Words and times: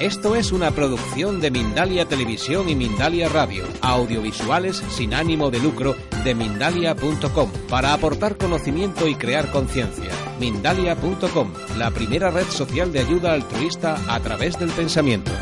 Esto 0.00 0.36
es 0.36 0.52
una 0.52 0.72
producción 0.72 1.40
de 1.40 1.50
Mindalia 1.50 2.04
Televisión 2.04 2.68
y 2.68 2.74
Mindalia 2.74 3.30
Radio, 3.30 3.64
audiovisuales 3.80 4.76
sin 4.90 5.14
ánimo 5.14 5.50
de 5.50 5.58
lucro 5.58 5.96
de 6.22 6.34
mindalia.com, 6.34 7.50
para 7.70 7.94
aportar 7.94 8.36
conocimiento 8.36 9.08
y 9.08 9.14
crear 9.14 9.50
conciencia. 9.50 10.10
Mindalia.com, 10.38 11.50
la 11.78 11.90
primera 11.92 12.30
red 12.30 12.44
social 12.44 12.92
de 12.92 12.98
ayuda 13.00 13.32
altruista 13.32 13.96
a 14.14 14.20
través 14.20 14.58
del 14.58 14.68
pensamiento. 14.68 15.32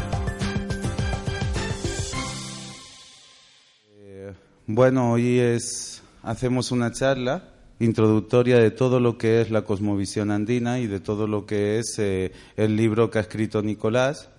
Bueno, 4.68 5.10
hoy 5.10 5.40
es 5.40 6.00
hacemos 6.22 6.70
una 6.70 6.92
charla 6.92 7.48
introductoria 7.80 8.60
de 8.60 8.70
todo 8.70 9.00
lo 9.00 9.18
que 9.18 9.40
es 9.40 9.50
la 9.50 9.62
cosmovisión 9.62 10.30
andina 10.30 10.78
y 10.78 10.86
de 10.86 11.00
todo 11.00 11.26
lo 11.26 11.44
que 11.44 11.80
es 11.80 11.98
eh, 11.98 12.30
el 12.56 12.76
libro 12.76 13.10
que 13.10 13.18
ha 13.18 13.22
escrito 13.22 13.60
Nicolás, 13.60 14.30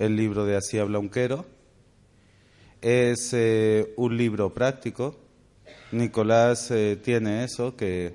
el 0.00 0.16
libro 0.16 0.46
de 0.46 0.56
Así 0.56 0.78
habla 0.78 0.98
un 0.98 1.10
quero. 1.10 1.44
Es 2.80 3.32
eh, 3.34 3.92
un 3.96 4.16
libro 4.16 4.52
práctico. 4.52 5.14
Nicolás 5.92 6.70
eh, 6.70 6.98
tiene 7.00 7.44
eso, 7.44 7.76
que 7.76 8.14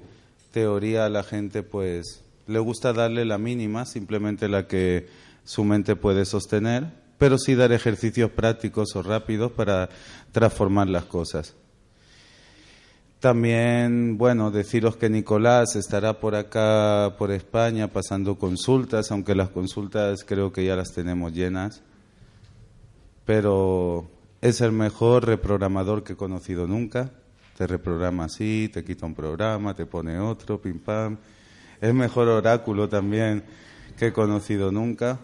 teoría 0.51 1.05
a 1.05 1.09
la 1.09 1.23
gente 1.23 1.61
pues 1.61 2.23
le 2.47 2.59
gusta 2.59 2.91
darle 2.91 3.23
la 3.23 3.37
mínima, 3.37 3.85
simplemente 3.85 4.49
la 4.49 4.67
que 4.67 5.07
su 5.43 5.63
mente 5.63 5.95
puede 5.95 6.25
sostener, 6.25 6.85
pero 7.19 7.37
sí 7.37 7.53
dar 7.53 7.71
ejercicios 7.71 8.31
prácticos 8.31 8.95
o 8.95 9.03
rápidos 9.03 9.51
para 9.51 9.89
transformar 10.31 10.89
las 10.89 11.05
cosas. 11.05 11.53
También, 13.19 14.17
bueno, 14.17 14.51
deciros 14.51 14.97
que 14.97 15.09
Nicolás 15.09 15.75
estará 15.75 16.19
por 16.19 16.35
acá, 16.35 17.15
por 17.17 17.31
España, 17.31 17.87
pasando 17.87 18.37
consultas, 18.37 19.11
aunque 19.11 19.35
las 19.35 19.49
consultas 19.49 20.23
creo 20.23 20.51
que 20.51 20.65
ya 20.65 20.75
las 20.75 20.91
tenemos 20.93 21.33
llenas. 21.33 21.81
Pero 23.25 24.07
es 24.41 24.61
el 24.61 24.71
mejor 24.71 25.25
reprogramador 25.25 26.03
que 26.03 26.13
he 26.13 26.17
conocido 26.17 26.67
nunca. 26.67 27.09
Te 27.57 27.65
reprograma 27.65 28.25
así, 28.25 28.69
te 28.71 28.83
quita 28.83 29.05
un 29.05 29.15
programa, 29.15 29.73
te 29.73 29.85
pone 29.85 30.19
otro, 30.19 30.61
pim 30.61 30.79
pam. 30.79 31.17
Es 31.81 31.93
mejor 31.93 32.27
oráculo 32.27 32.89
también 32.89 33.43
que 33.97 34.07
he 34.07 34.13
conocido 34.13 34.71
nunca. 34.71 35.19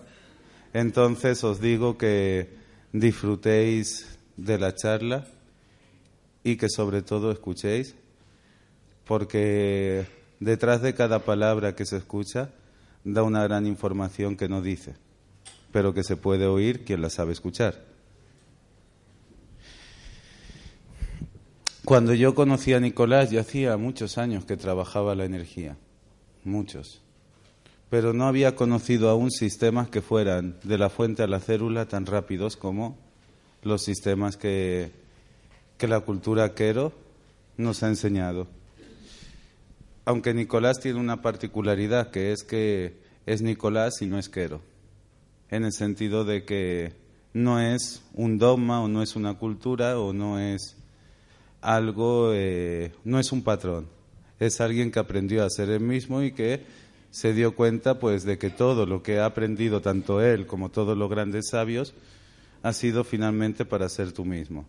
Entonces 0.74 1.44
os 1.44 1.60
digo 1.60 1.98
que 1.98 2.50
disfrutéis 2.94 4.18
de 4.38 4.58
la 4.58 4.74
charla 4.74 5.28
y 6.44 6.56
que 6.56 6.70
sobre 6.70 7.02
todo 7.02 7.32
escuchéis, 7.32 7.96
porque 9.06 10.06
detrás 10.40 10.82
de 10.82 10.94
cada 10.94 11.20
palabra 11.20 11.76
que 11.76 11.86
se 11.86 11.98
escucha 11.98 12.50
da 13.04 13.24
una 13.24 13.44
gran 13.44 13.66
información 13.66 14.38
que 14.38 14.50
no 14.50 14.62
dice, 14.62 14.96
pero 15.72 15.94
que 15.94 16.04
se 16.04 16.18
puede 16.18 16.46
oír 16.46 16.84
quien 16.84 17.02
la 17.02 17.10
sabe 17.10 17.34
escuchar. 17.34 17.92
Cuando 21.84 22.14
yo 22.14 22.36
conocí 22.36 22.74
a 22.74 22.80
Nicolás, 22.80 23.32
ya 23.32 23.42
hacía 23.42 23.76
muchos 23.76 24.18
años 24.18 24.46
que 24.46 24.56
trabajaba 24.56 25.16
la 25.16 25.26
energía, 25.26 25.78
muchos, 26.44 27.02
pero 27.90 28.14
no 28.14 28.28
había 28.28 28.56
conocido 28.56 29.10
aún 29.10 29.32
sistemas 29.32 29.90
que 29.90 30.02
fueran 30.02 30.58
de 30.64 30.78
la 30.78 30.90
fuente 30.90 31.24
a 31.24 31.28
la 31.28 31.40
célula 31.40 31.88
tan 31.88 32.06
rápidos 32.06 32.56
como 32.56 32.98
los 33.64 33.84
sistemas 33.84 34.38
que 34.38 35.01
que 35.82 35.88
la 35.88 36.02
cultura 36.02 36.54
quero 36.54 36.94
nos 37.58 37.82
ha 37.82 37.88
enseñado. 37.88 38.46
Aunque 40.06 40.32
Nicolás 40.32 40.80
tiene 40.80 41.00
una 41.00 41.24
particularidad, 41.24 42.12
que 42.12 42.32
es 42.32 42.44
que 42.44 43.00
es 43.26 43.42
Nicolás 43.42 44.00
y 44.04 44.06
no 44.06 44.20
es 44.20 44.30
quero, 44.30 44.62
en 45.50 45.64
el 45.64 45.74
sentido 45.74 46.24
de 46.24 46.46
que 46.46 46.94
no 47.34 47.60
es 47.60 48.04
un 48.14 48.38
dogma 48.38 48.80
o 48.84 48.88
no 48.88 49.02
es 49.02 49.16
una 49.16 49.40
cultura 49.40 50.00
o 50.00 50.14
no 50.14 50.40
es 50.40 50.78
algo, 51.62 52.32
eh, 52.32 52.92
no 53.04 53.20
es 53.20 53.32
un 53.32 53.42
patrón, 53.42 53.88
es 54.40 54.62
alguien 54.62 54.92
que 54.92 55.00
aprendió 55.00 55.44
a 55.44 55.50
ser 55.50 55.72
él 55.72 55.82
mismo 55.82 56.22
y 56.22 56.32
que 56.32 56.64
se 57.10 57.34
dio 57.34 57.56
cuenta 57.56 57.98
pues 57.98 58.24
de 58.24 58.38
que 58.38 58.52
todo 58.52 58.86
lo 58.86 59.02
que 59.02 59.18
ha 59.18 59.26
aprendido 59.26 59.82
tanto 59.82 60.22
él 60.22 60.46
como 60.46 60.70
todos 60.70 60.96
los 60.96 61.10
grandes 61.10 61.50
sabios 61.50 61.96
ha 62.62 62.72
sido 62.72 63.04
finalmente 63.04 63.66
para 63.66 63.90
ser 63.90 64.12
tú 64.12 64.26
mismo 64.26 64.68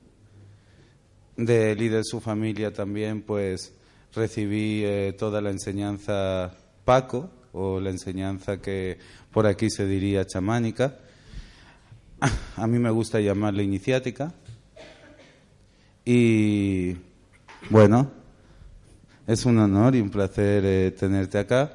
de 1.36 1.74
de 1.74 2.04
su 2.04 2.20
familia 2.20 2.72
también, 2.72 3.22
pues 3.22 3.72
recibí 4.14 4.82
eh, 4.84 5.14
toda 5.18 5.40
la 5.40 5.50
enseñanza 5.50 6.54
Paco, 6.84 7.30
o 7.52 7.80
la 7.80 7.90
enseñanza 7.90 8.60
que 8.60 8.98
por 9.30 9.46
aquí 9.46 9.70
se 9.70 9.86
diría 9.86 10.26
chamánica. 10.26 10.98
A 12.56 12.66
mí 12.66 12.78
me 12.78 12.90
gusta 12.90 13.20
llamarla 13.20 13.62
iniciática. 13.62 14.32
Y 16.04 16.96
bueno, 17.70 18.10
es 19.26 19.44
un 19.44 19.58
honor 19.58 19.94
y 19.94 20.00
un 20.00 20.10
placer 20.10 20.64
eh, 20.64 20.90
tenerte 20.98 21.38
acá. 21.38 21.72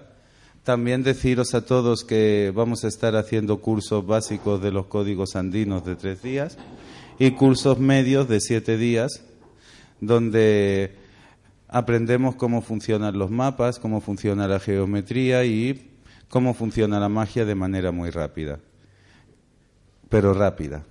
También 0.63 1.03
deciros 1.03 1.53
a 1.53 1.66
todos 1.66 2.03
que 2.03 2.51
vamos 2.53 2.84
a 2.84 2.89
estar 2.89 3.16
haciendo 3.16 3.62
cursos 3.62 4.06
básicos 4.06 4.62
de 4.62 4.72
los 4.72 4.88
códigos 4.88 5.35
andinos 5.38 5.85
de 5.85 5.95
tres 5.95 6.22
días 6.22 6.57
y 7.19 7.31
cursos 7.31 7.79
medios 7.79 8.28
de 8.28 8.41
siete 8.41 8.78
días 8.78 9.24
donde 10.00 10.96
aprendemos 11.68 12.35
cómo 12.35 12.62
funcionan 12.62 13.18
los 13.18 13.31
mapas, 13.31 13.80
cómo 13.80 14.02
funciona 14.02 14.47
la 14.47 14.59
geometría 14.59 15.44
y 15.46 15.91
cómo 16.30 16.53
funciona 16.53 17.00
la 17.00 17.09
magia 17.09 17.46
de 17.46 17.56
manera 17.56 17.91
muy 17.91 18.09
rápida, 18.09 18.59
pero 20.09 20.34
rápida, 20.34 20.84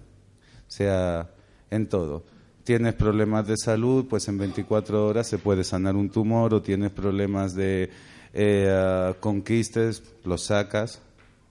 o 0.67 0.71
sea, 0.71 1.31
en 1.71 1.89
todo. 1.89 2.25
Tienes 2.65 2.95
problemas 2.95 3.47
de 3.47 3.57
salud, 3.57 4.07
pues 4.09 4.27
en 4.29 4.39
24 4.39 5.07
horas 5.07 5.29
se 5.29 5.39
puede 5.39 5.63
sanar 5.63 5.95
un 5.95 6.11
tumor, 6.11 6.53
o 6.53 6.63
tienes 6.63 6.91
problemas 6.91 7.55
de 7.55 7.91
eh, 8.33 9.15
conquistes, 9.21 10.03
los 10.25 10.47
sacas. 10.47 11.01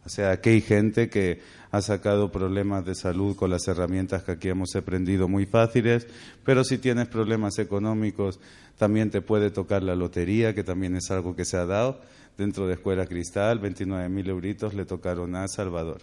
O 0.06 0.10
sea, 0.10 0.32
aquí 0.32 0.50
hay 0.50 0.62
gente 0.62 1.10
que 1.10 1.40
ha 1.76 1.82
sacado 1.82 2.32
problemas 2.32 2.86
de 2.86 2.96
salud 2.96 3.36
con 3.36 3.50
las 3.50 3.68
herramientas 3.68 4.24
que 4.24 4.32
aquí 4.32 4.48
hemos 4.48 4.74
aprendido 4.78 5.28
muy 5.28 5.46
fáciles, 5.46 6.08
pero 6.46 6.64
si 6.64 6.78
tienes 6.78 7.08
problemas 7.10 7.60
económicos 7.60 8.40
también 8.78 9.10
te 9.10 9.22
puede 9.22 9.52
tocar 9.52 9.84
la 9.84 9.94
lotería, 9.94 10.56
que 10.56 10.64
también 10.64 10.96
es 10.96 11.12
algo 11.12 11.36
que 11.36 11.44
se 11.44 11.58
ha 11.58 11.66
dado 11.66 12.00
dentro 12.38 12.66
de 12.66 12.76
Escuela 12.76 13.06
Cristal, 13.06 13.62
29.000 13.62 14.28
euritos 14.30 14.74
le 14.74 14.86
tocaron 14.86 15.36
a 15.36 15.50
Salvador. 15.50 16.02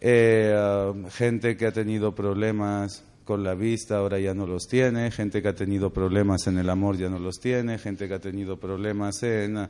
Eh, 0.00 0.54
um, 0.92 1.06
gente 1.06 1.56
que 1.56 1.66
ha 1.66 1.72
tenido 1.72 2.14
problemas 2.14 3.04
con 3.24 3.42
la 3.42 3.54
vista 3.54 3.96
ahora 3.96 4.20
ya 4.20 4.32
no 4.32 4.46
los 4.46 4.68
tiene, 4.68 5.10
gente 5.10 5.42
que 5.42 5.48
ha 5.48 5.54
tenido 5.54 5.92
problemas 5.92 6.46
en 6.46 6.58
el 6.58 6.70
amor 6.70 6.96
ya 6.96 7.08
no 7.08 7.18
los 7.18 7.40
tiene, 7.40 7.78
gente 7.78 8.06
que 8.06 8.14
ha 8.14 8.20
tenido 8.20 8.58
problemas 8.58 9.22
en... 9.24 9.68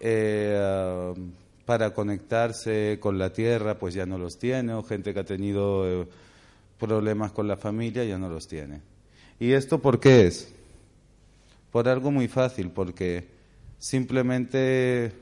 Eh, 0.00 1.14
um, 1.16 1.32
para 1.64 1.94
conectarse 1.94 2.98
con 3.00 3.18
la 3.18 3.32
tierra, 3.32 3.78
pues 3.78 3.94
ya 3.94 4.06
no 4.06 4.18
los 4.18 4.38
tiene, 4.38 4.74
o 4.74 4.82
gente 4.82 5.14
que 5.14 5.20
ha 5.20 5.24
tenido 5.24 6.02
eh, 6.02 6.08
problemas 6.78 7.32
con 7.32 7.46
la 7.46 7.56
familia 7.56 8.04
ya 8.04 8.18
no 8.18 8.28
los 8.28 8.48
tiene. 8.48 8.80
¿Y 9.38 9.52
esto 9.52 9.80
por 9.80 10.00
qué 10.00 10.26
es? 10.26 10.52
Por 11.70 11.88
algo 11.88 12.10
muy 12.10 12.28
fácil, 12.28 12.70
porque 12.70 13.28
simplemente 13.78 15.12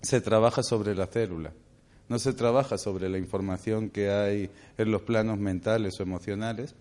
se 0.00 0.20
trabaja 0.20 0.62
sobre 0.62 0.94
la 0.94 1.06
célula, 1.06 1.52
no 2.08 2.18
se 2.18 2.32
trabaja 2.32 2.78
sobre 2.78 3.08
la 3.08 3.18
información 3.18 3.90
que 3.90 4.10
hay 4.10 4.50
en 4.78 4.90
los 4.90 5.02
planos 5.02 5.38
mentales 5.38 5.98
o 6.00 6.02
emocionales, 6.02 6.74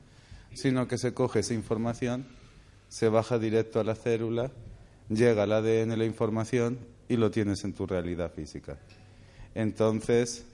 sino 0.54 0.88
que 0.88 0.98
se 0.98 1.14
coge 1.14 1.40
esa 1.40 1.54
información, 1.54 2.26
se 2.88 3.10
baja 3.10 3.40
directo 3.40 3.80
a 3.80 3.84
la 3.84 3.96
célula, 3.96 4.52
llega 5.10 5.44
al 5.44 5.52
ADN 5.52 5.98
la 5.98 6.06
información 6.06 6.80
y 7.08 7.18
lo 7.18 7.32
tienes 7.32 7.64
en 7.64 7.74
tu 7.74 7.86
realidad 7.86 8.32
física. 8.32 8.78
Entonces, 9.54 10.46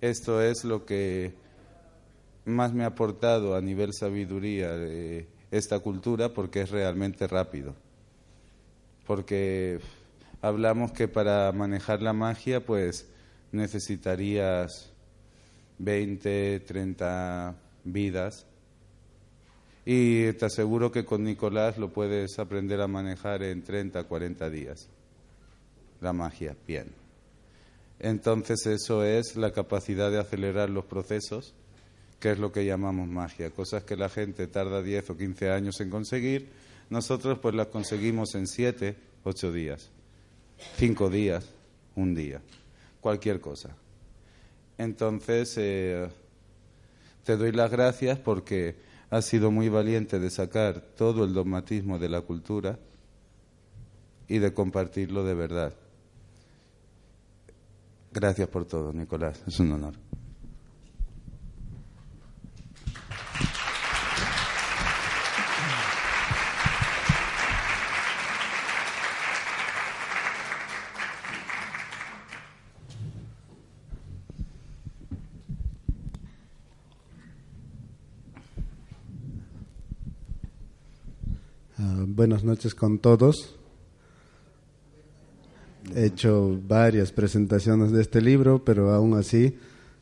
esto 0.00 0.42
es 0.42 0.64
lo 0.64 0.84
que 0.84 1.32
más 2.44 2.72
me 2.72 2.84
ha 2.84 2.88
aportado 2.88 3.56
a 3.56 3.60
nivel 3.60 3.92
sabiduría 3.92 4.70
esta 5.50 5.78
cultura 5.80 6.32
porque 6.32 6.62
es 6.62 6.70
realmente 6.70 7.26
rápido. 7.26 7.74
Porque 9.06 9.80
hablamos 10.42 10.92
que 10.92 11.08
para 11.08 11.50
manejar 11.52 12.02
la 12.02 12.12
magia 12.12 12.64
pues 12.64 13.08
necesitarías 13.52 14.92
20, 15.78 16.60
30 16.60 17.54
vidas 17.84 18.46
y 19.84 20.32
te 20.32 20.46
aseguro 20.46 20.90
que 20.90 21.04
con 21.04 21.22
Nicolás 21.22 21.78
lo 21.78 21.92
puedes 21.92 22.38
aprender 22.40 22.80
a 22.80 22.88
manejar 22.88 23.42
en 23.44 23.62
30, 23.62 24.02
40 24.04 24.50
días 24.50 24.88
la 26.00 26.12
magia, 26.12 26.56
bien. 26.66 26.88
Entonces 27.98 28.66
eso 28.66 29.04
es 29.04 29.36
la 29.36 29.52
capacidad 29.52 30.10
de 30.10 30.18
acelerar 30.18 30.68
los 30.70 30.84
procesos, 30.84 31.54
que 32.20 32.32
es 32.32 32.38
lo 32.38 32.52
que 32.52 32.64
llamamos 32.64 33.08
magia, 33.08 33.50
cosas 33.50 33.84
que 33.84 33.96
la 33.96 34.08
gente 34.08 34.46
tarda 34.46 34.82
10 34.82 35.10
o 35.10 35.16
15 35.16 35.50
años 35.50 35.80
en 35.80 35.90
conseguir, 35.90 36.48
nosotros 36.90 37.38
pues 37.38 37.54
las 37.54 37.68
conseguimos 37.68 38.34
en 38.34 38.46
7, 38.46 38.96
8 39.24 39.52
días, 39.52 39.90
5 40.76 41.10
días, 41.10 41.46
un 41.94 42.14
día, 42.14 42.40
cualquier 43.00 43.40
cosa. 43.40 43.76
Entonces, 44.78 45.54
eh, 45.56 46.08
te 47.24 47.36
doy 47.36 47.52
las 47.52 47.70
gracias 47.70 48.18
porque 48.18 48.76
has 49.10 49.24
sido 49.24 49.50
muy 49.50 49.68
valiente 49.68 50.18
de 50.18 50.30
sacar 50.30 50.80
todo 50.80 51.24
el 51.24 51.32
dogmatismo 51.32 51.98
de 51.98 52.08
la 52.08 52.20
cultura 52.20 52.78
y 54.28 54.38
de 54.38 54.52
compartirlo 54.52 55.24
de 55.24 55.34
verdad. 55.34 55.74
Gracias 58.16 58.48
por 58.48 58.64
todo, 58.64 58.94
Nicolás. 58.94 59.42
Es 59.46 59.60
un 59.60 59.72
honor. 59.72 59.92
buenas 82.06 82.44
noches 82.44 82.74
con 82.74 82.98
todos. 82.98 83.56
He 85.96 86.04
hecho 86.04 86.60
varias 86.68 87.10
presentaciones 87.10 87.90
de 87.90 88.02
este 88.02 88.20
libro, 88.20 88.62
pero 88.62 88.92
aún 88.92 89.14
así 89.14 89.56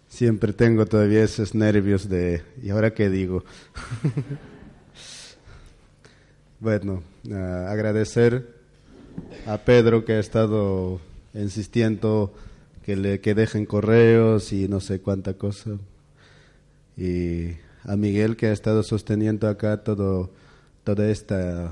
siempre 0.09 0.53
tengo 0.53 0.87
todavía 0.87 1.23
esos 1.23 1.55
nervios 1.55 2.09
de 2.09 2.43
¿y 2.61 2.71
ahora 2.71 2.93
qué 2.93 3.09
digo? 3.09 3.45
bueno, 6.59 7.05
agradecer 7.33 8.57
a 9.47 9.59
Pedro 9.59 10.05
que 10.05 10.15
ha 10.15 10.19
estado 10.19 10.99
insistiendo 11.33 12.35
que 12.85 12.97
le 12.97 13.21
que 13.21 13.37
dejen 13.37 13.65
correos 13.65 14.53
y 14.53 14.67
no 14.67 14.81
sé 14.81 15.01
cuánta 15.01 15.35
cosa. 15.35 15.79
Y 16.97 17.51
a 17.85 17.95
Miguel 17.97 18.37
que 18.37 18.49
ha 18.49 18.53
estado 18.53 18.83
sosteniendo 18.83 19.47
acá 19.47 19.85
todo 19.85 20.33
toda 20.83 21.09
esta 21.09 21.71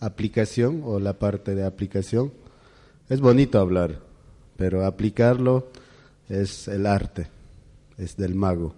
aplicación 0.00 0.82
o 0.84 1.00
la 1.00 1.18
parte 1.18 1.54
de 1.54 1.64
aplicación. 1.64 2.30
Es 3.08 3.22
bonito 3.22 3.58
hablar, 3.58 4.00
pero 4.58 4.84
aplicarlo 4.84 5.68
es 6.28 6.68
el 6.68 6.84
arte, 6.84 7.28
es 7.96 8.18
del 8.18 8.34
mago. 8.34 8.74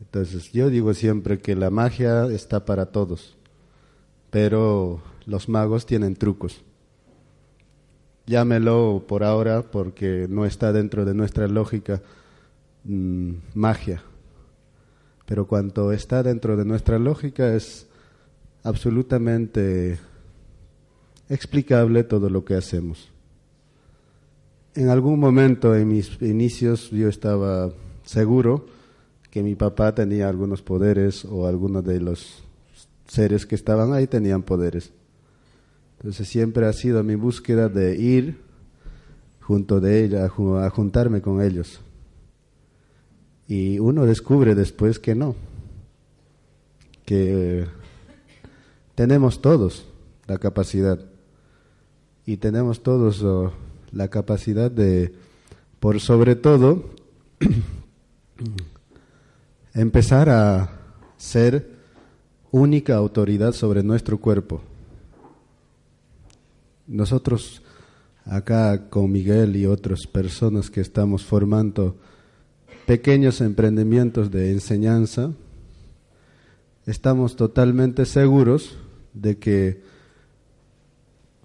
Entonces 0.00 0.50
yo 0.50 0.70
digo 0.70 0.92
siempre 0.92 1.38
que 1.38 1.54
la 1.54 1.70
magia 1.70 2.24
está 2.26 2.64
para 2.64 2.86
todos, 2.86 3.36
pero 4.30 5.00
los 5.24 5.48
magos 5.48 5.86
tienen 5.86 6.16
trucos. 6.16 6.62
Llámelo 8.26 9.04
por 9.06 9.22
ahora 9.22 9.62
porque 9.62 10.26
no 10.28 10.44
está 10.44 10.72
dentro 10.72 11.04
de 11.04 11.14
nuestra 11.14 11.46
lógica 11.46 12.02
mm, 12.82 13.34
magia, 13.54 14.02
pero 15.26 15.46
cuanto 15.46 15.92
está 15.92 16.24
dentro 16.24 16.56
de 16.56 16.64
nuestra 16.64 16.98
lógica 16.98 17.54
es 17.54 17.86
absolutamente 18.64 20.00
explicable 21.28 22.02
todo 22.02 22.28
lo 22.28 22.44
que 22.44 22.56
hacemos. 22.56 23.11
En 24.74 24.88
algún 24.88 25.20
momento 25.20 25.76
en 25.76 25.88
mis 25.88 26.20
inicios 26.22 26.90
yo 26.90 27.08
estaba 27.08 27.70
seguro 28.04 28.66
que 29.30 29.42
mi 29.42 29.54
papá 29.54 29.94
tenía 29.94 30.28
algunos 30.28 30.62
poderes 30.62 31.26
o 31.26 31.46
algunos 31.46 31.84
de 31.84 32.00
los 32.00 32.42
seres 33.06 33.44
que 33.44 33.54
estaban 33.54 33.92
ahí 33.92 34.06
tenían 34.06 34.42
poderes. 34.42 34.92
Entonces 35.98 36.26
siempre 36.26 36.66
ha 36.66 36.72
sido 36.72 37.02
mi 37.04 37.16
búsqueda 37.16 37.68
de 37.68 37.96
ir 37.96 38.40
junto 39.40 39.78
de 39.78 40.04
ella, 40.04 40.24
a 40.24 40.70
juntarme 40.70 41.20
con 41.20 41.42
ellos. 41.42 41.80
Y 43.46 43.78
uno 43.78 44.06
descubre 44.06 44.54
después 44.54 44.98
que 44.98 45.14
no, 45.14 45.34
que 47.04 47.66
tenemos 48.94 49.42
todos 49.42 49.86
la 50.26 50.38
capacidad 50.38 50.98
y 52.24 52.38
tenemos 52.38 52.82
todos 52.82 53.22
la 53.92 54.08
capacidad 54.08 54.70
de, 54.70 55.12
por 55.80 56.00
sobre 56.00 56.34
todo, 56.34 56.90
empezar 59.74 60.28
a 60.28 60.70
ser 61.16 61.70
única 62.50 62.96
autoridad 62.96 63.52
sobre 63.52 63.82
nuestro 63.82 64.18
cuerpo. 64.18 64.60
Nosotros 66.86 67.62
acá 68.24 68.88
con 68.88 69.10
Miguel 69.10 69.56
y 69.56 69.66
otras 69.66 70.06
personas 70.06 70.70
que 70.70 70.80
estamos 70.80 71.24
formando 71.24 71.96
pequeños 72.86 73.40
emprendimientos 73.40 74.30
de 74.30 74.52
enseñanza, 74.52 75.32
estamos 76.86 77.36
totalmente 77.36 78.04
seguros 78.04 78.76
de 79.14 79.38
que 79.38 79.82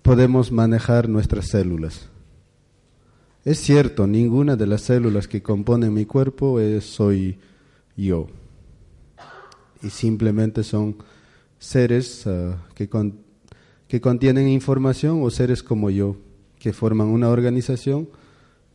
podemos 0.01 0.51
manejar 0.51 1.09
nuestras 1.09 1.47
células. 1.47 2.09
Es 3.47 3.61
cierto, 3.61 4.07
ninguna 4.07 4.57
de 4.57 4.67
las 4.67 4.81
células 4.81 5.25
que 5.25 5.41
componen 5.41 5.93
mi 5.93 6.05
cuerpo 6.05 6.59
es, 6.59 6.83
soy 6.83 7.39
yo. 7.95 8.27
Y 9.81 9.89
simplemente 9.89 10.65
son 10.65 10.97
seres 11.57 12.27
ah, 12.27 12.57
que, 12.75 12.89
que 13.87 14.01
contienen 14.01 14.49
información 14.49 15.23
o 15.23 15.29
seres 15.29 15.63
como 15.63 15.89
yo, 15.89 16.17
que 16.59 16.73
forman 16.73 17.07
una 17.07 17.29
organización 17.29 18.09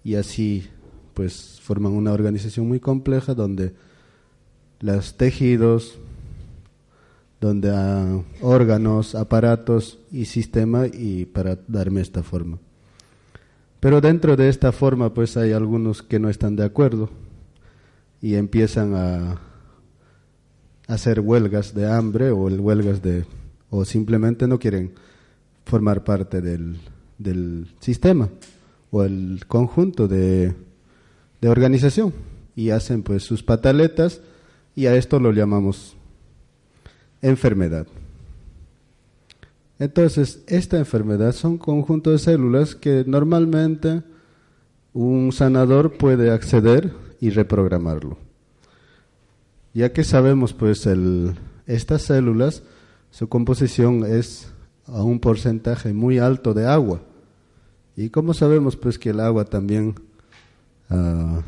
y 0.04 0.14
así 0.14 0.66
pues 1.12 1.60
forman 1.62 1.92
una 1.92 2.14
organización 2.14 2.66
muy 2.66 2.80
compleja 2.80 3.34
donde 3.34 3.74
los 4.80 5.18
tejidos, 5.18 5.98
donde 7.42 7.76
hay 7.76 8.24
órganos, 8.40 9.16
aparatos 9.16 9.98
y 10.10 10.24
sistema 10.24 10.86
y 10.86 11.26
para 11.26 11.58
darme 11.68 12.00
esta 12.00 12.22
forma. 12.22 12.58
Pero 13.82 14.00
dentro 14.00 14.36
de 14.36 14.48
esta 14.48 14.70
forma 14.70 15.12
pues 15.12 15.36
hay 15.36 15.50
algunos 15.50 16.04
que 16.04 16.20
no 16.20 16.28
están 16.28 16.54
de 16.54 16.62
acuerdo 16.62 17.10
y 18.20 18.36
empiezan 18.36 18.94
a 18.94 19.40
hacer 20.86 21.18
huelgas 21.18 21.74
de 21.74 21.90
hambre 21.90 22.30
o 22.30 22.44
huelgas 22.44 23.02
de 23.02 23.24
o 23.70 23.84
simplemente 23.84 24.46
no 24.46 24.60
quieren 24.60 24.92
formar 25.64 26.04
parte 26.04 26.40
del, 26.40 26.76
del 27.18 27.74
sistema 27.80 28.28
o 28.92 29.02
el 29.02 29.46
conjunto 29.48 30.06
de, 30.06 30.54
de 31.40 31.48
organización 31.48 32.14
y 32.54 32.70
hacen 32.70 33.02
pues 33.02 33.24
sus 33.24 33.42
pataletas 33.42 34.20
y 34.76 34.86
a 34.86 34.94
esto 34.94 35.18
lo 35.18 35.32
llamamos 35.32 35.96
enfermedad. 37.20 37.88
Entonces, 39.82 40.44
esta 40.46 40.78
enfermedad 40.78 41.32
son 41.32 41.58
conjuntos 41.58 42.12
de 42.12 42.18
células 42.20 42.76
que 42.76 43.02
normalmente 43.04 44.04
un 44.92 45.32
sanador 45.32 45.96
puede 45.96 46.30
acceder 46.30 46.92
y 47.18 47.30
reprogramarlo. 47.30 48.16
Ya 49.74 49.92
que 49.92 50.04
sabemos, 50.04 50.52
pues, 50.52 50.86
el, 50.86 51.34
estas 51.66 52.02
células, 52.02 52.62
su 53.10 53.28
composición 53.28 54.06
es 54.06 54.52
a 54.86 55.02
un 55.02 55.18
porcentaje 55.18 55.92
muy 55.92 56.20
alto 56.20 56.54
de 56.54 56.64
agua. 56.64 57.02
Y 57.96 58.10
como 58.10 58.34
sabemos, 58.34 58.76
pues, 58.76 59.00
que 59.00 59.10
el 59.10 59.18
agua 59.18 59.46
también 59.46 59.96
ah, 60.90 61.42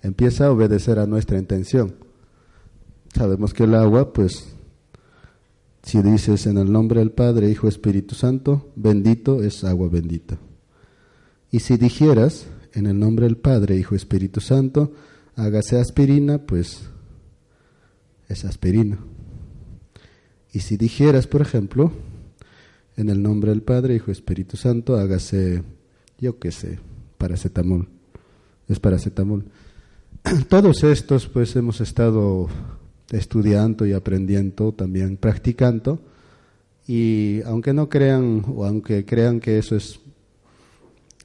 empieza 0.00 0.46
a 0.46 0.50
obedecer 0.50 0.98
a 0.98 1.06
nuestra 1.06 1.36
intención. 1.36 1.94
Sabemos 3.12 3.52
que 3.52 3.64
el 3.64 3.74
agua, 3.74 4.14
pues, 4.14 4.57
si 5.88 6.02
dices 6.02 6.46
en 6.46 6.58
el 6.58 6.70
nombre 6.70 7.00
del 7.00 7.12
Padre, 7.12 7.48
Hijo, 7.48 7.66
Espíritu 7.66 8.14
Santo, 8.14 8.70
bendito 8.76 9.42
es 9.42 9.64
agua 9.64 9.88
bendita. 9.88 10.36
Y 11.50 11.60
si 11.60 11.78
dijeras 11.78 12.46
en 12.74 12.84
el 12.84 12.98
nombre 12.98 13.24
del 13.24 13.38
Padre, 13.38 13.74
Hijo, 13.78 13.94
Espíritu 13.94 14.42
Santo, 14.42 14.92
hágase 15.34 15.78
aspirina, 15.78 16.44
pues 16.44 16.90
es 18.28 18.44
aspirina. 18.44 18.98
Y 20.52 20.60
si 20.60 20.76
dijeras, 20.76 21.26
por 21.26 21.40
ejemplo, 21.40 21.90
en 22.98 23.08
el 23.08 23.22
nombre 23.22 23.48
del 23.50 23.62
Padre, 23.62 23.94
Hijo, 23.94 24.10
Espíritu 24.10 24.58
Santo, 24.58 24.94
hágase, 24.94 25.62
yo 26.18 26.38
qué 26.38 26.52
sé, 26.52 26.80
paracetamol. 27.16 27.88
Es 28.68 28.78
paracetamol. 28.78 29.46
Todos 30.50 30.84
estos, 30.84 31.28
pues 31.28 31.56
hemos 31.56 31.80
estado 31.80 32.50
estudiando 33.10 33.86
y 33.86 33.92
aprendiendo, 33.92 34.72
también 34.72 35.16
practicando. 35.16 36.00
Y 36.86 37.42
aunque 37.42 37.72
no 37.72 37.88
crean 37.88 38.44
o 38.48 38.64
aunque 38.64 39.04
crean 39.04 39.40
que 39.40 39.58
eso 39.58 39.76
es 39.76 40.00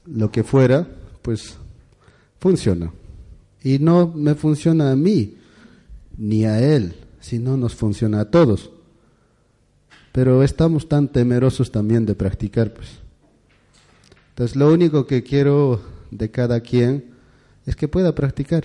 lo 0.06 0.30
que 0.30 0.44
fuera, 0.44 0.86
pues 1.22 1.56
funciona. 2.38 2.92
Y 3.62 3.78
no 3.78 4.12
me 4.14 4.34
funciona 4.34 4.92
a 4.92 4.96
mí 4.96 5.36
ni 6.18 6.44
a 6.44 6.60
él, 6.60 6.94
sino 7.20 7.56
nos 7.56 7.74
funciona 7.74 8.20
a 8.20 8.30
todos. 8.30 8.70
Pero 10.12 10.42
estamos 10.42 10.88
tan 10.88 11.08
temerosos 11.08 11.72
también 11.72 12.06
de 12.06 12.14
practicar, 12.14 12.72
pues. 12.72 12.88
Entonces, 14.30 14.56
lo 14.56 14.72
único 14.72 15.06
que 15.06 15.22
quiero 15.22 15.80
de 16.10 16.30
cada 16.30 16.60
quien 16.60 17.14
es 17.66 17.74
que 17.76 17.88
pueda 17.88 18.14
practicar. 18.14 18.64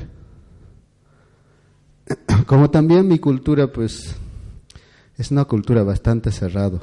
Como 2.46 2.70
también 2.70 3.08
mi 3.08 3.20
cultura, 3.20 3.72
pues, 3.72 4.16
es 5.18 5.32
una 5.32 5.46
cultura 5.46 5.84
bastante 5.84 6.32
cerrada. 6.32 6.80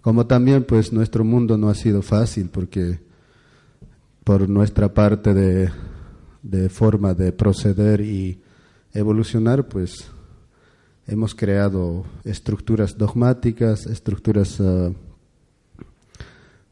Como 0.00 0.26
también, 0.26 0.64
pues, 0.64 0.92
nuestro 0.92 1.24
mundo 1.24 1.56
no 1.56 1.68
ha 1.68 1.74
sido 1.74 2.02
fácil 2.02 2.50
porque 2.50 3.00
por 4.22 4.48
nuestra 4.48 4.92
parte 4.92 5.34
de, 5.34 5.70
de 6.42 6.68
forma 6.68 7.14
de 7.14 7.32
proceder 7.32 8.00
y 8.00 8.40
evolucionar, 8.92 9.68
pues, 9.68 10.10
hemos 11.06 11.34
creado 11.34 12.04
estructuras 12.24 12.96
dogmáticas, 12.96 13.86
estructuras 13.86 14.60
ah, 14.60 14.90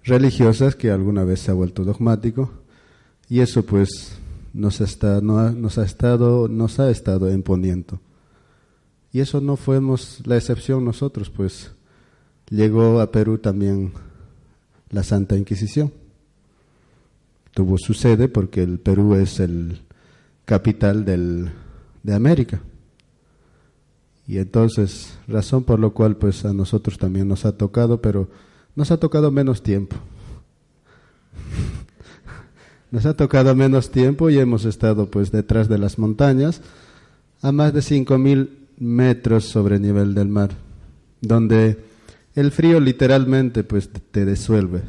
religiosas 0.04 0.74
que 0.74 0.90
alguna 0.90 1.24
vez 1.24 1.40
se 1.40 1.50
ha 1.50 1.54
vuelto 1.54 1.84
dogmático 1.84 2.50
y 3.28 3.40
eso 3.40 3.64
pues 3.64 4.18
nos, 4.52 4.80
está, 4.80 5.20
nos, 5.20 5.78
ha 5.78 5.84
estado, 5.84 6.48
nos 6.48 6.78
ha 6.80 6.90
estado 6.90 7.30
imponiendo. 7.30 8.00
Y 9.12 9.20
eso 9.20 9.40
no 9.40 9.56
fuimos 9.56 10.20
la 10.24 10.36
excepción 10.36 10.84
nosotros, 10.84 11.30
pues 11.30 11.72
llegó 12.48 13.00
a 13.00 13.10
Perú 13.10 13.38
también 13.38 13.92
la 14.90 15.02
Santa 15.02 15.36
Inquisición. 15.36 15.92
Tuvo 17.52 17.76
su 17.78 17.94
sede 17.94 18.28
porque 18.28 18.62
el 18.62 18.78
Perú 18.78 19.14
es 19.14 19.40
el 19.40 19.82
capital 20.44 21.04
del, 21.04 21.50
de 22.02 22.14
América. 22.14 22.60
Y 24.26 24.38
entonces, 24.38 25.18
razón 25.28 25.64
por 25.64 25.80
la 25.80 25.90
cual 25.90 26.16
pues 26.16 26.44
a 26.44 26.52
nosotros 26.52 26.96
también 26.96 27.28
nos 27.28 27.44
ha 27.44 27.56
tocado, 27.56 28.00
pero 28.00 28.28
nos 28.74 28.90
ha 28.90 28.96
tocado 28.98 29.30
menos 29.30 29.62
tiempo. 29.62 29.96
Nos 32.92 33.06
ha 33.06 33.14
tocado 33.14 33.54
menos 33.56 33.90
tiempo 33.90 34.28
y 34.28 34.38
hemos 34.38 34.66
estado 34.66 35.10
pues 35.10 35.32
detrás 35.32 35.68
de 35.68 35.78
las 35.78 35.98
montañas 35.98 36.60
a 37.40 37.50
más 37.50 37.72
de 37.72 37.80
5.000 37.80 38.50
metros 38.78 39.46
sobre 39.46 39.76
el 39.76 39.82
nivel 39.82 40.14
del 40.14 40.28
mar, 40.28 40.50
donde 41.22 41.78
el 42.34 42.52
frío 42.52 42.80
literalmente 42.80 43.64
pues 43.64 43.88
te 43.88 44.26
disuelve, 44.26 44.82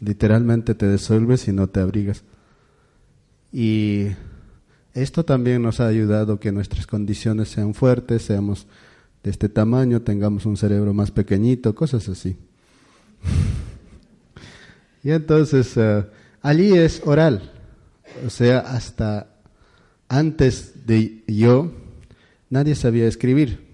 literalmente 0.00 0.74
te 0.74 0.92
disuelve 0.92 1.38
si 1.38 1.50
no 1.50 1.66
te 1.66 1.80
abrigas. 1.80 2.22
Y 3.52 4.08
esto 4.92 5.24
también 5.24 5.62
nos 5.62 5.80
ha 5.80 5.86
ayudado 5.86 6.38
que 6.38 6.52
nuestras 6.52 6.86
condiciones 6.86 7.48
sean 7.48 7.72
fuertes, 7.72 8.20
seamos 8.20 8.66
de 9.22 9.30
este 9.30 9.48
tamaño, 9.48 10.02
tengamos 10.02 10.44
un 10.44 10.58
cerebro 10.58 10.92
más 10.92 11.10
pequeñito, 11.10 11.74
cosas 11.74 12.06
así. 12.10 12.36
y 15.02 15.10
entonces, 15.10 15.74
eh, 15.76 16.04
allí 16.42 16.72
es 16.72 17.02
oral, 17.04 17.52
o 18.26 18.30
sea, 18.30 18.58
hasta 18.60 19.28
antes 20.08 20.86
de 20.86 21.22
yo, 21.26 21.72
nadie 22.50 22.74
sabía 22.74 23.06
escribir, 23.06 23.66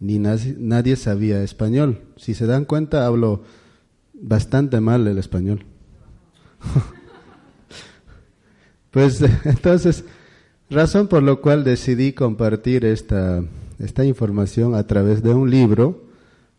ni 0.00 0.18
nadie 0.18 0.96
sabía 0.96 1.42
español. 1.42 2.00
Si 2.16 2.34
se 2.34 2.46
dan 2.46 2.64
cuenta, 2.64 3.06
hablo 3.06 3.44
bastante 4.14 4.80
mal 4.80 5.06
el 5.06 5.18
español. 5.18 5.64
Pues 8.92 9.22
entonces, 9.44 10.04
razón 10.68 11.08
por 11.08 11.22
la 11.22 11.34
cual 11.36 11.64
decidí 11.64 12.12
compartir 12.12 12.84
esta, 12.84 13.42
esta 13.78 14.04
información 14.04 14.74
a 14.74 14.86
través 14.86 15.22
de 15.22 15.32
un 15.32 15.50
libro 15.50 16.04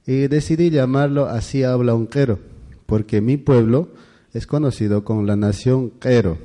y 0.07 0.27
decidí 0.27 0.71
llamarlo 0.71 1.27
Así 1.27 1.61
habla 1.61 1.93
un 1.93 2.07
quero, 2.07 2.39
porque 2.87 3.21
mi 3.21 3.37
pueblo 3.37 3.89
es 4.33 4.47
conocido 4.47 5.03
como 5.03 5.23
la 5.23 5.35
nación 5.35 5.91
quero, 5.99 6.37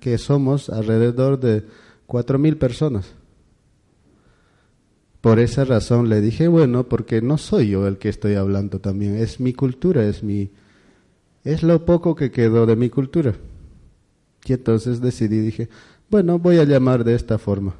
que 0.00 0.18
somos 0.18 0.68
alrededor 0.68 1.38
de 1.38 1.64
cuatro 2.06 2.38
mil 2.38 2.56
personas. 2.56 3.12
Por 5.20 5.38
esa 5.38 5.64
razón 5.64 6.08
le 6.08 6.20
dije, 6.20 6.48
bueno, 6.48 6.88
porque 6.88 7.22
no 7.22 7.38
soy 7.38 7.70
yo 7.70 7.86
el 7.86 7.98
que 7.98 8.08
estoy 8.08 8.34
hablando 8.34 8.80
también, 8.80 9.16
es 9.16 9.40
mi 9.40 9.52
cultura, 9.52 10.04
es 10.04 10.22
mi 10.22 10.50
es 11.44 11.62
lo 11.62 11.84
poco 11.84 12.16
que 12.16 12.32
quedó 12.32 12.66
de 12.66 12.74
mi 12.74 12.90
cultura. 12.90 13.34
Y 14.44 14.52
entonces 14.52 15.00
decidí, 15.00 15.38
dije, 15.38 15.68
bueno, 16.10 16.40
voy 16.40 16.58
a 16.58 16.64
llamar 16.64 17.04
de 17.04 17.14
esta 17.14 17.38
forma. 17.38 17.76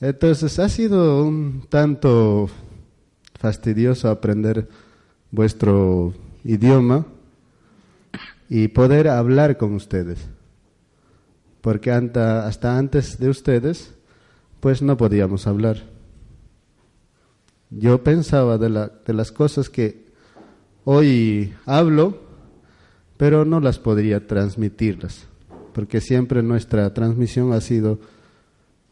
Entonces 0.00 0.58
ha 0.58 0.68
sido 0.68 1.24
un 1.24 1.66
tanto 1.68 2.48
fastidioso 3.38 4.10
aprender 4.10 4.68
vuestro 5.30 6.12
idioma 6.42 7.06
y 8.48 8.68
poder 8.68 9.08
hablar 9.08 9.56
con 9.56 9.74
ustedes. 9.74 10.18
Porque 11.60 11.90
hasta 11.90 12.78
antes 12.78 13.18
de 13.18 13.28
ustedes, 13.28 13.94
pues 14.60 14.82
no 14.82 14.96
podíamos 14.96 15.46
hablar. 15.46 15.82
Yo 17.70 18.04
pensaba 18.04 18.58
de, 18.58 18.70
la, 18.70 18.88
de 18.88 19.14
las 19.14 19.32
cosas 19.32 19.68
que 19.68 20.06
hoy 20.84 21.54
hablo, 21.64 22.20
pero 23.16 23.44
no 23.44 23.60
las 23.60 23.78
podría 23.78 24.26
transmitirlas, 24.26 25.26
porque 25.72 26.00
siempre 26.00 26.42
nuestra 26.42 26.92
transmisión 26.92 27.52
ha 27.52 27.60
sido 27.60 27.98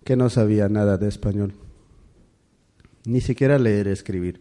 que 0.04 0.16
no 0.16 0.30
sabía 0.30 0.70
nada 0.70 1.00
de 1.00 1.08
español, 1.08 1.56
ni 3.06 3.22
siquiera 3.22 3.58
leer 3.58 3.88
escribir. 3.88 4.40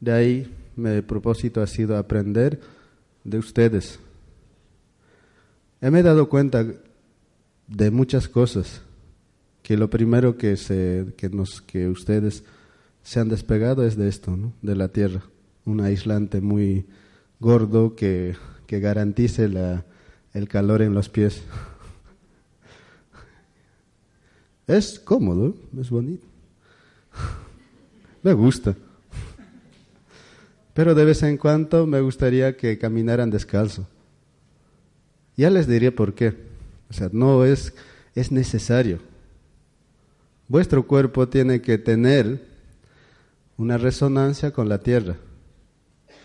De 0.00 0.12
ahí 0.12 0.54
mi 0.76 1.00
propósito 1.00 1.62
ha 1.62 1.66
sido 1.66 1.96
aprender 1.96 2.60
de 3.24 3.38
ustedes. 3.38 3.98
me 5.80 6.00
he 6.00 6.02
dado 6.02 6.28
cuenta 6.28 6.66
de 7.74 7.90
muchas 7.90 8.28
cosas, 8.28 8.82
que 9.62 9.76
lo 9.76 9.88
primero 9.88 10.36
que, 10.36 10.56
se, 10.56 11.06
que, 11.16 11.30
nos, 11.30 11.62
que 11.62 11.88
ustedes 11.88 12.44
se 13.02 13.20
han 13.20 13.28
despegado 13.28 13.86
es 13.86 13.96
de 13.96 14.08
esto, 14.08 14.36
de 14.60 14.76
la 14.76 14.88
tierra, 14.88 15.22
un 15.64 15.80
aislante 15.80 16.40
muy 16.40 16.84
gordo 17.40 17.96
que, 17.96 18.36
que 18.66 18.80
garantice 18.80 19.48
la, 19.48 19.84
el 20.34 20.48
calor 20.48 20.82
en 20.82 20.94
los 20.94 21.08
pies. 21.08 21.42
Es 24.64 25.00
cómodo, 25.00 25.56
es 25.78 25.90
bonito. 25.90 26.24
me 28.22 28.32
gusta. 28.32 28.76
Pero 30.72 30.94
de 30.94 31.04
vez 31.04 31.22
en 31.24 31.36
cuando 31.36 31.84
me 31.84 32.00
gustaría 32.00 32.56
que 32.56 32.78
caminaran 32.78 33.28
descalzo. 33.28 33.88
Ya 35.36 35.50
les 35.50 35.66
diré 35.66 35.90
por 35.90 36.14
qué. 36.14 36.51
O 36.92 36.94
sea, 36.94 37.08
no 37.12 37.44
es, 37.44 37.74
es 38.14 38.30
necesario. 38.30 39.00
Vuestro 40.46 40.86
cuerpo 40.86 41.28
tiene 41.28 41.60
que 41.60 41.78
tener 41.78 42.46
una 43.56 43.78
resonancia 43.78 44.52
con 44.52 44.68
la 44.68 44.78
tierra. 44.78 45.16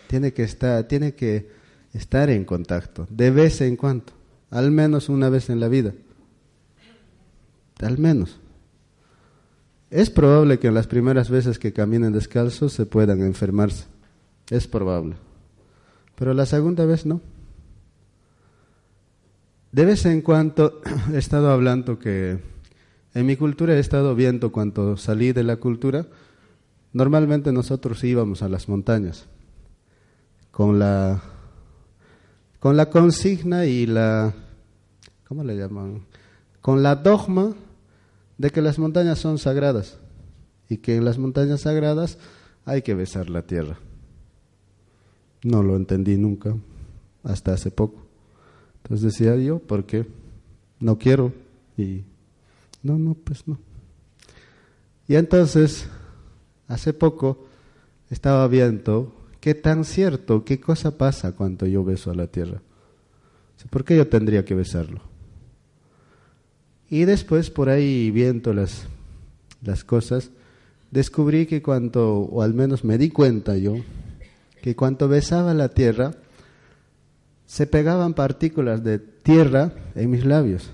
Tiene 0.06 0.32
que 0.32 0.44
estar, 0.44 0.84
tiene 0.84 1.14
que 1.14 1.50
estar 1.92 2.30
en 2.30 2.44
contacto, 2.44 3.08
de 3.10 3.30
vez 3.30 3.60
en 3.62 3.76
cuando, 3.76 4.12
al 4.50 4.70
menos 4.70 5.08
una 5.08 5.28
vez 5.28 5.50
en 5.50 5.58
la 5.58 5.68
vida 5.68 5.92
al 7.86 7.98
menos. 7.98 8.38
Es 9.90 10.10
probable 10.10 10.58
que 10.58 10.68
en 10.68 10.74
las 10.74 10.86
primeras 10.86 11.30
veces 11.30 11.58
que 11.58 11.72
caminen 11.72 12.12
descalzos 12.12 12.72
se 12.72 12.86
puedan 12.86 13.22
enfermarse. 13.22 13.86
Es 14.50 14.66
probable. 14.66 15.16
Pero 16.14 16.34
la 16.34 16.46
segunda 16.46 16.84
vez 16.84 17.06
no. 17.06 17.20
De 19.70 19.84
vez 19.84 20.06
en 20.06 20.22
cuando 20.22 20.80
he 21.12 21.18
estado 21.18 21.50
hablando 21.50 21.98
que 21.98 22.38
en 23.14 23.26
mi 23.26 23.36
cultura 23.36 23.74
he 23.74 23.78
estado 23.78 24.14
viendo 24.14 24.50
cuando 24.50 24.96
salí 24.96 25.32
de 25.32 25.44
la 25.44 25.56
cultura, 25.56 26.06
normalmente 26.92 27.52
nosotros 27.52 28.02
íbamos 28.04 28.42
a 28.42 28.48
las 28.48 28.68
montañas 28.68 29.26
con 30.50 30.78
la 30.78 31.22
con 32.60 32.76
la 32.76 32.90
consigna 32.90 33.66
y 33.66 33.86
la 33.86 34.34
¿cómo 35.26 35.44
le 35.44 35.56
llaman? 35.56 36.06
Con 36.60 36.82
la 36.82 36.96
dogma 36.96 37.54
de 38.38 38.50
que 38.50 38.62
las 38.62 38.78
montañas 38.78 39.18
son 39.18 39.38
sagradas 39.38 39.98
y 40.68 40.78
que 40.78 40.96
en 40.96 41.04
las 41.04 41.18
montañas 41.18 41.60
sagradas 41.62 42.18
hay 42.64 42.82
que 42.82 42.94
besar 42.94 43.30
la 43.30 43.42
tierra. 43.42 43.78
No 45.42 45.62
lo 45.62 45.76
entendí 45.76 46.16
nunca, 46.16 46.56
hasta 47.22 47.52
hace 47.52 47.70
poco. 47.70 48.07
Entonces 48.82 49.12
decía 49.12 49.36
yo, 49.36 49.58
¿por 49.58 49.84
qué? 49.84 50.06
No 50.80 50.98
quiero. 50.98 51.32
Y 51.76 52.04
no, 52.82 52.98
no, 52.98 53.14
pues 53.14 53.46
no. 53.46 53.58
Y 55.06 55.16
entonces 55.16 55.88
hace 56.68 56.92
poco 56.92 57.46
estaba 58.10 58.46
viendo 58.48 59.14
qué 59.40 59.54
tan 59.54 59.84
cierto, 59.84 60.44
qué 60.44 60.60
cosa 60.60 60.98
pasa 60.98 61.32
cuando 61.32 61.66
yo 61.66 61.84
beso 61.84 62.10
a 62.10 62.14
la 62.14 62.26
tierra. 62.26 62.60
¿Por 63.70 63.84
qué 63.84 63.96
yo 63.96 64.06
tendría 64.06 64.44
que 64.44 64.54
besarlo? 64.54 65.00
Y 66.90 67.04
después, 67.04 67.50
por 67.50 67.68
ahí 67.68 68.10
viendo 68.10 68.54
las, 68.54 68.84
las 69.62 69.84
cosas, 69.84 70.30
descubrí 70.90 71.46
que 71.46 71.60
cuando, 71.60 72.20
o 72.20 72.42
al 72.42 72.54
menos 72.54 72.84
me 72.84 72.96
di 72.96 73.10
cuenta 73.10 73.56
yo, 73.56 73.76
que 74.62 74.74
cuando 74.74 75.08
besaba 75.08 75.54
la 75.54 75.68
tierra, 75.68 76.14
se 77.48 77.66
pegaban 77.66 78.12
partículas 78.12 78.84
de 78.84 78.98
tierra 78.98 79.72
en 79.94 80.10
mis 80.10 80.24
labios. 80.26 80.70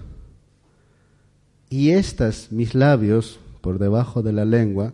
Y 1.71 1.91
estas, 1.91 2.51
mis 2.51 2.75
labios, 2.75 3.39
por 3.61 3.79
debajo 3.79 4.23
de 4.23 4.33
la 4.33 4.45
lengua, 4.45 4.93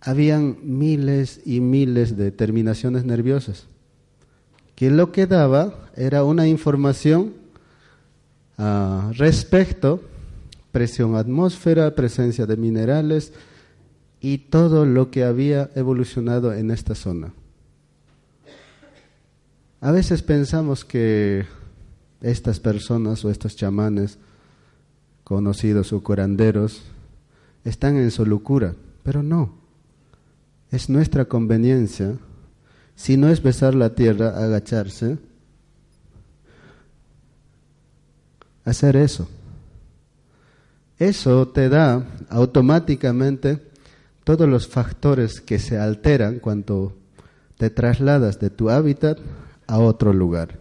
habían 0.00 0.56
miles 0.62 1.40
y 1.44 1.60
miles 1.60 2.16
de 2.16 2.30
terminaciones 2.30 3.04
nerviosas, 3.04 3.66
que 4.76 4.90
lo 4.90 5.10
que 5.10 5.26
daba 5.26 5.90
era 5.96 6.22
una 6.22 6.46
información 6.46 7.34
uh, 8.58 9.12
respecto 9.12 10.00
presión 10.70 11.16
atmósfera, 11.16 11.94
presencia 11.96 12.46
de 12.46 12.56
minerales 12.56 13.32
y 14.20 14.38
todo 14.38 14.86
lo 14.86 15.10
que 15.10 15.24
había 15.24 15.68
evolucionado 15.74 16.54
en 16.54 16.70
esta 16.70 16.94
zona. 16.94 17.34
A 19.82 19.90
veces 19.90 20.22
pensamos 20.22 20.84
que 20.84 21.44
estas 22.20 22.60
personas 22.60 23.24
o 23.24 23.30
estos 23.30 23.56
chamanes 23.56 24.16
conocidos 25.24 25.92
o 25.92 26.04
curanderos 26.04 26.82
están 27.64 27.96
en 27.96 28.12
su 28.12 28.24
locura, 28.24 28.76
pero 29.02 29.24
no. 29.24 29.54
Es 30.70 30.88
nuestra 30.88 31.24
conveniencia, 31.24 32.14
si 32.94 33.16
no 33.16 33.28
es 33.28 33.42
besar 33.42 33.74
la 33.74 33.92
tierra, 33.96 34.38
agacharse, 34.38 35.18
hacer 38.64 38.94
eso. 38.94 39.28
Eso 40.96 41.48
te 41.48 41.68
da 41.68 42.06
automáticamente 42.28 43.60
todos 44.22 44.48
los 44.48 44.68
factores 44.68 45.40
que 45.40 45.58
se 45.58 45.76
alteran 45.76 46.38
cuando 46.38 46.96
te 47.58 47.68
trasladas 47.68 48.38
de 48.38 48.48
tu 48.48 48.70
hábitat 48.70 49.18
a 49.66 49.78
otro 49.78 50.12
lugar. 50.12 50.58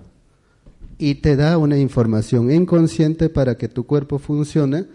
Y 0.97 1.15
te 1.15 1.35
da 1.35 1.57
una 1.57 1.77
información 1.77 2.51
inconsciente 2.51 3.29
para 3.29 3.57
que 3.57 3.67
tu 3.67 3.85
cuerpo 3.85 4.19
funcione 4.19 4.85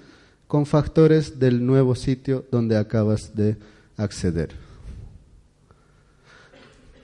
con 0.47 0.67
factores 0.67 1.39
del 1.39 1.65
nuevo 1.65 1.95
sitio 1.95 2.45
donde 2.51 2.77
acabas 2.77 3.35
de 3.35 3.57
acceder. 3.97 4.51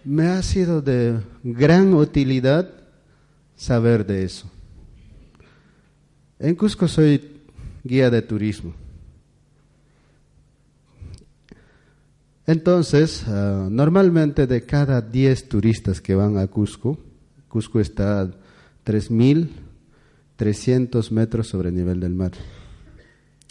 Me 0.04 0.28
ha 0.28 0.42
sido 0.42 0.82
de 0.82 1.21
gran 1.42 1.94
utilidad 1.94 2.68
saber 3.56 4.04
de 4.06 4.25
eso. 4.25 4.50
En 6.38 6.54
Cusco 6.56 6.88
soy 6.88 7.40
guía 7.85 8.11
de 8.11 8.23
turismo. 8.23 8.75
Entonces, 12.52 13.25
ah, 13.28 13.68
normalmente 13.71 14.47
de 14.47 14.66
cada 14.66 15.00
10 15.00 15.49
turistas 15.49 16.02
que 16.02 16.14
van 16.14 16.37
a 16.37 16.47
Cusco, 16.49 16.99
Cusco 17.49 17.80
está 17.80 18.21
a 18.21 18.30
3.300 18.85 21.11
metros 21.12 21.49
sobre 21.49 21.71
el 21.71 21.76
nivel 21.76 21.99
del 21.99 22.14
mar. 22.14 22.32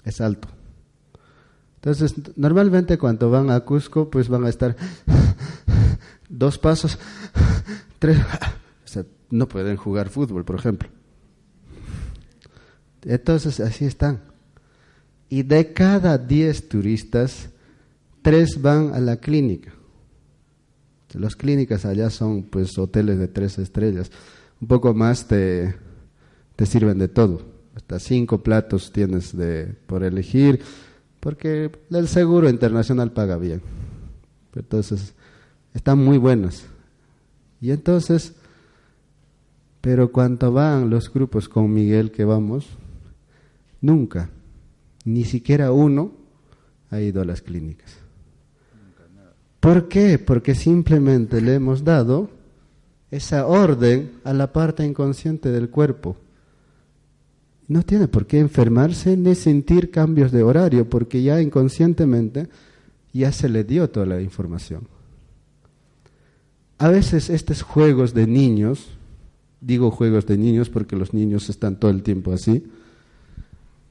Es 0.06 0.22
alto. 0.22 0.50
Entonces, 1.78 2.14
normalmente 2.36 3.00
cuando 3.00 3.32
van 3.32 3.50
a 3.50 3.62
Cusco, 3.62 4.12
pues 4.12 4.30
van 4.30 4.46
a 4.46 4.50
estar 4.50 4.76
dos 6.30 6.60
pasos, 6.60 7.00
tres, 7.98 8.20
no 9.32 9.48
pueden 9.48 9.78
jugar 9.78 10.10
fútbol, 10.10 10.46
por 10.46 10.58
ejemplo. 10.58 10.90
Entonces 13.04 13.60
así 13.62 13.86
están. 13.86 14.22
Y 15.28 15.42
de 15.42 15.74
cada 15.74 16.20
10 16.20 16.70
turistas, 16.70 17.50
3 18.22 18.62
van 18.62 18.94
a 18.94 19.00
la 19.00 19.18
clínica. 19.18 19.74
Las 21.14 21.36
clínicas 21.36 21.86
allá 21.86 22.10
son 22.10 22.44
pues 22.44 22.78
hoteles 22.78 23.20
de 23.20 23.28
tres 23.28 23.60
estrellas. 23.60 24.10
Un 24.62 24.68
poco 24.68 24.94
más 24.94 25.28
te, 25.28 25.76
te 26.56 26.66
sirven 26.66 27.00
de 27.00 27.10
todo. 27.10 27.42
Hasta 27.76 28.00
cinco 28.00 28.44
platos 28.44 28.92
tienes 28.92 29.36
de, 29.36 29.76
por 29.88 30.04
elegir, 30.04 30.62
porque 31.20 31.72
el 31.90 32.08
seguro 32.08 32.50
internacional 32.50 33.12
paga 33.12 33.38
bien. 33.38 33.62
Entonces, 34.56 35.14
están 35.74 35.98
muy 35.98 36.18
buenas. 36.18 36.64
Y 37.60 37.72
entonces, 37.72 38.34
pero 39.82 40.12
cuando 40.12 40.52
van 40.52 40.90
los 40.90 41.12
grupos 41.12 41.50
con 41.50 41.74
Miguel 41.74 42.12
que 42.12 42.24
vamos, 42.24 42.68
Nunca, 43.82 44.30
ni 45.06 45.26
siquiera 45.26 45.72
uno 45.72 46.12
ha 46.92 47.02
ido 47.02 47.22
a 47.22 47.26
las 47.26 47.42
clínicas. 47.42 47.98
¿Por 49.62 49.88
qué? 49.88 50.18
Porque 50.18 50.56
simplemente 50.56 51.40
le 51.40 51.54
hemos 51.54 51.84
dado 51.84 52.32
esa 53.12 53.46
orden 53.46 54.12
a 54.24 54.34
la 54.34 54.52
parte 54.52 54.84
inconsciente 54.84 55.52
del 55.52 55.70
cuerpo. 55.70 56.18
No 57.68 57.84
tiene 57.84 58.08
por 58.08 58.26
qué 58.26 58.40
enfermarse 58.40 59.16
ni 59.16 59.36
sentir 59.36 59.92
cambios 59.92 60.32
de 60.32 60.42
horario, 60.42 60.90
porque 60.90 61.22
ya 61.22 61.40
inconscientemente 61.40 62.50
ya 63.14 63.32
se 63.32 63.50
le 63.50 63.64
dio 63.64 63.88
toda 63.88 64.08
la 64.08 64.20
información. 64.20 64.88
A 66.80 66.90
veces 66.90 67.30
estos 67.30 67.62
juegos 67.62 68.16
de 68.16 68.26
niños, 68.26 68.98
digo 69.60 69.92
juegos 69.92 70.26
de 70.26 70.40
niños 70.40 70.72
porque 70.72 70.96
los 70.96 71.14
niños 71.14 71.52
están 71.52 71.76
todo 71.76 71.92
el 71.92 72.02
tiempo 72.02 72.34
así, 72.34 72.66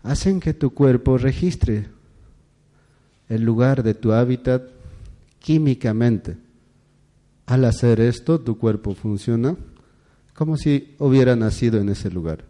hacen 0.02 0.40
que 0.40 0.52
tu 0.52 0.74
cuerpo 0.74 1.16
registre 1.16 1.86
el 3.28 3.44
lugar 3.44 3.84
de 3.84 3.94
tu 3.94 4.12
hábitat 4.12 4.79
químicamente. 5.40 6.36
Al 7.46 7.64
hacer 7.64 8.00
esto, 8.00 8.40
tu 8.40 8.56
cuerpo 8.58 8.94
funciona 8.94 9.56
como 10.34 10.56
si 10.56 10.94
hubiera 10.98 11.36
nacido 11.36 11.80
en 11.80 11.88
ese 11.90 12.10
lugar. 12.10 12.44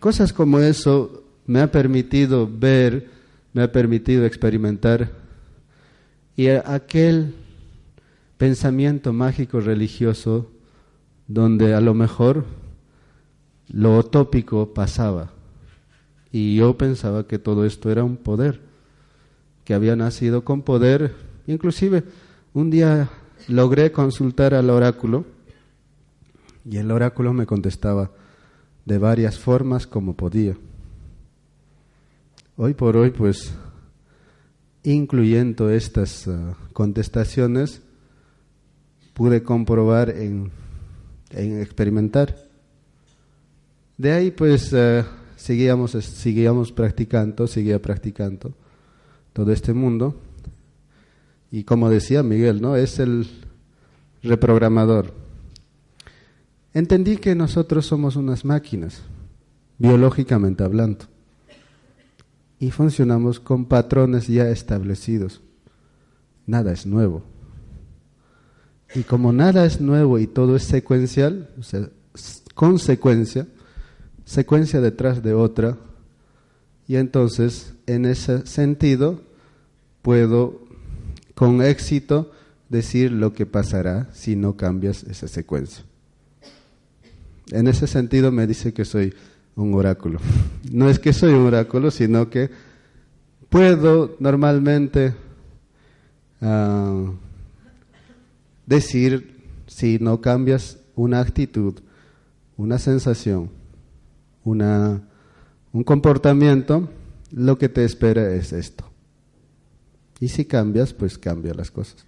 Cosas 0.00 0.32
como 0.32 0.58
eso 0.58 1.24
me 1.46 1.60
ha 1.60 1.72
permitido 1.72 2.46
ver, 2.50 3.08
me 3.52 3.62
ha 3.62 3.72
permitido 3.72 4.26
experimentar 4.26 5.10
y 6.36 6.48
aquel 6.48 7.34
pensamiento 8.36 9.12
mágico 9.12 9.60
religioso 9.60 10.50
donde 11.26 11.74
a 11.74 11.80
lo 11.80 11.94
mejor 11.94 12.44
lo 13.68 13.98
utópico 13.98 14.74
pasaba 14.74 15.32
y 16.30 16.56
yo 16.56 16.76
pensaba 16.76 17.26
que 17.26 17.38
todo 17.38 17.64
esto 17.64 17.90
era 17.90 18.04
un 18.04 18.16
poder, 18.16 18.60
que 19.64 19.74
había 19.74 19.96
nacido 19.96 20.44
con 20.44 20.62
poder. 20.62 21.14
Inclusive 21.48 22.04
un 22.52 22.70
día 22.70 23.08
logré 23.48 23.90
consultar 23.90 24.52
al 24.52 24.68
oráculo 24.68 25.24
y 26.64 26.76
el 26.76 26.90
oráculo 26.90 27.32
me 27.32 27.46
contestaba 27.46 28.10
de 28.84 28.98
varias 28.98 29.38
formas 29.38 29.86
como 29.86 30.14
podía. 30.14 30.56
Hoy 32.58 32.74
por 32.74 32.98
hoy, 32.98 33.12
pues, 33.12 33.54
incluyendo 34.82 35.70
estas 35.70 36.28
ah, 36.28 36.54
contestaciones, 36.74 37.80
pude 39.14 39.42
comprobar 39.42 40.10
en, 40.10 40.50
en, 41.30 41.62
experimentar. 41.62 42.36
De 43.96 44.12
ahí, 44.12 44.30
pues, 44.30 44.74
ah, 44.74 45.06
seguíamos, 45.36 45.92
seguíamos 45.92 46.72
practicando, 46.72 47.46
seguía 47.46 47.80
practicando 47.80 48.52
todo 49.32 49.50
este 49.50 49.72
mundo. 49.72 50.27
Y 51.50 51.64
como 51.64 51.90
decía 51.90 52.22
Miguel, 52.22 52.60
¿no? 52.60 52.76
Es 52.76 52.98
el 52.98 53.26
reprogramador. 54.22 55.14
Entendí 56.74 57.16
que 57.16 57.34
nosotros 57.34 57.86
somos 57.86 58.16
unas 58.16 58.44
máquinas, 58.44 59.02
biológicamente 59.78 60.62
hablando, 60.64 61.06
y 62.60 62.70
funcionamos 62.70 63.40
con 63.40 63.64
patrones 63.64 64.26
ya 64.26 64.50
establecidos. 64.50 65.40
Nada 66.46 66.72
es 66.72 66.86
nuevo. 66.86 67.22
Y 68.94 69.02
como 69.02 69.32
nada 69.32 69.64
es 69.64 69.80
nuevo 69.80 70.18
y 70.18 70.26
todo 70.26 70.56
es 70.56 70.64
secuencial, 70.64 71.50
o 71.58 71.62
sea, 71.62 71.88
consecuencia, 72.54 73.46
secuencia 74.24 74.80
detrás 74.80 75.22
de 75.22 75.34
otra, 75.34 75.76
y 76.86 76.96
entonces 76.96 77.74
en 77.86 78.06
ese 78.06 78.46
sentido 78.46 79.22
puedo 80.02 80.67
con 81.38 81.62
éxito 81.62 82.32
decir 82.68 83.12
lo 83.12 83.32
que 83.32 83.46
pasará 83.46 84.08
si 84.12 84.34
no 84.34 84.56
cambias 84.56 85.04
esa 85.04 85.28
secuencia. 85.28 85.84
En 87.52 87.68
ese 87.68 87.86
sentido 87.86 88.32
me 88.32 88.44
dice 88.48 88.74
que 88.74 88.84
soy 88.84 89.14
un 89.54 89.72
oráculo. 89.72 90.18
No 90.72 90.90
es 90.90 90.98
que 90.98 91.12
soy 91.12 91.34
un 91.34 91.46
oráculo, 91.46 91.92
sino 91.92 92.28
que 92.28 92.50
puedo 93.48 94.16
normalmente 94.18 95.14
ah, 96.40 97.04
decir 98.66 99.36
si 99.68 100.00
no 100.00 100.20
cambias 100.20 100.78
una 100.96 101.20
actitud, 101.20 101.74
una 102.56 102.80
sensación, 102.80 103.48
una, 104.42 105.02
un 105.72 105.84
comportamiento, 105.84 106.88
lo 107.30 107.58
que 107.58 107.68
te 107.68 107.84
espera 107.84 108.34
es 108.34 108.52
esto. 108.52 108.87
Y 110.20 110.28
si 110.28 110.44
cambias, 110.44 110.92
pues 110.92 111.16
cambia 111.18 111.54
las 111.54 111.70
cosas. 111.70 112.04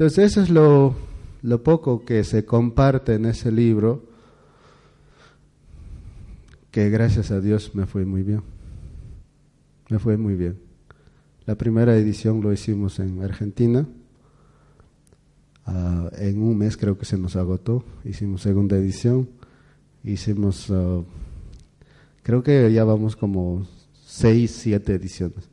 Entonces 0.00 0.30
eso 0.30 0.42
es 0.42 0.48
lo, 0.48 0.94
poco 1.62 2.04
que 2.06 2.24
se 2.24 2.44
comparte 2.44 3.14
en 3.14 3.26
ese 3.26 3.52
libro, 3.52 4.04
que 6.70 6.88
gracias 6.88 7.30
a 7.30 7.40
Dios 7.40 7.74
me 7.74 7.86
fue 7.86 8.04
muy 8.04 8.22
bien. 8.22 8.42
Me 9.88 9.98
fue 9.98 10.16
muy 10.16 10.36
bien. 10.36 10.58
La 11.46 11.54
primera 11.56 11.96
edición 11.96 12.40
lo 12.40 12.52
hicimos 12.52 12.98
en 12.98 13.22
Argentina. 13.22 13.86
Ah, 15.66 16.10
en 16.16 16.42
un 16.42 16.56
mes 16.56 16.76
creo 16.76 16.96
que 16.96 17.04
se 17.04 17.18
nos 17.18 17.36
agotó. 17.36 17.84
Hicimos 18.04 18.42
segunda 18.42 18.76
edición. 18.76 19.28
Hicimos, 20.04 20.70
ah, 20.70 21.02
creo 22.22 22.42
que 22.42 22.72
ya 22.72 22.84
vamos 22.84 23.16
como 23.16 23.66
seis, 24.06 24.52
siete 24.52 24.94
ediciones. 24.94 25.50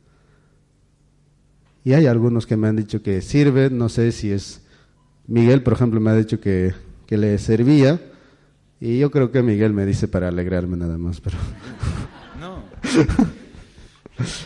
Y 1.88 1.94
hay 1.94 2.04
algunos 2.04 2.46
que 2.46 2.58
me 2.58 2.68
han 2.68 2.76
dicho 2.76 3.00
que 3.00 3.22
sirve, 3.22 3.70
no 3.70 3.88
sé 3.88 4.12
si 4.12 4.30
es... 4.30 4.60
Miguel, 5.26 5.62
por 5.62 5.72
ejemplo, 5.72 6.00
me 6.00 6.10
ha 6.10 6.14
dicho 6.14 6.38
que, 6.38 6.74
que 7.06 7.16
le 7.16 7.38
servía. 7.38 7.98
Y 8.78 8.98
yo 8.98 9.10
creo 9.10 9.32
que 9.32 9.42
Miguel 9.42 9.72
me 9.72 9.86
dice 9.86 10.06
para 10.06 10.28
alegrarme 10.28 10.76
nada 10.76 10.98
más, 10.98 11.18
pero... 11.22 11.38
No. 12.38 12.62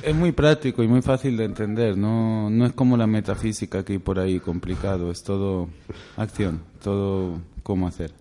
Es 0.04 0.14
muy 0.14 0.30
práctico 0.30 0.84
y 0.84 0.86
muy 0.86 1.02
fácil 1.02 1.36
de 1.36 1.42
entender, 1.46 1.98
no, 1.98 2.48
no 2.48 2.64
es 2.64 2.74
como 2.74 2.96
la 2.96 3.08
metafísica 3.08 3.84
que 3.84 3.94
hay 3.94 3.98
por 3.98 4.20
ahí 4.20 4.38
complicado, 4.38 5.10
es 5.10 5.24
todo 5.24 5.68
acción, 6.16 6.60
todo 6.80 7.40
cómo 7.64 7.88
hacer. 7.88 8.12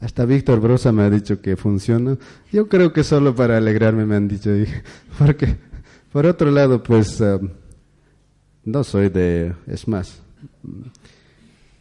Hasta 0.00 0.24
Víctor 0.24 0.58
Brosa 0.58 0.90
me 0.90 1.04
ha 1.04 1.10
dicho 1.10 1.40
que 1.40 1.56
funciona. 1.56 2.18
Yo 2.50 2.68
creo 2.68 2.92
que 2.92 3.04
solo 3.04 3.32
para 3.32 3.58
alegrarme 3.58 4.06
me 4.06 4.16
han 4.16 4.26
dicho, 4.26 4.50
porque 5.18 5.56
por 6.10 6.26
otro 6.26 6.50
lado, 6.50 6.82
pues 6.82 7.20
um, 7.20 7.48
no 8.66 8.84
soy 8.84 9.08
de, 9.08 9.54
es 9.66 9.88
más, 9.88 10.20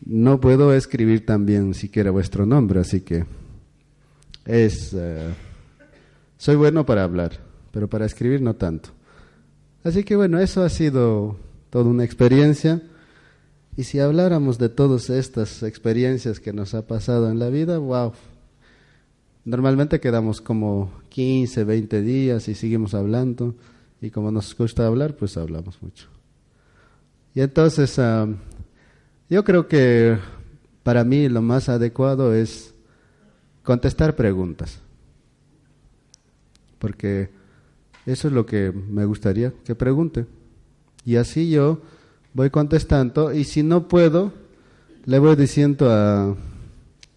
no 0.06 0.40
puedo 0.40 0.74
escribir 0.74 1.26
también 1.26 1.74
siquiera 1.74 2.12
vuestro 2.12 2.46
nombre, 2.46 2.80
así 2.80 3.02
que 3.02 3.26
es, 4.46 4.94
uh, 4.94 5.34
soy 6.38 6.56
bueno 6.56 6.86
para 6.86 7.04
hablar, 7.04 7.40
pero 7.72 7.90
para 7.90 8.06
escribir 8.06 8.42
no 8.42 8.56
tanto. 8.56 8.90
Así 9.84 10.04
que 10.04 10.16
bueno, 10.16 10.40
eso 10.40 10.64
ha 10.64 10.70
sido 10.70 11.38
toda 11.70 11.86
una 11.86 12.04
experiencia. 12.04 12.82
Y 13.78 13.84
si 13.84 14.00
habláramos 14.00 14.58
de 14.58 14.70
todas 14.70 15.10
estas 15.10 15.62
experiencias 15.64 16.40
que 16.40 16.54
nos 16.54 16.74
ha 16.74 16.88
pasado 16.88 17.30
en 17.30 17.40
la 17.40 17.50
vida, 17.50 17.78
wow. 17.78 18.14
Normalmente 19.44 20.00
quedamos 20.00 20.40
como 20.40 20.92
15, 21.10 21.66
20 21.66 22.02
días 22.02 22.48
y 22.48 22.56
seguimos 22.56 22.94
hablando. 22.94 23.56
Y 24.02 24.12
como 24.12 24.32
nos 24.32 24.56
gusta 24.56 24.88
hablar, 24.88 25.16
pues 25.16 25.36
hablamos 25.38 25.82
mucho. 25.82 26.15
Y 27.36 27.42
entonces, 27.42 28.00
yo 29.30 29.44
creo 29.44 29.68
que 29.68 30.18
para 30.84 31.04
mí 31.04 31.28
lo 31.28 31.42
más 31.42 31.68
adecuado 31.68 32.34
es 32.34 32.74
contestar 33.62 34.16
preguntas. 34.16 34.80
Porque 36.80 37.30
eso 38.06 38.30
es 38.30 38.34
lo 38.34 38.46
que 38.46 38.72
me 38.72 39.04
gustaría 39.04 39.52
que 39.66 39.76
pregunte. 39.76 40.26
Y 41.04 41.18
así 41.18 41.50
yo 41.50 41.82
voy 42.34 42.50
contestando 42.52 43.34
y 43.34 43.44
si 43.44 43.64
no 43.64 43.90
puedo, 43.90 44.32
le 45.06 45.20
voy 45.20 45.36
diciendo 45.36 45.90
a, 45.92 46.36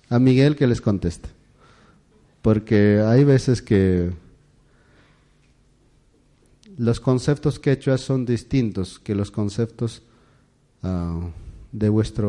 a 0.09 0.19
Miguel 0.19 0.57
que 0.57 0.67
les 0.67 0.81
conteste. 0.81 1.29
Porque 2.43 3.01
hay 3.07 3.23
veces 3.23 3.63
que 3.63 4.11
los 6.77 6.99
conceptos 6.99 7.59
quechua 7.59 7.99
son 7.99 8.25
distintos 8.25 8.99
que 8.99 9.15
los 9.15 9.31
conceptos 9.31 10.03
uh, 10.83 11.31
de 11.73 11.89
vuestra 11.89 12.29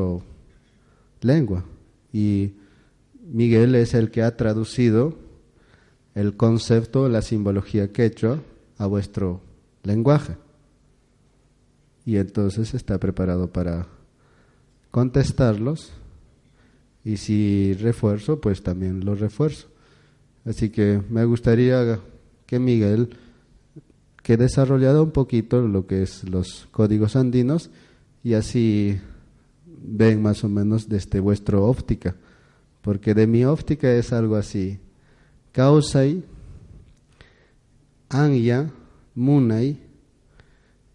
lengua. 1.21 1.63
Y 2.11 2.53
Miguel 3.31 3.75
es 3.75 3.93
el 3.93 4.11
que 4.11 4.23
ha 4.23 4.35
traducido 4.35 5.17
el 6.15 6.35
concepto, 6.35 7.07
la 7.09 7.21
simbología 7.21 7.91
quechua 7.91 8.39
a 8.77 8.85
vuestro 8.87 9.41
lenguaje. 9.83 10.35
Y 12.05 12.17
entonces 12.17 12.73
está 12.73 12.97
preparado 12.97 13.51
para 13.51 13.87
contestarlos 14.91 15.91
y 17.03 17.17
si 17.17 17.73
refuerzo, 17.73 18.41
pues 18.41 18.63
también 18.63 19.05
los 19.05 19.19
refuerzo. 19.19 19.67
Así 20.45 20.69
que 20.69 21.01
me 21.09 21.25
gustaría 21.25 21.99
que 22.45 22.59
Miguel, 22.59 23.15
que 24.23 24.37
desarrollara 24.37 25.01
un 25.01 25.11
poquito 25.11 25.61
lo 25.61 25.85
que 25.85 26.01
es 26.03 26.27
los 26.27 26.67
códigos 26.71 27.15
andinos 27.15 27.69
y 28.23 28.33
así 28.33 28.99
ven 29.65 30.21
más 30.21 30.43
o 30.43 30.49
menos 30.49 30.89
desde 30.89 31.19
vuestra 31.19 31.59
óptica, 31.59 32.15
porque 32.81 33.13
de 33.13 33.27
mi 33.27 33.45
óptica 33.45 33.91
es 33.93 34.13
algo 34.13 34.35
así. 34.35 34.79
Causai 35.51 36.23
Anya, 38.09 38.71
Munay, 39.13 39.77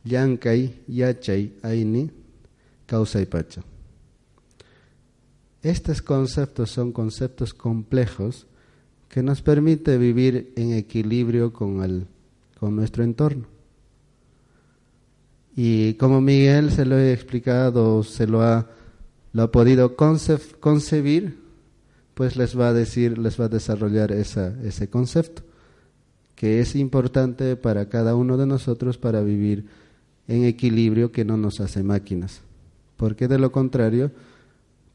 Yankay, 0.05 0.83
Yachay, 0.89 1.59
Aini, 1.63 2.11
Causa 2.87 3.21
y 3.21 3.27
Pacha. 3.27 3.63
Estos 5.63 6.03
conceptos 6.03 6.71
son 6.71 6.93
conceptos 6.93 7.55
complejos 7.55 8.47
que 9.09 9.23
nos 9.23 9.41
permite 9.41 9.97
vivir 9.97 10.53
en 10.57 10.73
equilibrio 10.73 11.53
con, 11.53 11.83
el, 11.83 12.07
con 12.59 12.75
nuestro 12.75 13.05
entorno. 13.05 13.47
Y 15.57 15.95
como 15.95 16.21
Miguel 16.21 16.73
se 16.73 16.85
lo 16.85 16.99
he 16.99 17.13
explicado, 17.13 18.03
se 18.03 18.27
lo 18.27 18.43
ha, 18.43 18.67
lo 19.33 19.43
ha 19.45 19.53
podido 19.53 19.95
concebir, 19.97 21.39
pues 22.15 22.37
les 22.37 22.59
va 22.59 22.69
a 22.69 22.73
decir, 22.73 23.19
les 23.19 23.41
va 23.41 23.47
a 23.47 23.49
desarrollar 23.49 24.13
esa, 24.13 24.55
ese 24.63 24.89
concepto 24.89 25.43
que 26.35 26.61
es 26.61 26.75
importante 26.75 27.57
para 27.57 27.89
cada 27.89 28.15
uno 28.15 28.37
de 28.37 28.47
nosotros 28.47 28.99
para 28.99 29.23
vivir 29.23 29.67
en 30.27 30.45
equilibrio 30.45 31.13
que 31.13 31.25
no 31.25 31.37
nos 31.37 31.61
hace 31.61 31.83
máquinas. 31.83 32.41
Porque 32.97 33.29
de 33.29 33.39
lo 33.39 33.53
contrario, 33.53 34.11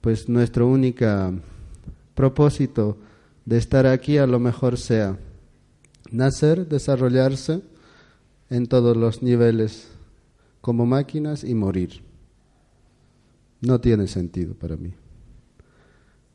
pues 0.02 0.30
nuestro 0.30 0.68
único 0.68 1.06
propósito 2.14 2.98
de 3.46 3.58
estar 3.58 3.88
aquí 3.88 4.18
a 4.18 4.28
lo 4.28 4.40
mejor 4.40 4.78
sea 4.78 5.18
nacer, 6.12 6.68
desarrollarse 6.68 7.62
en 8.50 8.68
todos 8.68 8.98
los 8.98 9.24
niveles 9.24 9.88
como 10.70 10.86
máquinas 10.86 11.44
y 11.44 11.56
morir. 11.56 12.04
No 13.60 13.82
tiene 13.82 14.06
sentido 14.06 14.54
para 14.54 14.78
mí. 14.78 14.94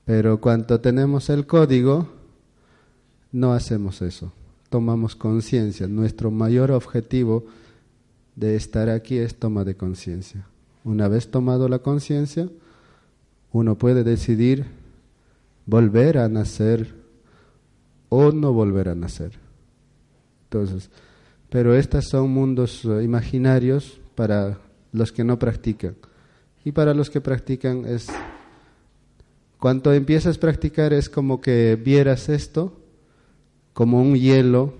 Pero 0.05 0.41
cuando 0.41 0.81
tenemos 0.81 1.31
el 1.31 1.47
código, 1.47 2.09
no 3.31 3.53
hacemos 3.53 4.03
eso 4.03 4.33
tomamos 4.75 5.15
conciencia. 5.15 5.87
Nuestro 5.87 6.33
mayor 6.33 6.73
objetivo 6.73 7.45
de 8.35 8.57
estar 8.57 8.89
aquí 8.89 9.19
es 9.19 9.37
toma 9.37 9.63
de 9.63 9.77
conciencia. 9.77 10.49
Una 10.83 11.07
vez 11.07 11.31
tomado 11.31 11.69
la 11.69 11.79
conciencia, 11.79 12.49
uno 13.53 13.79
puede 13.79 14.03
decidir 14.03 14.67
volver 15.65 16.19
a 16.19 16.29
nacer 16.29 16.93
o 18.09 18.33
no 18.33 18.53
volver 18.53 18.89
a 18.89 18.97
nacer. 18.97 19.39
Entonces, 20.51 20.91
pero 21.51 21.77
estos 21.77 22.07
son 22.07 22.31
mundos 22.31 22.83
imaginarios 22.85 24.01
para 24.15 24.59
los 24.93 25.13
que 25.13 25.25
no 25.25 25.39
practican. 25.39 25.97
Y 26.65 26.73
para 26.73 26.95
los 26.95 27.11
que 27.11 27.21
practican 27.21 27.85
es, 27.85 28.09
cuando 29.59 29.93
empiezas 29.93 30.37
a 30.37 30.41
practicar 30.41 30.93
es 30.93 31.09
como 31.09 31.41
que 31.41 31.77
vieras 31.77 32.29
esto 32.29 32.81
como 33.73 34.01
un 34.01 34.15
hielo 34.15 34.75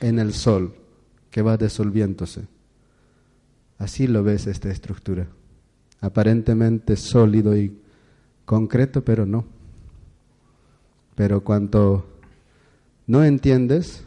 en 0.00 0.18
el 0.18 0.32
sol 0.32 0.74
que 1.30 1.42
va 1.42 1.56
disolviéndose. 1.56 2.48
Así 3.78 4.06
lo 4.06 4.22
ves 4.22 4.46
esta 4.46 4.70
estructura. 4.70 5.28
Aparentemente 6.00 6.96
sólido 6.96 7.56
y 7.56 7.78
concreto, 8.44 9.04
pero 9.04 9.26
no. 9.26 9.44
Pero 11.14 11.42
cuando 11.44 12.06
no 13.06 13.24
entiendes 13.24 14.04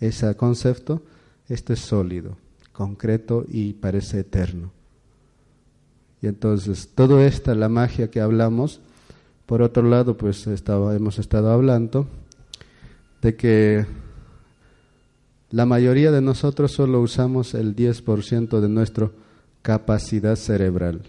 ese 0.00 0.34
concepto, 0.36 1.02
esto 1.48 1.72
es 1.72 1.80
sólido, 1.80 2.36
concreto 2.76 3.46
y 3.48 3.72
parece 3.72 4.20
eterno. 4.20 4.70
Y 6.20 6.26
entonces, 6.26 6.90
todo 6.94 7.20
esta, 7.20 7.54
la 7.54 7.70
magia 7.70 8.10
que 8.10 8.20
hablamos, 8.20 8.80
por 9.46 9.62
otro 9.62 9.82
lado, 9.82 10.18
pues 10.18 10.46
estaba, 10.46 10.94
hemos 10.94 11.18
estado 11.18 11.50
hablando 11.50 12.06
de 13.22 13.34
que 13.34 13.86
la 15.50 15.64
mayoría 15.64 16.10
de 16.10 16.20
nosotros 16.20 16.72
solo 16.72 17.00
usamos 17.00 17.54
el 17.54 17.74
10% 17.74 18.60
de 18.60 18.68
nuestra 18.68 19.10
capacidad 19.62 20.36
cerebral 20.36 21.00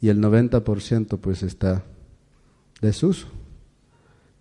y 0.00 0.10
el 0.10 0.20
90% 0.20 1.18
pues 1.18 1.42
está 1.42 1.84
desuso. 2.80 3.26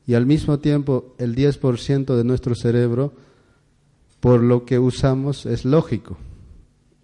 Y 0.06 0.14
al 0.14 0.26
mismo 0.26 0.60
tiempo 0.60 1.16
el 1.18 1.36
10% 1.36 2.16
de 2.16 2.24
nuestro 2.24 2.54
cerebro 2.54 3.14
por 4.20 4.42
lo 4.42 4.66
que 4.66 4.80
usamos 4.80 5.46
es 5.46 5.66
lógico 5.66 6.18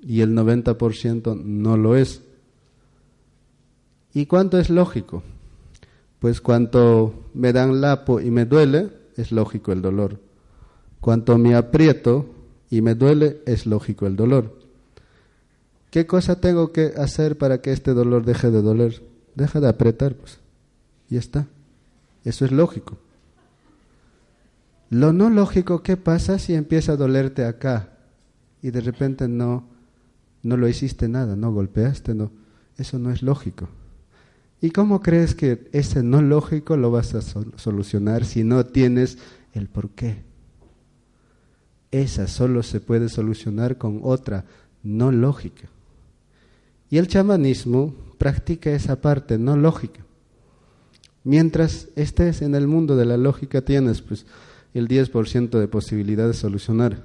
y 0.01 0.21
el 0.21 0.36
90% 0.36 1.41
no 1.43 1.78
lo 1.78 1.95
es. 1.95 2.21
¿Y 4.13 4.28
cuánto 4.28 4.60
es 4.60 4.69
lógico? 4.69 5.23
Pues 6.19 6.41
cuanto 6.41 7.25
me 7.34 7.51
dan 7.54 7.82
lapo 7.82 8.19
y 8.19 8.32
me 8.32 8.45
duele, 8.45 8.89
es 9.17 9.32
lógico 9.32 9.71
el 9.71 9.82
dolor. 9.82 10.19
Cuanto 11.01 11.38
me 11.38 11.56
aprieto 11.56 12.28
y 12.69 12.82
me 12.82 12.95
duele, 12.95 13.41
es 13.45 13.65
lógico 13.65 14.08
el 14.08 14.15
dolor. 14.15 14.58
¿Qué 15.89 16.06
cosa 16.06 16.39
tengo 16.39 16.71
que 16.71 16.93
hacer 16.97 17.38
para 17.38 17.62
que 17.62 17.71
este 17.71 17.93
dolor 17.93 18.25
deje 18.25 18.51
de 18.51 18.62
doler? 18.62 19.01
Deja 19.36 19.60
de 19.60 19.69
apretar, 19.69 20.15
pues. 20.15 20.39
Y 21.10 21.17
está. 21.17 21.47
Eso 22.23 22.45
es 22.45 22.51
lógico. 22.51 22.97
Lo 24.89 25.13
no 25.13 25.29
lógico, 25.29 25.81
¿qué 25.81 25.97
pasa 25.97 26.39
si 26.39 26.53
empieza 26.53 26.93
a 26.93 26.97
dolerte 26.97 27.45
acá 27.45 27.89
y 28.61 28.71
de 28.71 28.81
repente 28.81 29.27
no, 29.27 29.67
no 30.43 30.57
lo 30.57 30.67
hiciste 30.67 31.07
nada, 31.07 31.35
no 31.35 31.51
golpeaste, 31.51 32.13
no? 32.13 32.31
Eso 32.77 32.99
no 32.99 33.11
es 33.11 33.21
lógico. 33.23 33.67
¿Y 34.61 34.71
cómo 34.71 35.01
crees 35.01 35.35
que 35.35 35.69
ese 35.73 36.03
no 36.03 36.21
lógico 36.21 36.77
lo 36.77 36.91
vas 36.91 37.13
a 37.15 37.21
solucionar 37.21 38.25
si 38.25 38.43
no 38.43 38.65
tienes 38.65 39.17
el 39.53 39.67
por 39.67 39.89
qué? 39.89 40.23
Esa 41.91 42.27
solo 42.27 42.63
se 42.63 42.79
puede 42.79 43.09
solucionar 43.09 43.77
con 43.77 43.99
otra 44.03 44.45
no 44.83 45.11
lógica. 45.11 45.67
Y 46.89 46.97
el 46.97 47.07
chamanismo 47.07 47.93
practica 48.17 48.71
esa 48.71 49.01
parte 49.01 49.37
no 49.37 49.57
lógica. 49.57 50.01
Mientras 51.23 51.87
estés 51.95 52.41
en 52.41 52.55
el 52.55 52.67
mundo 52.67 52.95
de 52.95 53.05
la 53.05 53.17
lógica 53.17 53.61
tienes 53.61 54.01
pues 54.01 54.25
el 54.79 54.88
10% 54.88 55.57
de 55.59 55.67
posibilidad 55.67 56.27
de 56.27 56.33
solucionar. 56.33 57.01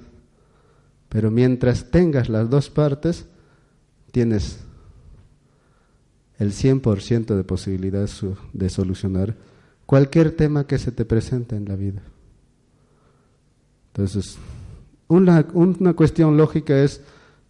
Pero 1.09 1.31
mientras 1.31 1.89
tengas 1.89 2.29
las 2.29 2.49
dos 2.49 2.69
partes, 2.69 3.25
tienes 4.11 4.59
el 6.37 6.51
100% 6.51 7.35
de 7.35 7.43
posibilidad 7.43 8.09
de 8.53 8.69
solucionar 8.69 9.35
cualquier 9.85 10.35
tema 10.35 10.67
que 10.67 10.77
se 10.77 10.91
te 10.91 11.05
presente 11.05 11.55
en 11.55 11.65
la 11.65 11.75
vida. 11.75 12.01
Entonces, 13.93 14.37
una, 15.07 15.45
una 15.53 15.93
cuestión 15.93 16.37
lógica 16.37 16.81
es 16.81 17.01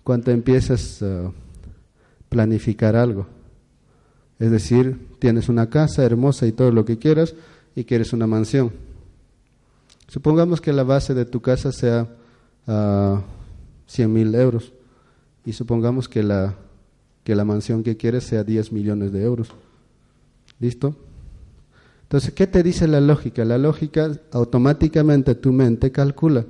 cuando 0.03 0.31
empiezas 0.31 1.01
a 1.01 1.31
planificar 2.29 2.95
algo. 2.95 3.27
Es 4.39 4.51
decir, 4.51 5.07
tienes 5.19 5.49
una 5.49 5.69
casa 5.69 6.03
hermosa 6.03 6.47
y 6.47 6.51
todo 6.51 6.71
lo 6.71 6.83
que 6.83 6.97
quieras 6.97 7.35
y 7.75 7.85
quieres 7.85 8.11
una 8.13 8.27
mansión. 8.27 8.71
Supongamos 10.11 10.59
que 10.59 10.73
la 10.73 10.83
base 10.83 11.13
de 11.13 11.23
tu 11.23 11.41
casa 11.41 11.71
sea 11.71 12.01
uh, 12.03 12.71
ah, 12.71 13.21
100 13.87 14.11
mil 14.11 14.35
euros 14.35 14.73
y 15.45 15.53
supongamos 15.53 16.09
que 16.09 16.21
la, 16.21 16.55
que 17.23 17.33
la 17.33 17.45
mansión 17.45 17.81
que 17.81 17.95
quieres 17.95 18.25
sea 18.25 18.43
10 18.43 18.73
millones 18.73 19.13
de 19.13 19.23
euros. 19.23 19.53
¿Listo? 20.59 20.97
Entonces, 22.01 22.33
¿qué 22.33 22.45
te 22.45 22.61
dice 22.61 22.89
la 22.89 22.99
lógica? 22.99 23.45
La 23.45 23.57
lógica 23.57 24.11
automáticamente 24.33 25.33
tu 25.35 25.53
mente 25.53 25.93
calcula 25.93 26.45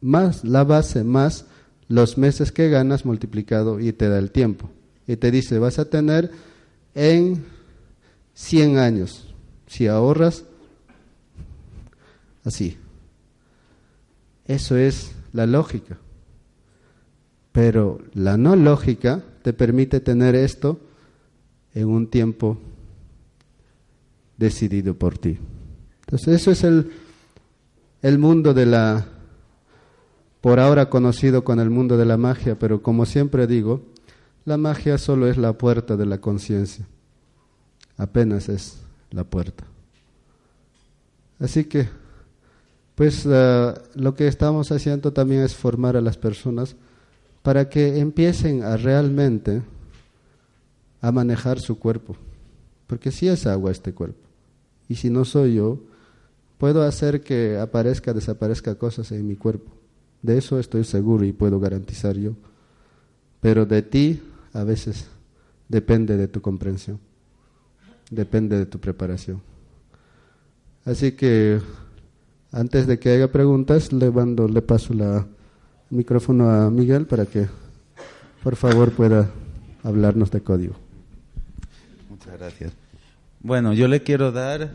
más 0.00 0.42
la 0.42 0.64
base 0.64 1.04
más 1.04 1.44
los 1.88 2.16
meses 2.16 2.50
que 2.50 2.70
ganas 2.70 3.04
multiplicado 3.04 3.78
y 3.78 3.92
te 3.92 4.08
da 4.08 4.18
el 4.18 4.30
tiempo. 4.30 4.70
Y 5.06 5.16
te 5.16 5.30
dice, 5.30 5.58
vas 5.58 5.78
a 5.78 5.90
tener 5.90 6.30
en 6.94 7.44
100 8.32 8.78
años, 8.78 9.34
si 9.66 9.86
ahorras, 9.86 10.46
así. 12.44 12.76
Eso 14.46 14.76
es 14.76 15.12
la 15.32 15.46
lógica. 15.46 15.98
Pero 17.52 18.00
la 18.14 18.36
no 18.36 18.56
lógica 18.56 19.22
te 19.42 19.52
permite 19.52 20.00
tener 20.00 20.34
esto 20.34 20.80
en 21.74 21.88
un 21.88 22.08
tiempo 22.08 22.58
decidido 24.36 24.94
por 24.94 25.18
ti. 25.18 25.38
Entonces 26.00 26.40
eso 26.40 26.50
es 26.50 26.64
el, 26.64 26.92
el 28.02 28.18
mundo 28.18 28.54
de 28.54 28.66
la 28.66 29.06
por 30.44 30.60
ahora 30.60 30.90
conocido 30.90 31.42
con 31.42 31.58
el 31.58 31.70
mundo 31.70 31.96
de 31.96 32.04
la 32.04 32.18
magia, 32.18 32.58
pero 32.58 32.82
como 32.82 33.06
siempre 33.06 33.46
digo, 33.46 33.80
la 34.44 34.58
magia 34.58 34.98
solo 34.98 35.26
es 35.26 35.38
la 35.38 35.54
puerta 35.54 35.96
de 35.96 36.04
la 36.04 36.20
conciencia, 36.20 36.86
apenas 37.96 38.50
es 38.50 38.82
la 39.10 39.24
puerta. 39.24 39.64
Así 41.40 41.64
que, 41.64 41.88
pues 42.94 43.26
uh, 43.26 43.74
lo 43.94 44.14
que 44.14 44.28
estamos 44.28 44.70
haciendo 44.72 45.12
también 45.12 45.42
es 45.42 45.54
formar 45.54 45.96
a 45.96 46.00
las 46.00 46.16
personas 46.16 46.76
para 47.42 47.68
que 47.68 47.98
empiecen 47.98 48.62
a 48.62 48.76
realmente 48.76 49.62
a 51.00 51.12
manejar 51.12 51.60
su 51.60 51.78
cuerpo, 51.78 52.16
porque 52.86 53.10
si 53.10 53.28
es 53.28 53.46
agua 53.46 53.70
este 53.70 53.92
cuerpo, 53.92 54.20
y 54.88 54.94
si 54.96 55.10
no 55.10 55.24
soy 55.24 55.54
yo, 55.54 55.80
puedo 56.58 56.82
hacer 56.82 57.22
que 57.22 57.58
aparezca, 57.58 58.12
desaparezca 58.12 58.76
cosas 58.76 59.12
en 59.12 59.26
mi 59.26 59.36
cuerpo 59.36 59.70
de 60.24 60.38
eso 60.38 60.58
estoy 60.58 60.84
seguro 60.84 61.26
y 61.26 61.34
puedo 61.34 61.60
garantizar 61.60 62.16
yo. 62.16 62.32
Pero 63.42 63.66
de 63.66 63.82
ti 63.82 64.22
a 64.54 64.64
veces 64.64 65.06
depende 65.68 66.16
de 66.16 66.28
tu 66.28 66.40
comprensión, 66.40 66.98
depende 68.10 68.56
de 68.56 68.64
tu 68.64 68.80
preparación. 68.80 69.42
Así 70.86 71.12
que 71.12 71.60
antes 72.54 72.86
de 72.86 73.00
que 73.00 73.12
haga 73.12 73.28
preguntas, 73.28 73.92
le, 73.92 74.12
mando, 74.12 74.46
le 74.46 74.62
paso 74.62 74.92
el 74.92 75.24
micrófono 75.90 76.48
a 76.48 76.70
Miguel 76.70 77.04
para 77.04 77.26
que 77.26 77.48
por 78.44 78.54
favor 78.54 78.92
pueda 78.92 79.28
hablarnos 79.82 80.30
de 80.30 80.40
código. 80.40 80.74
Muchas 82.08 82.38
gracias. 82.38 82.72
Bueno, 83.40 83.72
yo 83.72 83.88
le 83.88 84.02
quiero 84.04 84.30
dar 84.30 84.72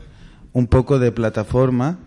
un 0.52 0.68
poco 0.68 1.00
de 1.00 1.14
plataforma 1.14 2.00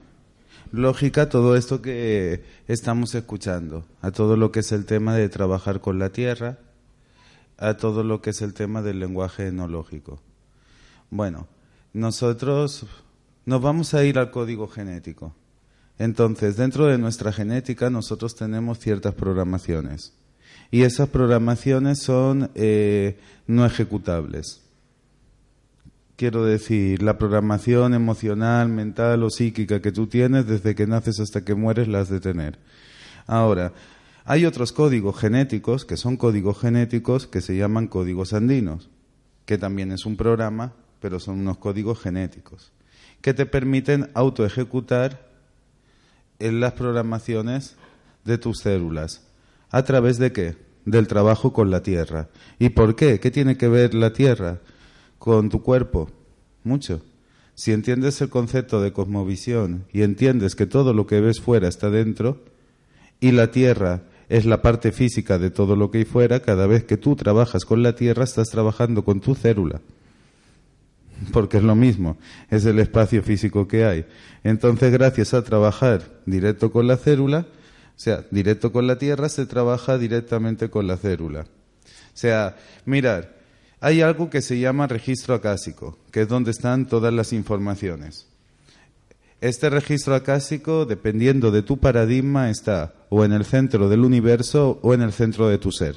lógica 0.72 1.30
todo 1.30 1.56
esto 1.56 1.80
que 1.80 2.44
estamos 2.68 3.14
escuchando, 3.14 3.87
a 4.02 4.11
todo 4.11 4.37
lo 4.37 4.52
que 4.52 4.61
es 4.61 4.72
el 4.72 4.85
tema 4.85 5.14
de 5.14 5.30
trabajar 5.30 5.80
con 5.80 5.98
la 5.98 6.11
tierra, 6.11 6.58
a 7.56 7.78
todo 7.78 8.04
lo 8.04 8.20
que 8.20 8.30
es 8.30 8.42
el 8.42 8.52
tema 8.52 8.82
del 8.82 9.00
lenguaje 9.00 9.48
enológico. 9.48 10.20
Bueno, 11.11 11.46
nosotros 11.94 12.85
nos 13.46 13.62
vamos 13.62 13.94
a 13.94 14.04
ir 14.04 14.18
al 14.18 14.30
código 14.30 14.68
genético. 14.68 15.35
Entonces, 15.98 16.57
dentro 16.57 16.87
de 16.87 16.98
nuestra 16.98 17.33
genética 17.33 17.90
nosotros 17.90 18.35
tenemos 18.35 18.78
ciertas 18.78 19.14
programaciones 19.14 20.14
y 20.70 20.83
esas 20.83 21.09
programaciones 21.09 22.02
son 22.02 22.50
eh, 22.55 23.18
no 23.46 23.66
ejecutables 23.66 24.62
quiero 26.22 26.44
decir, 26.44 27.02
la 27.02 27.18
programación 27.18 27.94
emocional, 27.94 28.68
mental 28.68 29.24
o 29.24 29.28
psíquica 29.28 29.83
que 29.83 29.90
tú 29.90 30.07
tienes 30.07 30.46
desde 30.46 30.76
que 30.76 30.87
naces 30.87 31.18
hasta 31.18 31.44
que 31.44 31.57
mueres 31.57 31.88
la 31.88 31.98
has 31.98 32.11
de 32.11 32.20
tener. 32.20 32.61
Ahora, 33.26 33.72
hay 34.24 34.46
otros 34.46 34.70
códigos 34.70 35.18
genéticos 35.18 35.85
que 35.85 35.96
son 35.96 36.16
códigos 36.16 36.61
genéticos 36.61 37.26
que 37.26 37.40
se 37.40 37.57
llaman 37.57 37.88
códigos 37.88 38.35
andinos, 38.35 38.88
que 39.46 39.59
también 39.59 39.90
es 39.90 40.07
un 40.07 40.16
programa, 40.16 40.74
pero 41.00 41.18
son 41.18 41.40
unos 41.40 41.59
códigos 41.59 41.98
genéticos, 42.00 42.70
que 43.20 43.35
te 43.35 43.44
permiten 43.44 44.09
autoejecutar 44.14 45.32
en 46.46 46.61
las 46.61 46.72
programaciones 46.74 47.76
de 48.24 48.38
tus 48.38 48.61
células. 48.61 49.26
¿A 49.70 49.85
través 49.85 50.18
de 50.18 50.33
qué? 50.33 50.57
Del 50.85 51.07
trabajo 51.07 51.52
con 51.52 51.70
la 51.70 51.83
tierra. 51.83 52.28
¿Y 52.59 52.70
por 52.70 52.96
qué? 52.96 53.20
¿Qué 53.20 53.31
tiene 53.31 53.57
que 53.57 53.68
ver 53.68 53.94
la 53.94 54.12
tierra? 54.12 54.61
con 55.22 55.50
tu 55.50 55.62
cuerpo? 55.62 56.11
Mucho. 56.64 57.00
Si 57.55 57.70
entiendes 57.70 58.20
el 58.22 58.28
concepto 58.28 58.83
de 58.83 58.92
cosmovisión 58.92 59.85
y 59.92 60.02
entiendes 60.02 60.57
que 60.57 60.66
todo 60.66 60.94
lo 60.94 61.07
que 61.07 61.20
ves 61.20 61.40
fuera 61.40 61.68
está 61.68 61.90
dentro 61.90 62.42
y 63.20 63.31
la 63.31 63.52
tierra 63.52 64.02
es 64.28 64.46
la 64.46 64.62
parte 64.62 64.90
física 64.90 65.38
de 65.38 65.50
todo 65.50 65.76
lo 65.76 65.92
que 65.92 65.98
hay 65.98 66.05
fuera, 66.07 66.40
cada 66.40 66.66
vez 66.66 66.83
que 66.83 66.96
tú 66.96 67.14
trabajas 67.14 67.64
con 67.64 67.85
la 67.85 67.94
tierra 67.94 68.24
estás 68.24 68.48
trabajando 68.48 69.05
con 69.05 69.20
tu 69.20 69.37
célula. 69.37 69.81
Porque 71.30 71.58
es 71.58 71.62
lo 71.62 71.74
mismo, 71.74 72.16
es 72.50 72.64
el 72.64 72.78
espacio 72.78 73.22
físico 73.22 73.68
que 73.68 73.85
hay. 73.85 74.06
Entonces, 74.42 74.90
gracias 74.92 75.35
a 75.35 75.42
trabajar 75.42 76.02
directo 76.26 76.72
con 76.72 76.87
la 76.87 76.96
célula, 76.96 77.46
o 77.96 78.00
sea, 78.00 78.24
directo 78.30 78.72
con 78.72 78.87
la 78.87 78.96
tierra, 78.96 79.28
se 79.28 79.46
trabaja 79.46 79.98
directamente 79.98 80.70
con 80.70 80.87
la 80.87 80.96
célula. 80.96 81.42
O 81.42 82.16
sea, 82.16 82.56
mirar, 82.85 83.37
hay 83.80 84.00
algo 84.00 84.30
que 84.30 84.42
se 84.42 84.58
llama 84.58 84.87
registro 84.87 85.35
acásico, 85.35 85.98
que 86.11 86.22
es 86.22 86.28
donde 86.28 86.50
están 86.50 86.87
todas 86.87 87.12
las 87.12 87.32
informaciones. 87.32 88.26
Este 89.40 89.68
registro 89.70 90.14
acásico, 90.14 90.87
dependiendo 90.87 91.50
de 91.50 91.62
tu 91.62 91.78
paradigma, 91.78 92.48
está 92.48 92.94
o 93.08 93.24
en 93.24 93.32
el 93.32 93.44
centro 93.44 93.88
del 93.88 94.04
universo 94.04 94.78
o 94.82 94.94
en 94.94 95.02
el 95.02 95.12
centro 95.12 95.48
de 95.48 95.58
tu 95.58 95.72
ser. 95.72 95.96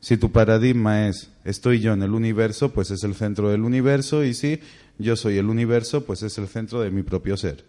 Si 0.00 0.16
tu 0.16 0.30
paradigma 0.30 1.08
es 1.08 1.30
estoy 1.44 1.80
yo 1.80 1.92
en 1.92 2.02
el 2.02 2.14
universo, 2.14 2.70
pues 2.72 2.90
es 2.90 3.02
el 3.04 3.14
centro 3.14 3.50
del 3.50 3.62
universo 3.62 4.24
y 4.24 4.34
si 4.34 4.60
yo 4.98 5.16
soy 5.16 5.38
el 5.38 5.48
universo, 5.48 6.04
pues 6.04 6.22
es 6.22 6.38
el 6.38 6.48
centro 6.48 6.80
de 6.80 6.90
mi 6.90 7.02
propio 7.02 7.36
ser. 7.36 7.64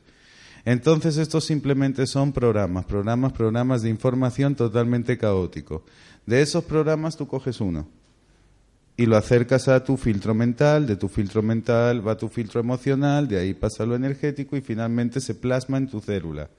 Entonces 0.66 1.18
estos 1.18 1.46
simplemente 1.46 2.06
son 2.06 2.32
programas, 2.32 2.86
programas, 2.86 3.34
programas 3.34 3.82
de 3.82 3.90
información 3.90 4.56
totalmente 4.56 5.18
caótico. 5.18 5.84
De 6.26 6.42
esos 6.42 6.64
programas 6.64 7.18
tú 7.18 7.28
coges 7.28 7.62
uno 7.62 7.88
y 8.98 9.06
lo 9.06 9.16
acercas 9.16 9.68
a 9.70 9.84
tu 9.84 9.96
filtro 9.96 10.36
mental, 10.36 10.86
de 10.86 10.98
tu 10.98 11.08
filtro 11.08 11.42
mental 11.42 12.06
va 12.06 12.12
a 12.12 12.18
tu 12.18 12.28
filtro 12.28 12.60
emocional, 12.60 13.28
de 13.28 13.40
ahí 13.40 13.54
pasa 13.54 13.86
lo 13.86 13.96
energético 13.96 14.58
y 14.58 14.62
finalmente 14.62 15.22
se 15.22 15.36
plasma 15.36 15.78
en 15.78 15.88
tu 15.88 16.02
célula. 16.02 16.50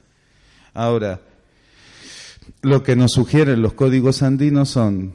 Ahora, 0.72 1.20
lo 2.62 2.82
que 2.82 2.96
nos 2.96 3.12
sugieren 3.12 3.60
los 3.60 3.74
códigos 3.74 4.22
andinos 4.22 4.70
son 4.70 5.12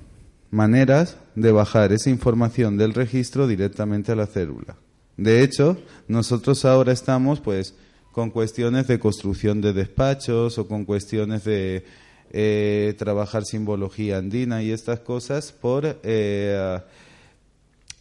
maneras 0.55 1.17
de 1.35 1.51
bajar 1.51 1.91
esa 1.91 2.09
información 2.09 2.77
del 2.77 2.93
registro 2.93 3.45
directamente 3.45 4.13
a 4.13 4.15
la 4.15 4.25
célula. 4.25 4.77
De 5.17 5.43
hecho, 5.43 5.77
nosotros 6.07 6.65
ahora 6.65 6.93
estamos 6.93 7.41
pues 7.41 7.75
con 8.11 8.31
cuestiones 8.31 8.87
de 8.87 8.97
construcción 8.97 9.59
de 9.59 9.73
despachos 9.73 10.57
o 10.57 10.67
con 10.67 10.85
cuestiones 10.85 11.43
de 11.43 11.83
eh, 12.31 12.95
trabajar 12.97 13.43
simbología 13.43 14.17
andina 14.17 14.63
y 14.63 14.71
estas 14.71 15.01
cosas 15.01 15.51
por 15.51 15.99
eh, 16.03 16.79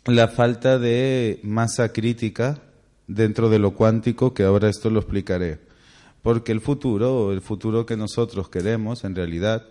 la 0.07 0.29
falta 0.29 0.79
de 0.79 1.41
masa 1.43 1.93
crítica 1.93 2.61
dentro 3.07 3.51
de 3.51 3.59
lo 3.59 3.73
cuántico, 3.73 4.33
que 4.33 4.45
ahora 4.45 4.69
esto 4.69 4.91
lo 4.91 5.01
explicaré. 5.01 5.59
Porque 6.23 6.53
el 6.53 6.61
futuro, 6.61 7.33
el 7.33 7.43
futuro 7.43 7.85
que 7.85 7.97
nosotros 7.97 8.49
queremos, 8.49 9.05
en 9.05 9.15
realidad, 9.15 9.67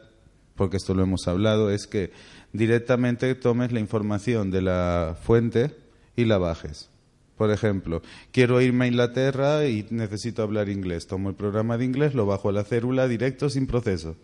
porque 0.56 0.78
esto 0.78 0.94
lo 0.94 1.04
hemos 1.04 1.28
hablado, 1.28 1.72
es 1.72 1.88
que 1.88 2.12
directamente 2.54 3.36
tomes 3.36 3.72
la 3.72 3.80
información 3.80 4.52
de 4.52 4.62
la 4.62 5.18
fuente 5.22 5.76
y 6.16 6.26
la 6.26 6.38
bajes. 6.38 6.90
Por 7.38 7.52
ejemplo, 7.52 8.02
quiero 8.32 8.62
irme 8.62 8.86
a 8.86 8.88
Inglaterra 8.88 9.66
y 9.66 9.86
necesito 9.90 10.44
hablar 10.44 10.70
inglés. 10.70 11.08
Tomo 11.08 11.30
el 11.30 11.36
programa 11.36 11.78
de 11.78 11.86
inglés, 11.86 12.14
lo 12.14 12.26
bajo 12.26 12.50
a 12.50 12.54
la 12.54 12.64
célula 12.64 13.08
directo 13.08 13.50
sin 13.50 13.66
proceso. 13.68 14.16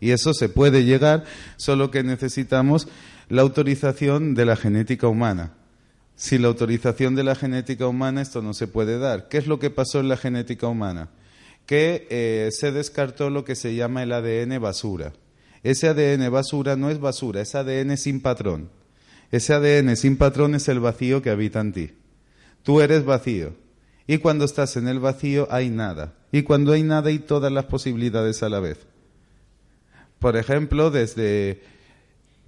Y 0.00 0.10
eso 0.10 0.32
se 0.32 0.48
puede 0.48 0.84
llegar, 0.84 1.24
solo 1.56 1.90
que 1.90 2.02
necesitamos 2.02 2.86
la 3.28 3.42
autorización 3.42 4.34
de 4.34 4.44
la 4.44 4.56
genética 4.56 5.08
humana. 5.08 5.54
Sin 6.14 6.42
la 6.42 6.48
autorización 6.48 7.14
de 7.14 7.24
la 7.24 7.34
genética 7.34 7.86
humana 7.86 8.22
esto 8.22 8.40
no 8.42 8.54
se 8.54 8.68
puede 8.68 8.98
dar. 8.98 9.28
¿Qué 9.28 9.38
es 9.38 9.46
lo 9.46 9.58
que 9.58 9.70
pasó 9.70 10.00
en 10.00 10.08
la 10.08 10.16
genética 10.16 10.68
humana? 10.68 11.10
Que 11.66 12.06
eh, 12.10 12.50
se 12.52 12.72
descartó 12.72 13.28
lo 13.28 13.44
que 13.44 13.56
se 13.56 13.74
llama 13.74 14.02
el 14.02 14.12
ADN 14.12 14.60
basura. 14.60 15.12
Ese 15.66 15.88
ADN 15.88 16.30
basura 16.30 16.76
no 16.76 16.90
es 16.90 17.00
basura, 17.00 17.40
es 17.40 17.56
ADN 17.56 17.96
sin 17.96 18.20
patrón. 18.20 18.70
Ese 19.32 19.52
ADN 19.52 19.96
sin 19.96 20.16
patrón 20.16 20.54
es 20.54 20.68
el 20.68 20.78
vacío 20.78 21.22
que 21.22 21.30
habita 21.30 21.60
en 21.60 21.72
ti. 21.72 21.90
Tú 22.62 22.80
eres 22.80 23.04
vacío. 23.04 23.52
Y 24.06 24.18
cuando 24.18 24.44
estás 24.44 24.76
en 24.76 24.86
el 24.86 25.00
vacío 25.00 25.48
hay 25.50 25.68
nada. 25.68 26.14
Y 26.30 26.42
cuando 26.42 26.72
hay 26.72 26.84
nada 26.84 27.08
hay 27.08 27.18
todas 27.18 27.50
las 27.50 27.64
posibilidades 27.64 28.44
a 28.44 28.48
la 28.48 28.60
vez. 28.60 28.78
Por 30.20 30.36
ejemplo, 30.36 30.92
desde 30.92 31.62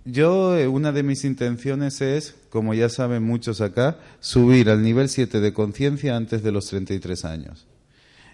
yo, 0.04 0.56
eh, 0.56 0.68
una 0.68 0.92
de 0.92 1.02
mis 1.02 1.24
intenciones 1.24 2.00
es, 2.00 2.36
como 2.50 2.72
ya 2.72 2.88
saben 2.88 3.24
muchos 3.24 3.60
acá, 3.60 3.98
subir 4.20 4.70
al 4.70 4.80
nivel 4.80 5.08
7 5.08 5.40
de 5.40 5.52
conciencia 5.52 6.16
antes 6.16 6.44
de 6.44 6.52
los 6.52 6.68
33 6.68 7.24
años. 7.24 7.66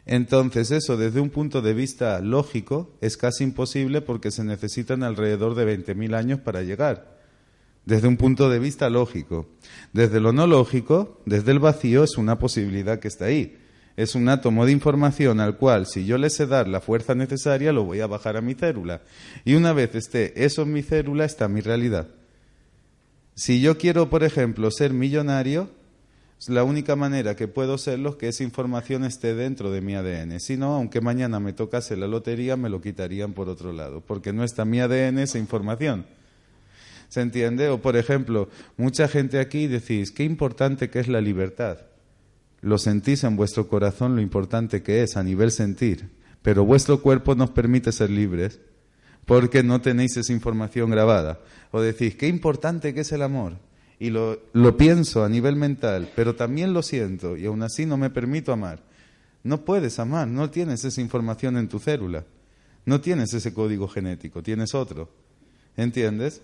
Entonces, 0.06 0.70
eso 0.70 0.96
desde 0.96 1.20
un 1.20 1.30
punto 1.30 1.62
de 1.62 1.74
vista 1.74 2.20
lógico 2.20 2.94
es 3.00 3.16
casi 3.16 3.44
imposible 3.44 4.00
porque 4.00 4.30
se 4.30 4.44
necesitan 4.44 5.02
alrededor 5.02 5.54
de 5.54 5.78
20.000 5.78 6.14
años 6.14 6.40
para 6.40 6.62
llegar. 6.62 7.14
Desde 7.86 8.08
un 8.08 8.16
punto 8.16 8.50
de 8.50 8.58
vista 8.58 8.90
lógico. 8.90 9.46
Desde 9.92 10.20
lo 10.20 10.32
no 10.32 10.46
lógico, 10.46 11.20
desde 11.26 11.52
el 11.52 11.58
vacío, 11.58 12.04
es 12.04 12.16
una 12.16 12.38
posibilidad 12.38 12.98
que 12.98 13.08
está 13.08 13.26
ahí 13.26 13.58
es 13.96 14.14
un 14.14 14.28
átomo 14.28 14.66
de 14.66 14.72
información 14.72 15.40
al 15.40 15.56
cual, 15.56 15.86
si 15.86 16.04
yo 16.04 16.18
le 16.18 16.30
sé 16.30 16.46
dar 16.46 16.66
la 16.66 16.80
fuerza 16.80 17.14
necesaria, 17.14 17.72
lo 17.72 17.84
voy 17.84 18.00
a 18.00 18.06
bajar 18.06 18.36
a 18.36 18.40
mi 18.40 18.54
célula. 18.54 19.02
Y 19.44 19.54
una 19.54 19.72
vez 19.72 19.94
esté 19.94 20.44
eso 20.44 20.62
en 20.62 20.72
mi 20.72 20.82
célula, 20.82 21.24
está 21.24 21.48
mi 21.48 21.60
realidad. 21.60 22.08
Si 23.36 23.60
yo 23.60 23.78
quiero, 23.78 24.10
por 24.10 24.24
ejemplo, 24.24 24.70
ser 24.70 24.92
millonario, 24.92 25.70
la 26.48 26.64
única 26.64 26.96
manera 26.96 27.37
que 27.37 27.48
puedo 27.48 27.78
serlo 27.78 28.11
es 28.11 28.16
que 28.16 28.28
esa 28.28 28.44
información 28.44 29.04
esté 29.04 29.35
dentro 29.35 29.70
de 29.70 29.80
mi 29.80 29.94
ADN. 29.94 30.40
Si 30.40 30.57
no, 30.57 30.74
aunque 30.74 31.00
mañana 31.00 31.40
me 31.40 31.52
tocase 31.52 31.96
la 31.96 32.07
lotería, 32.07 32.57
me 32.57 32.68
lo 32.68 32.80
quitarían 32.80 33.33
por 33.33 33.48
otro 33.48 33.72
lado, 33.72 34.00
porque 34.00 34.33
no 34.33 34.44
está 34.44 34.64
mi 34.64 34.80
ADN 34.80 35.18
esa 35.18 35.38
información. 35.38 36.07
¿Se 37.09 37.20
entiende? 37.20 37.68
O, 37.68 37.80
por 37.80 37.96
ejemplo, 37.96 38.48
mucha 38.76 39.09
gente 39.09 39.38
aquí 39.38 39.66
decís, 39.66 40.11
qué 40.11 40.24
importante 40.24 40.90
que 40.90 41.00
es 41.00 41.09
la 41.09 41.20
libertad 41.20 41.78
lo 42.64 42.78
sentís 42.78 43.24
en 43.24 43.37
vuestro 43.37 43.68
corazón 43.68 44.16
lo 44.16 44.22
importante 44.22 44.83
que 44.83 45.02
es 45.02 45.18
a 45.18 45.22
nivel 45.22 45.50
sentir, 45.50 46.09
pero 46.40 46.64
vuestro 46.64 47.02
cuerpo 47.02 47.35
nos 47.35 47.50
permite 47.50 47.92
ser 47.92 48.09
libres 48.09 48.59
porque 49.26 49.62
no 49.62 49.83
tenéis 49.83 50.16
esa 50.16 50.33
información 50.33 50.90
grabada. 50.90 51.40
O 51.72 51.83
decís, 51.83 52.14
qué 52.14 52.26
importante 52.26 52.94
que 52.94 53.00
es 53.00 53.12
el 53.12 53.22
amor. 53.22 53.59
Y 53.98 54.11
lo, 54.11 54.40
lo 54.52 54.76
pienso 54.76 55.24
a 55.24 55.28
nivel 55.28 55.57
mental, 55.57 56.11
pero 56.16 56.35
también 56.35 56.72
lo 56.72 56.83
siento 56.83 57.37
y 57.37 57.46
aún 57.46 57.62
así 57.62 57.87
no 57.87 57.96
me 57.96 58.11
permito 58.11 58.52
amar. 58.52 58.80
No 59.42 59.64
puedes 59.64 59.98
amar, 59.98 60.26
no 60.26 60.50
tienes 60.50 60.85
esa 60.85 61.00
información 61.00 61.57
en 61.57 61.68
tu 61.68 61.78
célula, 61.78 62.24
no 62.87 63.00
tienes 63.00 63.33
ese 63.35 63.52
código 63.52 63.88
genético, 63.88 64.42
tienes 64.42 64.74
otro. 64.74 65.11
¿Entiendes? 65.76 66.40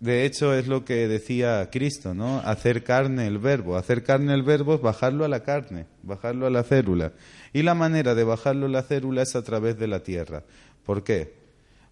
De 0.00 0.24
hecho, 0.24 0.54
es 0.54 0.66
lo 0.66 0.86
que 0.86 1.06
decía 1.08 1.68
Cristo, 1.70 2.14
¿no? 2.14 2.38
Hacer 2.38 2.82
carne 2.82 3.26
el 3.26 3.38
verbo. 3.38 3.76
Hacer 3.76 4.02
carne 4.02 4.32
el 4.32 4.42
verbo 4.42 4.74
es 4.74 4.80
bajarlo 4.80 5.26
a 5.26 5.28
la 5.28 5.42
carne, 5.42 5.86
bajarlo 6.02 6.46
a 6.46 6.50
la 6.50 6.62
célula. 6.62 7.12
Y 7.52 7.62
la 7.62 7.74
manera 7.74 8.14
de 8.14 8.24
bajarlo 8.24 8.64
a 8.64 8.70
la 8.70 8.82
célula 8.82 9.22
es 9.22 9.36
a 9.36 9.42
través 9.42 9.78
de 9.78 9.88
la 9.88 10.02
tierra. 10.02 10.42
¿Por 10.86 11.04
qué? 11.04 11.39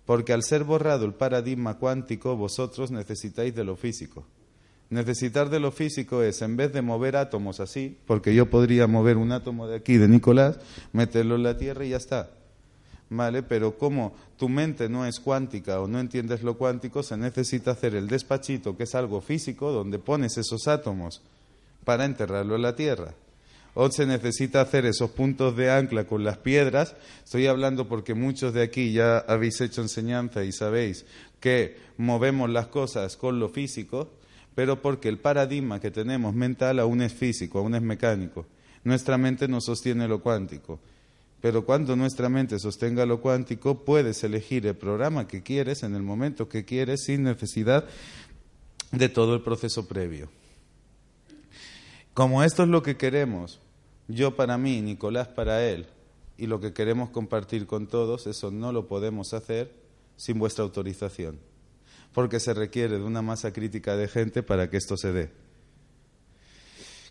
Porque 0.09 0.33
al 0.33 0.43
ser 0.43 0.65
borrado 0.65 1.05
el 1.05 1.13
paradigma 1.13 1.75
cuántico, 1.77 2.35
vosotros 2.35 2.91
necesitáis 2.91 3.55
de 3.55 3.63
lo 3.63 3.77
físico. 3.77 4.25
Necesitar 4.89 5.51
de 5.51 5.61
lo 5.61 5.71
físico 5.71 6.23
es, 6.23 6.41
en 6.41 6.57
vez 6.57 6.73
de 6.73 6.81
mover 6.81 7.15
átomos 7.15 7.61
así, 7.61 7.99
porque 8.07 8.35
yo 8.35 8.49
podría 8.49 8.87
mover 8.87 9.19
un 9.19 9.33
átomo 9.33 9.69
de 9.69 9.77
aquí, 9.77 9.99
de 9.99 10.09
Nicolás, 10.09 10.61
meterlo 10.95 11.35
en 11.35 11.43
la 11.43 11.59
tierra 11.59 11.85
y 11.85 11.91
ya 11.91 11.99
está. 11.99 12.31
¿vale? 13.11 13.43
Pero 13.43 13.77
como 13.77 14.15
tu 14.39 14.49
mente 14.49 14.89
no 14.89 15.05
es 15.05 15.21
cuántica 15.21 15.79
o 15.79 15.87
no 15.87 16.01
entiendes 16.01 16.43
lo 16.43 16.57
cuántico, 16.57 17.03
se 17.03 17.19
necesita 17.19 17.73
hacer 17.73 17.95
el 17.95 18.09
despachito, 18.09 18.79
que 18.79 18.85
es 18.85 18.95
algo 18.95 19.21
físico, 19.21 19.73
donde 19.73 19.99
pones 19.99 20.39
esos 20.39 20.69
átomos 20.69 21.21
para 21.85 22.07
enterrarlo 22.07 22.57
en 22.57 22.63
la 22.63 22.75
tierra. 22.75 23.13
O 23.81 23.89
se 23.93 24.07
necesita 24.07 24.61
hacer 24.61 24.87
esos 24.87 25.11
puntos 25.11 25.57
de 25.57 25.71
ancla 25.71 26.03
con 26.03 26.25
las 26.25 26.39
piedras. 26.39 26.97
Estoy 27.23 27.47
hablando 27.47 27.87
porque 27.87 28.13
muchos 28.13 28.53
de 28.53 28.63
aquí 28.63 28.93
ya 28.93 29.19
habéis 29.19 29.61
hecho 29.61 29.83
enseñanza 29.83 30.43
y 30.43 30.51
sabéis 30.51 31.07
que 31.39 31.77
movemos 31.97 32.51
las 32.51 32.67
cosas 32.67 33.17
con 33.17 33.39
lo 33.39 33.49
físico, 33.49 34.11
pero 34.57 34.83
porque 34.83 35.09
el 35.09 35.19
paradigma 35.19 35.79
que 35.79 35.93
tenemos 35.93 36.35
mental 36.35 36.81
aún 36.81 37.03
es 37.03 37.13
físico, 37.13 37.61
aún 37.61 37.77
es 37.77 37.83
mecánico. 37.83 38.47
Nuestra 38.83 39.17
mente 39.17 39.47
no 39.47 39.61
sostiene 39.61 40.09
lo 40.09 40.23
cuántico. 40.23 40.81
Pero 41.41 41.65
cuando 41.65 41.95
nuestra 41.95 42.29
mente 42.29 42.59
sostenga 42.59 43.07
lo 43.07 43.21
cuántico, 43.21 43.85
puedes 43.85 44.25
elegir 44.25 44.67
el 44.67 44.75
programa 44.75 45.29
que 45.29 45.45
quieres 45.45 45.85
en 45.85 45.95
el 45.95 46.03
momento 46.03 46.49
que 46.49 46.65
quieres 46.65 47.05
sin 47.05 47.23
necesidad 47.23 47.85
de 48.91 49.09
todo 49.09 49.37
el 49.37 49.43
proceso 49.43 49.87
previo. 49.87 50.29
Como 52.13 52.43
esto 52.43 52.65
es 52.65 52.69
lo 52.69 52.83
que 52.83 52.97
queremos, 52.97 53.61
yo 54.09 54.35
para 54.35 54.59
mí, 54.59 54.81
Nicolás 54.81 55.29
para 55.29 55.65
él, 55.65 55.87
y 56.37 56.47
lo 56.47 56.61
que 56.61 56.73
queremos 56.73 57.11
compartir 57.11 57.67
con 57.67 57.87
todos, 57.87 58.27
eso 58.27 58.51
no 58.51 58.73
lo 58.73 58.89
podemos 58.89 59.35
hacer 59.35 59.73
sin 60.17 60.39
vuestra 60.39 60.65
autorización, 60.65 61.39
porque 62.13 62.41
se 62.41 62.55
requiere 62.55 62.99
de 62.99 63.05
una 63.05 63.23
masa 63.23 63.53
crítica 63.53 63.97
de 63.97 64.09
gente 64.09 64.43
para 64.43 64.71
que 64.71 64.79
esto 64.79 64.97
se 64.97 65.13
dé. 65.13 65.31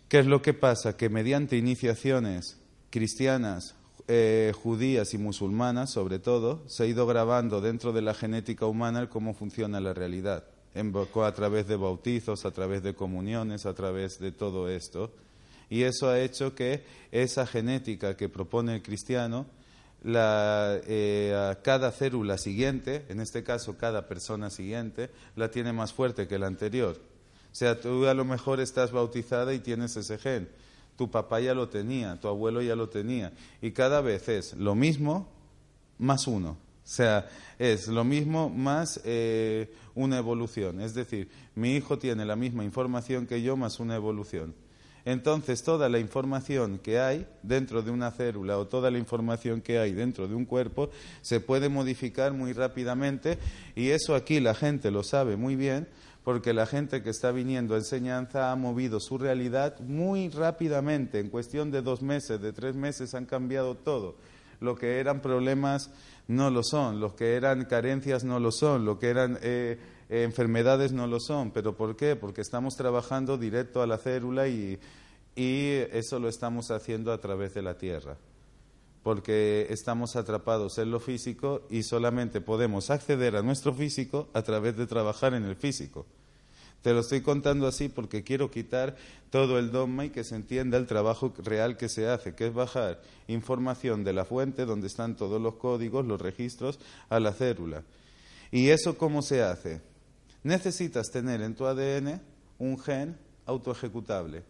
¿Qué 0.08 0.18
es 0.18 0.26
lo 0.26 0.42
que 0.42 0.54
pasa? 0.54 0.96
Que 0.96 1.08
mediante 1.08 1.56
iniciaciones 1.56 2.58
cristianas 2.90 3.74
eh, 4.08 4.54
judías 4.56 5.12
y 5.12 5.18
musulmanas, 5.18 5.90
sobre 5.90 6.18
todo, 6.18 6.62
se 6.66 6.82
ha 6.82 6.86
ido 6.86 7.06
grabando 7.06 7.60
dentro 7.60 7.92
de 7.92 8.00
la 8.00 8.14
genética 8.14 8.64
humana 8.64 9.10
cómo 9.10 9.34
funciona 9.34 9.80
la 9.80 9.92
realidad, 9.92 10.44
a 10.74 11.32
través 11.32 11.68
de 11.68 11.76
bautizos, 11.76 12.46
a 12.46 12.50
través 12.50 12.82
de 12.82 12.94
comuniones, 12.94 13.66
a 13.66 13.74
través 13.74 14.18
de 14.18 14.32
todo 14.32 14.70
esto. 14.70 15.12
Y 15.70 15.82
eso 15.82 16.08
ha 16.08 16.20
hecho 16.20 16.54
que 16.54 16.84
esa 17.12 17.46
genética 17.46 18.16
que 18.16 18.28
propone 18.28 18.74
el 18.76 18.82
cristiano, 18.82 19.46
la, 20.02 20.78
eh, 20.86 21.56
cada 21.62 21.92
célula 21.92 22.38
siguiente, 22.38 23.04
en 23.08 23.20
este 23.20 23.42
caso 23.42 23.76
cada 23.76 24.06
persona 24.06 24.50
siguiente, 24.50 25.10
la 25.36 25.50
tiene 25.50 25.72
más 25.72 25.92
fuerte 25.92 26.26
que 26.26 26.38
la 26.38 26.46
anterior. 26.46 26.98
O 27.52 27.54
sea, 27.54 27.80
tú 27.80 28.06
a 28.06 28.14
lo 28.14 28.24
mejor 28.24 28.60
estás 28.60 28.92
bautizada 28.92 29.52
y 29.54 29.58
tienes 29.58 29.96
ese 29.96 30.18
gen 30.18 30.48
tu 30.98 31.08
papá 31.08 31.38
ya 31.38 31.54
lo 31.54 31.68
tenía, 31.68 32.18
tu 32.20 32.26
abuelo 32.26 32.60
ya 32.60 32.74
lo 32.74 32.88
tenía. 32.88 33.32
Y 33.62 33.70
cada 33.70 34.00
vez 34.00 34.28
es 34.28 34.54
lo 34.54 34.74
mismo 34.74 35.28
más 35.96 36.26
uno. 36.26 36.50
O 36.50 36.90
sea, 36.90 37.28
es 37.56 37.86
lo 37.86 38.02
mismo 38.02 38.50
más 38.50 39.00
eh, 39.04 39.72
una 39.94 40.18
evolución. 40.18 40.80
Es 40.80 40.94
decir, 40.94 41.30
mi 41.54 41.76
hijo 41.76 41.98
tiene 41.98 42.24
la 42.24 42.34
misma 42.34 42.64
información 42.64 43.28
que 43.28 43.40
yo 43.42 43.56
más 43.56 43.78
una 43.78 43.94
evolución. 43.94 44.54
Entonces, 45.08 45.62
toda 45.62 45.88
la 45.88 45.98
información 45.98 46.78
que 46.80 47.00
hay 47.00 47.26
dentro 47.42 47.80
de 47.80 47.90
una 47.90 48.10
célula 48.10 48.58
o 48.58 48.66
toda 48.66 48.90
la 48.90 48.98
información 48.98 49.62
que 49.62 49.78
hay 49.78 49.92
dentro 49.92 50.28
de 50.28 50.34
un 50.34 50.44
cuerpo 50.44 50.90
se 51.22 51.40
puede 51.40 51.70
modificar 51.70 52.34
muy 52.34 52.52
rápidamente 52.52 53.38
y 53.74 53.88
eso 53.88 54.14
aquí 54.14 54.38
la 54.38 54.54
gente 54.54 54.90
lo 54.90 55.02
sabe 55.02 55.36
muy 55.36 55.56
bien 55.56 55.88
porque 56.24 56.52
la 56.52 56.66
gente 56.66 57.02
que 57.02 57.08
está 57.08 57.32
viniendo 57.32 57.74
a 57.74 57.78
enseñanza 57.78 58.52
ha 58.52 58.56
movido 58.56 59.00
su 59.00 59.16
realidad 59.16 59.80
muy 59.80 60.28
rápidamente. 60.28 61.20
En 61.20 61.30
cuestión 61.30 61.70
de 61.70 61.80
dos 61.80 62.02
meses, 62.02 62.38
de 62.42 62.52
tres 62.52 62.76
meses 62.76 63.14
han 63.14 63.24
cambiado 63.24 63.76
todo. 63.76 64.16
Lo 64.60 64.76
que 64.76 65.00
eran 65.00 65.22
problemas 65.22 65.90
no 66.26 66.50
lo 66.50 66.62
son, 66.62 67.00
lo 67.00 67.16
que 67.16 67.34
eran 67.34 67.64
carencias 67.64 68.24
no 68.24 68.40
lo 68.40 68.52
son, 68.52 68.84
lo 68.84 68.98
que 68.98 69.08
eran... 69.08 69.38
Eh, 69.40 69.78
enfermedades 70.08 70.92
no 70.92 71.06
lo 71.06 71.20
son. 71.20 71.50
¿Pero 71.50 71.76
por 71.76 71.96
qué? 71.96 72.16
Porque 72.16 72.40
estamos 72.40 72.76
trabajando 72.76 73.38
directo 73.38 73.82
a 73.82 73.86
la 73.86 73.98
célula 73.98 74.48
y, 74.48 74.78
y 75.36 75.70
eso 75.92 76.18
lo 76.18 76.28
estamos 76.28 76.70
haciendo 76.70 77.12
a 77.12 77.20
través 77.20 77.54
de 77.54 77.62
la 77.62 77.78
Tierra. 77.78 78.16
Porque 79.02 79.66
estamos 79.70 80.16
atrapados 80.16 80.78
en 80.78 80.90
lo 80.90 81.00
físico 81.00 81.62
y 81.70 81.82
solamente 81.82 82.40
podemos 82.40 82.90
acceder 82.90 83.36
a 83.36 83.42
nuestro 83.42 83.72
físico 83.72 84.28
a 84.34 84.42
través 84.42 84.76
de 84.76 84.86
trabajar 84.86 85.34
en 85.34 85.44
el 85.44 85.56
físico. 85.56 86.06
Te 86.82 86.92
lo 86.92 87.00
estoy 87.00 87.22
contando 87.22 87.66
así 87.66 87.88
porque 87.88 88.22
quiero 88.22 88.50
quitar 88.50 88.96
todo 89.30 89.58
el 89.58 89.72
dogma 89.72 90.04
y 90.04 90.10
que 90.10 90.22
se 90.22 90.36
entienda 90.36 90.78
el 90.78 90.86
trabajo 90.86 91.34
real 91.38 91.76
que 91.76 91.88
se 91.88 92.08
hace, 92.08 92.34
que 92.34 92.46
es 92.46 92.54
bajar 92.54 93.02
información 93.26 94.04
de 94.04 94.12
la 94.12 94.24
fuente 94.24 94.64
donde 94.64 94.86
están 94.86 95.16
todos 95.16 95.42
los 95.42 95.54
códigos, 95.54 96.06
los 96.06 96.20
registros, 96.20 96.78
a 97.08 97.18
la 97.18 97.32
célula. 97.32 97.82
¿Y 98.52 98.68
eso 98.68 98.96
cómo 98.96 99.22
se 99.22 99.42
hace? 99.42 99.80
Necesitas 100.42 101.10
tener 101.10 101.42
en 101.42 101.54
tu 101.54 101.66
ADN 101.66 102.20
un 102.58 102.78
gen 102.78 103.16
autoejecutable. 103.46 104.42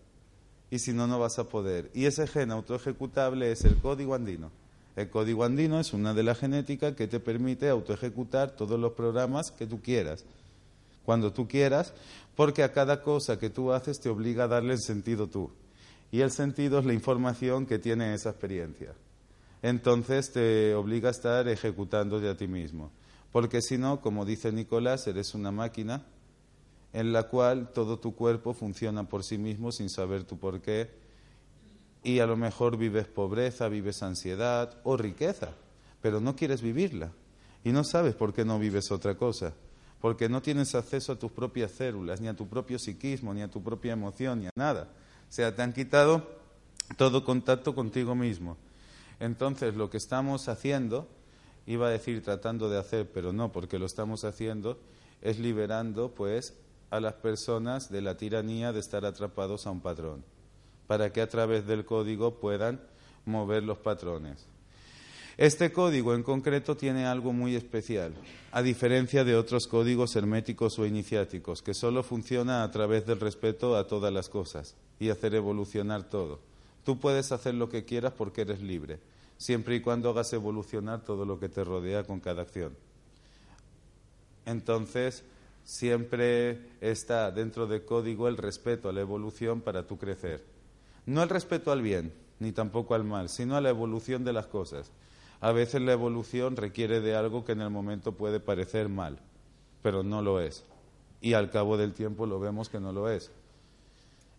Y 0.70 0.78
si 0.78 0.93
no, 0.93 1.07
no 1.07 1.18
vas 1.18 1.39
a 1.39 1.45
poder. 1.45 1.91
Y 1.95 2.05
ese 2.05 2.26
gen 2.26 2.51
autoejecutable 2.51 3.51
es 3.51 3.64
el 3.64 3.76
código 3.78 4.14
andino. 4.14 4.51
El 4.97 5.09
código 5.09 5.45
andino 5.45 5.78
es 5.80 5.93
una 5.93 6.12
de 6.12 6.24
las 6.24 6.39
genéticas 6.39 6.95
que 6.95 7.07
te 7.07 7.20
permite 7.20 7.68
autoejecutar 7.68 8.51
todos 8.51 8.78
los 8.78 8.93
programas 8.93 9.51
que 9.51 9.66
tú 9.66 9.80
quieras, 9.80 10.24
cuando 11.05 11.32
tú 11.32 11.47
quieras, 11.47 11.95
porque 12.34 12.64
a 12.64 12.72
cada 12.72 13.03
cosa 13.03 13.39
que 13.39 13.49
tú 13.49 13.72
haces 13.72 14.01
te 14.01 14.09
obliga 14.09 14.45
a 14.45 14.49
darle 14.49 14.74
el 14.74 14.80
sentido 14.80 15.28
tú. 15.28 15.51
Y 16.11 16.20
el 16.20 16.30
sentido 16.30 16.80
es 16.80 16.84
la 16.84 16.95
información 16.95 17.64
que 17.64 17.78
tiene 17.78 18.12
esa 18.12 18.30
experiencia. 18.30 18.93
Entonces 19.62 20.32
te 20.32 20.74
obliga 20.74 21.09
a 21.09 21.12
estar 21.12 21.49
ejecutando 21.49 22.18
a 22.28 22.36
ti 22.36 22.49
mismo 22.49 22.91
porque 23.32 23.62
si 23.62 23.78
no, 23.78 24.00
como 24.00 24.24
dice 24.24 24.52
Nicolás, 24.52 25.06
eres 25.06 25.34
una 25.34 25.50
máquina 25.50 26.04
en 26.92 27.12
la 27.12 27.24
cual 27.24 27.72
todo 27.72 27.98
tu 27.98 28.14
cuerpo 28.14 28.54
funciona 28.54 29.08
por 29.08 29.24
sí 29.24 29.38
mismo 29.38 29.72
sin 29.72 29.90
saber 29.90 30.24
tu 30.24 30.38
por 30.38 30.60
qué 30.60 30.90
y 32.02 32.20
a 32.20 32.26
lo 32.26 32.36
mejor 32.36 32.76
vives 32.76 33.06
pobreza, 33.06 33.68
vives 33.68 34.02
ansiedad 34.02 34.78
o 34.84 34.96
riqueza, 34.96 35.50
pero 36.00 36.20
no 36.20 36.36
quieres 36.36 36.62
vivirla 36.62 37.12
y 37.64 37.72
no 37.72 37.84
sabes 37.84 38.14
por 38.14 38.32
qué 38.32 38.44
no 38.44 38.58
vives 38.58 38.90
otra 38.90 39.16
cosa, 39.16 39.52
porque 40.00 40.28
no 40.28 40.40
tienes 40.40 40.74
acceso 40.74 41.12
a 41.12 41.18
tus 41.18 41.32
propias 41.32 41.72
células, 41.72 42.20
ni 42.20 42.28
a 42.28 42.34
tu 42.34 42.46
propio 42.46 42.78
psiquismo, 42.78 43.34
ni 43.34 43.42
a 43.42 43.50
tu 43.50 43.62
propia 43.62 43.92
emoción, 43.92 44.40
ni 44.40 44.46
a 44.46 44.50
nada. 44.54 44.88
O 45.28 45.32
sea, 45.32 45.54
te 45.54 45.62
han 45.62 45.72
quitado 45.72 46.26
todo 46.96 47.24
contacto 47.24 47.74
contigo 47.74 48.14
mismo. 48.14 48.56
Entonces, 49.20 49.74
lo 49.74 49.90
que 49.90 49.96
estamos 49.96 50.48
haciendo 50.48 51.08
iba 51.68 51.88
a 51.88 51.90
decir 51.90 52.22
tratando 52.22 52.70
de 52.70 52.78
hacer, 52.78 53.10
pero 53.12 53.30
no, 53.30 53.52
porque 53.52 53.78
lo 53.78 53.84
estamos 53.84 54.24
haciendo, 54.24 54.78
es 55.20 55.38
liberando 55.38 56.14
pues 56.14 56.54
a 56.90 56.98
las 56.98 57.12
personas 57.14 57.92
de 57.92 58.00
la 58.00 58.16
tiranía 58.16 58.72
de 58.72 58.80
estar 58.80 59.04
atrapados 59.04 59.66
a 59.66 59.70
un 59.70 59.82
patrón, 59.82 60.24
para 60.86 61.12
que 61.12 61.20
a 61.20 61.28
través 61.28 61.66
del 61.66 61.84
código 61.84 62.40
puedan 62.40 62.80
mover 63.26 63.64
los 63.64 63.76
patrones. 63.76 64.46
Este 65.36 65.70
código 65.70 66.14
en 66.14 66.22
concreto 66.22 66.74
tiene 66.74 67.04
algo 67.04 67.34
muy 67.34 67.54
especial, 67.54 68.14
a 68.50 68.62
diferencia 68.62 69.22
de 69.22 69.36
otros 69.36 69.66
códigos 69.66 70.16
herméticos 70.16 70.78
o 70.78 70.86
iniciáticos, 70.86 71.60
que 71.60 71.74
solo 71.74 72.02
funciona 72.02 72.64
a 72.64 72.70
través 72.70 73.04
del 73.04 73.20
respeto 73.20 73.76
a 73.76 73.86
todas 73.86 74.12
las 74.12 74.30
cosas 74.30 74.74
y 74.98 75.10
hacer 75.10 75.34
evolucionar 75.34 76.04
todo. 76.04 76.40
Tú 76.82 76.98
puedes 76.98 77.30
hacer 77.30 77.54
lo 77.54 77.68
que 77.68 77.84
quieras 77.84 78.14
porque 78.16 78.40
eres 78.40 78.62
libre 78.62 79.00
siempre 79.39 79.76
y 79.76 79.80
cuando 79.80 80.11
hagas 80.11 80.32
evolucionar 80.32 81.05
todo 81.05 81.24
lo 81.24 81.39
que 81.41 81.49
te 81.49 81.64
rodea 81.64 82.05
con 82.05 82.20
cada 82.20 82.43
acción. 82.43 82.76
Entonces, 84.45 85.24
siempre 85.64 86.59
está 86.80 87.30
dentro 87.30 87.66
del 87.66 87.84
código 87.84 88.28
el 88.28 88.36
respeto 88.36 88.89
a 88.89 88.93
la 88.93 89.01
evolución 89.01 89.61
para 89.61 89.86
tu 89.86 89.97
crecer. 89.97 90.45
No 91.07 91.22
el 91.22 91.28
respeto 91.28 91.72
al 91.72 91.82
bien, 91.82 92.12
ni 92.41 92.53
tampoco 92.53 92.95
al 92.95 93.05
mal, 93.05 93.28
sino 93.28 93.57
a 93.57 93.61
la 93.61 93.70
evolución 93.70 94.24
de 94.24 94.32
las 94.32 94.47
cosas. 94.47 94.91
A 95.41 95.53
veces 95.53 95.80
la 95.82 95.93
evolución 95.93 96.57
requiere 96.57 97.01
de 97.01 97.14
algo 97.14 97.45
que 97.45 97.53
en 97.53 97.61
el 97.61 97.70
momento 97.70 98.12
puede 98.12 98.41
parecer 98.41 98.89
mal, 98.89 99.18
pero 99.82 100.03
no 100.03 100.20
lo 100.20 100.41
es. 100.41 100.64
Y 101.20 101.34
al 101.34 101.51
cabo 101.51 101.76
del 101.76 101.93
tiempo 101.93 102.26
lo 102.26 102.41
vemos 102.41 102.68
que 102.68 102.80
no 102.80 102.93
lo 102.93 103.09
es. 103.09 103.30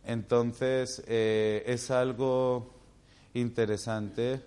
Entonces, 0.04 1.04
eh, 1.08 1.64
es 1.68 1.90
algo 1.92 2.74
interesante 3.34 4.42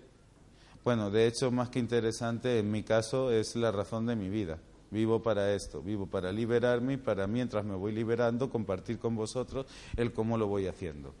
bueno, 0.83 1.09
de 1.09 1.27
hecho, 1.27 1.51
más 1.51 1.69
que 1.69 1.79
interesante, 1.79 2.59
en 2.59 2.71
mi 2.71 2.83
caso 2.83 3.31
es 3.31 3.55
la 3.55 3.71
razón 3.71 4.05
de 4.05 4.15
mi 4.15 4.29
vida. 4.29 4.59
Vivo 4.91 5.23
para 5.23 5.53
esto, 5.53 5.81
vivo 5.81 6.05
para 6.05 6.31
liberarme 6.31 6.93
y 6.93 6.97
para 6.97 7.25
mientras 7.25 7.65
me 7.65 7.75
voy 7.75 7.93
liberando, 7.93 8.49
compartir 8.49 8.99
con 8.99 9.15
vosotros 9.15 9.65
el 9.97 10.13
cómo 10.13 10.37
lo 10.37 10.47
voy 10.47 10.67
haciendo. 10.67 11.13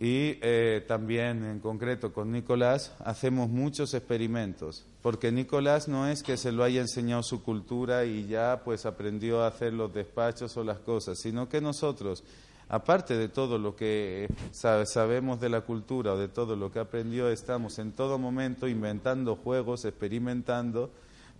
Y 0.00 0.38
eh, 0.42 0.84
también, 0.88 1.44
en 1.44 1.60
concreto, 1.60 2.12
con 2.12 2.32
Nicolás 2.32 2.92
hacemos 2.98 3.48
muchos 3.48 3.94
experimentos, 3.94 4.84
porque 5.02 5.30
Nicolás 5.30 5.86
no 5.86 6.08
es 6.08 6.24
que 6.24 6.36
se 6.36 6.50
lo 6.50 6.64
haya 6.64 6.80
enseñado 6.80 7.22
su 7.22 7.44
cultura 7.44 8.04
y 8.04 8.26
ya 8.26 8.62
pues 8.64 8.86
aprendió 8.86 9.42
a 9.42 9.46
hacer 9.46 9.72
los 9.72 9.94
despachos 9.94 10.56
o 10.56 10.64
las 10.64 10.80
cosas, 10.80 11.20
sino 11.20 11.48
que 11.48 11.60
nosotros 11.60 12.24
aparte 12.68 13.16
de 13.16 13.28
todo 13.28 13.58
lo 13.58 13.76
que 13.76 14.28
sabemos 14.52 15.40
de 15.40 15.48
la 15.48 15.62
cultura 15.62 16.14
o 16.14 16.18
de 16.18 16.28
todo 16.28 16.56
lo 16.56 16.72
que 16.72 16.78
aprendió, 16.78 17.28
estamos 17.28 17.78
en 17.78 17.92
todo 17.92 18.18
momento 18.18 18.68
inventando 18.68 19.36
juegos, 19.36 19.84
experimentando 19.84 20.90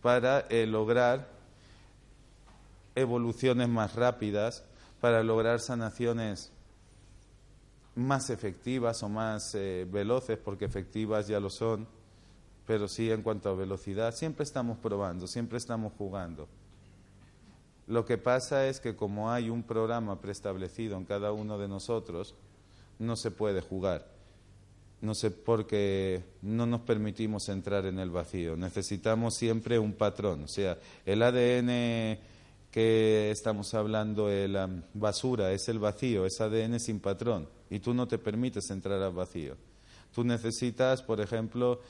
para 0.02 0.40
eh, 0.50 0.66
lograr 0.66 1.28
evoluciones 2.94 3.68
más 3.68 3.94
rápidas, 3.94 4.64
para 5.00 5.22
lograr 5.22 5.60
sanaciones 5.60 6.52
más 7.96 8.30
efectivas 8.30 9.02
o 9.02 9.08
más 9.08 9.54
eh, 9.54 9.86
veloces, 9.90 10.38
porque 10.38 10.64
efectivas 10.64 11.26
ya 11.26 11.40
lo 11.40 11.50
son, 11.50 11.86
pero 12.66 12.88
sí 12.88 13.10
en 13.10 13.22
cuanto 13.22 13.50
a 13.50 13.54
velocidad, 13.54 14.14
siempre 14.14 14.44
estamos 14.44 14.78
probando, 14.78 15.26
siempre 15.26 15.58
estamos 15.58 15.92
jugando. 15.96 16.48
Lo 17.86 18.04
que 18.04 18.16
pasa 18.16 18.66
es 18.66 18.80
que 18.80 18.96
como 18.96 19.30
hay 19.30 19.50
un 19.50 19.62
programa 19.62 20.20
preestablecido 20.20 20.96
en 20.96 21.04
cada 21.04 21.32
uno 21.32 21.58
de 21.58 21.68
nosotros, 21.68 22.34
no 22.98 23.16
se 23.16 23.30
puede 23.30 23.60
jugar. 23.60 24.06
No 25.02 25.14
sé 25.14 25.30
porque 25.30 26.24
no 26.40 26.64
nos 26.64 26.80
permitimos 26.80 27.48
entrar 27.50 27.84
en 27.84 27.98
el 27.98 28.08
vacío. 28.08 28.56
Necesitamos 28.56 29.34
siempre 29.34 29.78
un 29.78 29.92
patrón. 29.92 30.44
O 30.44 30.48
sea, 30.48 30.78
el 31.04 31.22
ADN 31.22 32.18
que 32.70 33.30
estamos 33.30 33.74
hablando, 33.74 34.28
la 34.30 34.68
basura, 34.94 35.52
es 35.52 35.68
el 35.68 35.78
vacío, 35.78 36.24
es 36.24 36.40
ADN 36.40 36.80
sin 36.80 37.00
patrón. 37.00 37.48
Y 37.68 37.80
tú 37.80 37.92
no 37.92 38.08
te 38.08 38.16
permites 38.16 38.70
entrar 38.70 39.02
al 39.02 39.12
vacío. 39.12 39.56
Tú 40.14 40.24
necesitas, 40.24 41.02
por 41.02 41.20
ejemplo, 41.20 41.80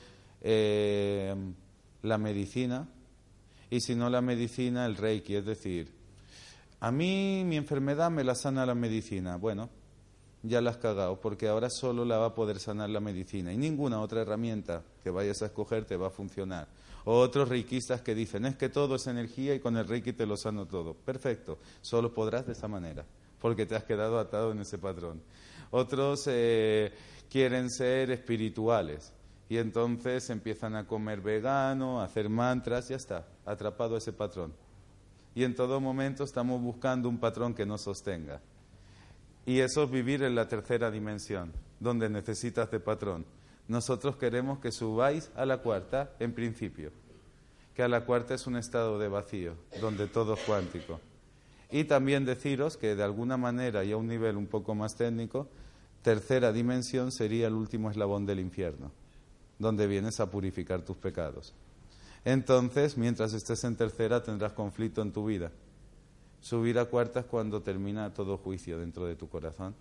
eh, 0.41 1.33
la 2.01 2.17
medicina 2.17 2.87
y 3.69 3.81
si 3.81 3.95
no 3.95 4.09
la 4.09 4.21
medicina, 4.21 4.85
el 4.85 4.97
reiki. 4.97 5.35
Es 5.35 5.45
decir, 5.45 5.91
a 6.79 6.91
mí 6.91 7.43
mi 7.45 7.57
enfermedad 7.57 8.11
me 8.11 8.23
la 8.23 8.35
sana 8.35 8.65
la 8.65 8.75
medicina. 8.75 9.37
Bueno, 9.37 9.69
ya 10.43 10.61
la 10.61 10.71
has 10.71 10.77
cagado, 10.77 11.19
porque 11.19 11.47
ahora 11.47 11.69
solo 11.69 12.05
la 12.05 12.17
va 12.17 12.27
a 12.27 12.35
poder 12.35 12.59
sanar 12.59 12.89
la 12.89 12.99
medicina 12.99 13.51
y 13.51 13.57
ninguna 13.57 13.99
otra 14.01 14.21
herramienta 14.21 14.83
que 15.03 15.09
vayas 15.09 15.41
a 15.41 15.47
escoger 15.47 15.85
te 15.85 15.97
va 15.97 16.07
a 16.07 16.11
funcionar. 16.11 16.67
Otros 17.05 17.49
reikistas 17.49 18.01
que 18.01 18.15
dicen, 18.15 18.45
es 18.45 18.55
que 18.55 18.69
todo 18.69 18.95
es 18.95 19.07
energía 19.07 19.53
y 19.53 19.59
con 19.59 19.77
el 19.77 19.87
reiki 19.87 20.13
te 20.13 20.25
lo 20.25 20.37
sano 20.37 20.67
todo. 20.67 20.93
Perfecto, 20.93 21.59
solo 21.81 22.13
podrás 22.13 22.45
de 22.45 22.53
esa 22.53 22.67
manera, 22.67 23.05
porque 23.39 23.65
te 23.65 23.75
has 23.75 23.83
quedado 23.83 24.19
atado 24.19 24.51
en 24.51 24.59
ese 24.59 24.77
patrón. 24.77 25.21
Otros 25.71 26.25
eh, 26.27 26.91
quieren 27.29 27.69
ser 27.69 28.11
espirituales 28.11 29.14
y 29.47 29.57
entonces 29.57 30.29
empiezan 30.29 30.75
a 30.75 30.87
comer 30.87 31.21
vegano, 31.21 32.01
a 32.01 32.05
hacer 32.05 32.29
mantras, 32.29 32.89
ya 32.89 32.95
está, 32.95 33.27
atrapado 33.45 33.97
ese 33.97 34.11
patrón. 34.11 34.53
Y 35.35 35.43
en 35.43 35.53
todo 35.53 35.79
momento 35.79 36.23
estamos 36.23 36.61
buscando 36.61 37.09
un 37.09 37.19
patrón 37.19 37.53
que 37.53 37.65
nos 37.65 37.81
sostenga. 37.81 38.41
Y 39.45 39.59
eso 39.59 39.83
es 39.83 39.91
vivir 39.91 40.23
en 40.23 40.33
la 40.33 40.47
tercera 40.47 40.89
dimensión, 40.89 41.51
donde 41.79 42.09
necesitas 42.09 42.71
de 42.71 42.79
patrón. 42.79 43.25
Nosotros 43.67 44.15
queremos 44.15 44.59
que 44.59 44.71
subáis 44.71 45.29
a 45.35 45.45
la 45.45 45.57
cuarta, 45.57 46.11
en 46.19 46.33
principio, 46.33 46.91
que 47.75 47.83
a 47.83 47.87
la 47.87 48.05
cuarta 48.05 48.33
es 48.33 48.47
un 48.47 48.55
estado 48.55 48.97
de 48.97 49.07
vacío, 49.07 49.55
donde 49.81 50.07
todo 50.07 50.33
es 50.33 50.39
cuántico. 50.41 50.99
Y 51.69 51.83
también 51.83 52.25
deciros 52.25 52.77
que 52.77 52.95
de 52.95 53.03
alguna 53.03 53.37
manera 53.37 53.83
y 53.83 53.91
a 53.91 53.97
un 53.97 54.07
nivel 54.07 54.37
un 54.37 54.47
poco 54.47 54.73
más 54.73 54.95
técnico, 54.95 55.47
tercera 56.01 56.51
dimensión 56.51 57.11
sería 57.11 57.47
el 57.47 57.53
último 57.53 57.91
eslabón 57.91 58.25
del 58.25 58.39
infierno, 58.39 58.91
donde 59.59 59.87
vienes 59.87 60.19
a 60.19 60.29
purificar 60.29 60.81
tus 60.81 60.97
pecados. 60.97 61.53
Entonces, 62.23 62.97
mientras 62.97 63.33
estés 63.33 63.63
en 63.63 63.75
tercera, 63.75 64.23
tendrás 64.23 64.53
conflicto 64.53 65.01
en 65.01 65.11
tu 65.11 65.25
vida. 65.25 65.51
Subir 66.41 66.79
a 66.79 66.85
cuarta 66.85 67.21
es 67.21 67.25
cuando 67.25 67.61
termina 67.61 68.13
todo 68.13 68.37
juicio 68.37 68.79
dentro 68.79 69.05
de 69.05 69.15
tu 69.15 69.29
corazón 69.29 69.75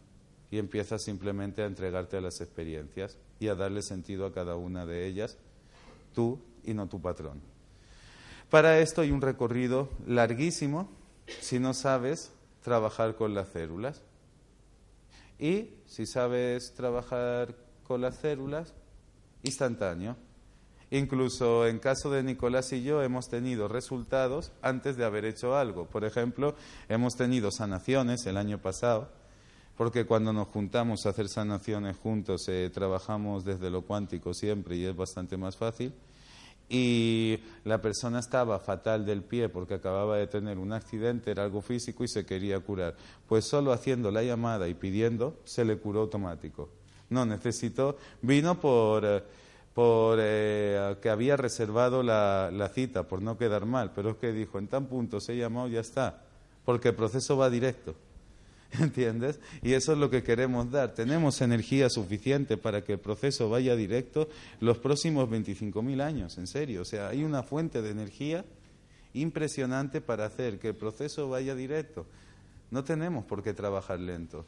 y 0.50 0.58
empiezas 0.58 1.02
simplemente 1.02 1.62
a 1.62 1.66
entregarte 1.66 2.16
a 2.16 2.20
las 2.20 2.40
experiencias 2.40 3.18
y 3.40 3.48
a 3.48 3.54
darle 3.54 3.82
sentido 3.82 4.26
a 4.26 4.32
cada 4.32 4.56
una 4.56 4.86
de 4.86 5.06
ellas, 5.06 5.36
tú 6.14 6.38
y 6.62 6.74
no 6.74 6.86
tu 6.88 7.00
patrón. 7.00 7.40
Para 8.50 8.78
esto 8.78 9.00
hay 9.00 9.10
un 9.10 9.20
recorrido 9.20 9.88
larguísimo 10.06 10.88
si 11.40 11.58
no 11.58 11.74
sabes 11.74 12.30
trabajar 12.62 13.16
con 13.16 13.34
las 13.34 13.48
células. 13.48 14.02
Y 15.38 15.70
si 15.86 16.06
sabes 16.06 16.72
trabajar 16.74 17.56
con 17.82 18.00
las 18.00 18.16
células, 18.16 18.72
instantáneo. 19.44 20.16
Incluso 20.90 21.66
en 21.66 21.78
caso 21.78 22.10
de 22.10 22.22
Nicolás 22.22 22.72
y 22.72 22.82
yo 22.82 23.02
hemos 23.02 23.28
tenido 23.28 23.68
resultados 23.68 24.52
antes 24.62 24.96
de 24.96 25.04
haber 25.04 25.24
hecho 25.24 25.56
algo. 25.56 25.86
Por 25.86 26.04
ejemplo, 26.04 26.54
hemos 26.88 27.14
tenido 27.16 27.50
sanaciones 27.50 28.26
el 28.26 28.36
año 28.36 28.58
pasado, 28.60 29.08
porque 29.76 30.04
cuando 30.04 30.32
nos 30.32 30.48
juntamos 30.48 31.04
a 31.04 31.10
hacer 31.10 31.28
sanaciones 31.28 31.96
juntos 31.96 32.46
eh, 32.48 32.70
trabajamos 32.72 33.44
desde 33.44 33.70
lo 33.70 33.82
cuántico 33.82 34.34
siempre 34.34 34.76
y 34.76 34.84
es 34.84 34.94
bastante 34.94 35.36
más 35.36 35.56
fácil. 35.56 35.92
Y 36.68 37.40
la 37.64 37.80
persona 37.80 38.20
estaba 38.20 38.58
fatal 38.58 39.04
del 39.04 39.22
pie 39.22 39.48
porque 39.48 39.74
acababa 39.74 40.16
de 40.16 40.26
tener 40.26 40.58
un 40.58 40.72
accidente, 40.72 41.30
era 41.30 41.44
algo 41.44 41.60
físico 41.60 42.04
y 42.04 42.08
se 42.08 42.24
quería 42.24 42.60
curar. 42.60 42.94
Pues 43.28 43.46
solo 43.46 43.72
haciendo 43.72 44.10
la 44.10 44.22
llamada 44.22 44.68
y 44.68 44.74
pidiendo 44.74 45.40
se 45.44 45.64
le 45.64 45.76
curó 45.76 46.02
automático. 46.02 46.70
No 47.10 47.26
necesitó, 47.26 47.98
vino 48.22 48.60
por... 48.60 49.04
Eh, 49.04 49.22
por 49.74 50.18
eh, 50.20 50.94
que 51.02 51.10
había 51.10 51.36
reservado 51.36 52.04
la, 52.04 52.48
la, 52.52 52.68
cita, 52.68 53.08
por 53.08 53.20
no 53.20 53.36
quedar 53.36 53.66
mal, 53.66 53.90
pero 53.92 54.10
es 54.10 54.16
que 54.18 54.32
dijo, 54.32 54.60
en 54.60 54.68
tan 54.68 54.86
punto 54.86 55.18
se 55.20 55.36
llamado, 55.36 55.66
ya 55.66 55.80
está, 55.80 56.22
porque 56.64 56.90
el 56.90 56.94
proceso 56.94 57.36
va 57.36 57.50
directo. 57.50 57.96
¿Entiendes? 58.80 59.40
Y 59.62 59.72
eso 59.72 59.92
es 59.92 59.98
lo 59.98 60.10
que 60.10 60.22
queremos 60.22 60.70
dar. 60.70 60.94
Tenemos 60.94 61.40
energía 61.40 61.88
suficiente 61.90 62.56
para 62.56 62.82
que 62.82 62.94
el 62.94 62.98
proceso 62.98 63.48
vaya 63.48 63.76
directo 63.76 64.28
los 64.60 64.78
próximos 64.78 65.28
25.000 65.28 66.00
años, 66.02 66.38
en 66.38 66.46
serio. 66.46 66.82
O 66.82 66.84
sea, 66.84 67.08
hay 67.08 67.24
una 67.24 67.42
fuente 67.42 67.82
de 67.82 67.90
energía 67.90 68.44
impresionante 69.12 70.00
para 70.00 70.26
hacer 70.26 70.58
que 70.58 70.68
el 70.68 70.74
proceso 70.74 71.28
vaya 71.28 71.54
directo. 71.54 72.06
No 72.70 72.82
tenemos 72.82 73.24
por 73.24 73.42
qué 73.42 73.54
trabajar 73.54 74.00
lento. 74.00 74.44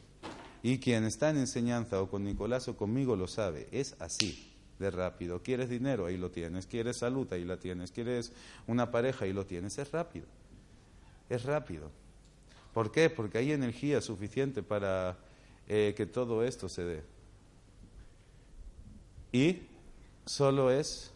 Y 0.63 0.79
quien 0.79 1.03
está 1.03 1.29
en 1.29 1.37
enseñanza 1.37 2.01
o 2.01 2.09
con 2.09 2.23
Nicolás 2.23 2.67
o 2.67 2.75
conmigo 2.75 3.15
lo 3.15 3.27
sabe, 3.27 3.67
es 3.71 3.95
así 3.99 4.53
de 4.79 4.91
rápido. 4.91 5.41
¿Quieres 5.41 5.69
dinero? 5.69 6.05
Ahí 6.05 6.17
lo 6.17 6.31
tienes. 6.31 6.67
¿Quieres 6.67 6.97
salud? 6.97 7.31
Ahí 7.31 7.45
la 7.45 7.57
tienes. 7.57 7.91
¿Quieres 7.91 8.31
una 8.67 8.91
pareja? 8.91 9.25
Ahí 9.25 9.33
lo 9.33 9.45
tienes. 9.45 9.77
Es 9.77 9.91
rápido. 9.91 10.25
Es 11.29 11.43
rápido. 11.43 11.89
¿Por 12.73 12.91
qué? 12.91 13.09
Porque 13.09 13.39
hay 13.39 13.51
energía 13.51 14.01
suficiente 14.01 14.61
para 14.61 15.17
eh, 15.67 15.93
que 15.97 16.05
todo 16.05 16.43
esto 16.43 16.69
se 16.69 16.83
dé. 16.83 17.03
Y 19.31 19.61
solo 20.25 20.71
es 20.71 21.11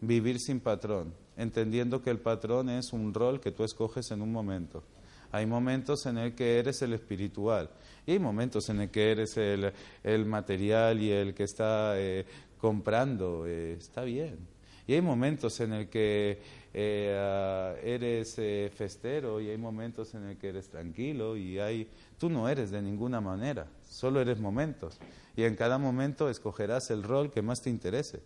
vivir 0.00 0.40
sin 0.40 0.60
patrón, 0.60 1.14
entendiendo 1.36 2.02
que 2.02 2.10
el 2.10 2.18
patrón 2.18 2.68
es 2.68 2.92
un 2.92 3.14
rol 3.14 3.40
que 3.40 3.50
tú 3.50 3.64
escoges 3.64 4.10
en 4.10 4.22
un 4.22 4.32
momento. 4.32 4.82
Hay 5.34 5.46
momentos 5.46 6.06
en 6.06 6.16
el 6.18 6.32
que 6.36 6.60
eres 6.60 6.80
el 6.82 6.92
espiritual 6.92 7.68
y 8.06 8.12
hay 8.12 8.18
momentos 8.20 8.68
en 8.68 8.82
el 8.82 8.90
que 8.90 9.10
eres 9.10 9.36
el, 9.36 9.72
el 10.04 10.26
material 10.26 11.02
y 11.02 11.10
el 11.10 11.34
que 11.34 11.42
está 11.42 12.00
eh, 12.00 12.24
comprando, 12.56 13.44
eh, 13.44 13.72
está 13.72 14.04
bien. 14.04 14.38
Y 14.86 14.94
hay 14.94 15.00
momentos 15.00 15.58
en 15.58 15.72
el 15.72 15.88
que 15.88 16.40
eh, 16.72 17.80
eres 17.82 18.36
festero 18.76 19.40
y 19.40 19.50
hay 19.50 19.58
momentos 19.58 20.14
en 20.14 20.22
el 20.22 20.36
que 20.36 20.50
eres 20.50 20.68
tranquilo 20.68 21.36
y 21.36 21.58
hay 21.58 21.88
tú 22.16 22.30
no 22.30 22.48
eres 22.48 22.70
de 22.70 22.80
ninguna 22.80 23.20
manera, 23.20 23.66
solo 23.90 24.20
eres 24.20 24.38
momentos 24.38 25.00
y 25.34 25.42
en 25.42 25.56
cada 25.56 25.78
momento 25.78 26.30
escogerás 26.30 26.92
el 26.92 27.02
rol 27.02 27.32
que 27.32 27.42
más 27.42 27.60
te 27.60 27.70
interese. 27.70 28.20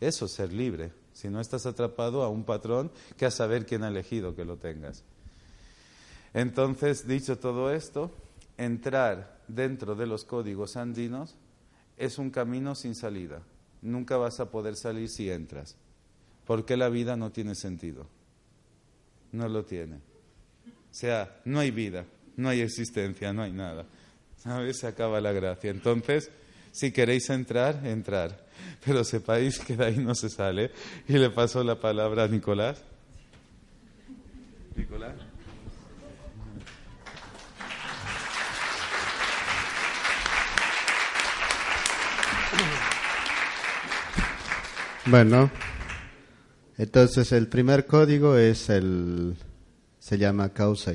Eso 0.00 0.24
es 0.24 0.32
ser 0.32 0.50
libre, 0.50 0.92
si 1.12 1.28
no 1.28 1.42
estás 1.42 1.66
atrapado 1.66 2.22
a 2.22 2.30
un 2.30 2.44
patrón 2.44 2.90
que 3.18 3.26
a 3.26 3.30
saber 3.30 3.66
quién 3.66 3.84
ha 3.84 3.88
elegido 3.88 4.34
que 4.34 4.46
lo 4.46 4.56
tengas. 4.56 5.04
Entonces, 6.34 7.06
dicho 7.06 7.38
todo 7.38 7.72
esto, 7.72 8.10
entrar 8.56 9.40
dentro 9.48 9.94
de 9.94 10.06
los 10.06 10.24
códigos 10.24 10.76
andinos 10.76 11.36
es 11.96 12.18
un 12.18 12.30
camino 12.30 12.74
sin 12.74 12.94
salida 12.94 13.42
nunca 13.82 14.16
vas 14.16 14.40
a 14.40 14.50
poder 14.50 14.76
salir 14.76 15.08
si 15.08 15.30
entras. 15.30 15.76
Porque 16.46 16.76
la 16.76 16.88
vida 16.88 17.16
no 17.16 17.30
tiene 17.30 17.54
sentido. 17.54 18.06
No 19.32 19.48
lo 19.48 19.64
tiene. 19.64 19.96
O 19.96 20.94
sea, 20.94 21.40
no 21.44 21.60
hay 21.60 21.70
vida, 21.70 22.04
no 22.36 22.48
hay 22.48 22.60
existencia, 22.60 23.32
no 23.32 23.42
hay 23.42 23.52
nada. 23.52 23.86
¿Sabes? 24.36 24.78
Se 24.78 24.86
acaba 24.86 25.20
la 25.20 25.32
gracia. 25.32 25.70
Entonces, 25.70 26.30
si 26.70 26.92
queréis 26.92 27.28
entrar, 27.30 27.86
entrar. 27.86 28.46
Pero 28.84 29.04
sepáis 29.04 29.58
que 29.58 29.76
de 29.76 29.84
ahí 29.84 29.98
no 29.98 30.14
se 30.14 30.28
sale. 30.28 30.70
Y 31.08 31.14
le 31.14 31.30
paso 31.30 31.62
la 31.62 31.78
palabra 31.78 32.24
a 32.24 32.28
Nicolás. 32.28 32.82
Nicolás. 34.76 35.14
Bueno, 45.12 45.50
entonces 46.78 47.32
el 47.32 47.46
primer 47.46 47.84
código 47.84 48.38
es 48.38 48.70
el, 48.70 49.36
se 49.98 50.16
llama 50.16 50.54
causa. 50.54 50.94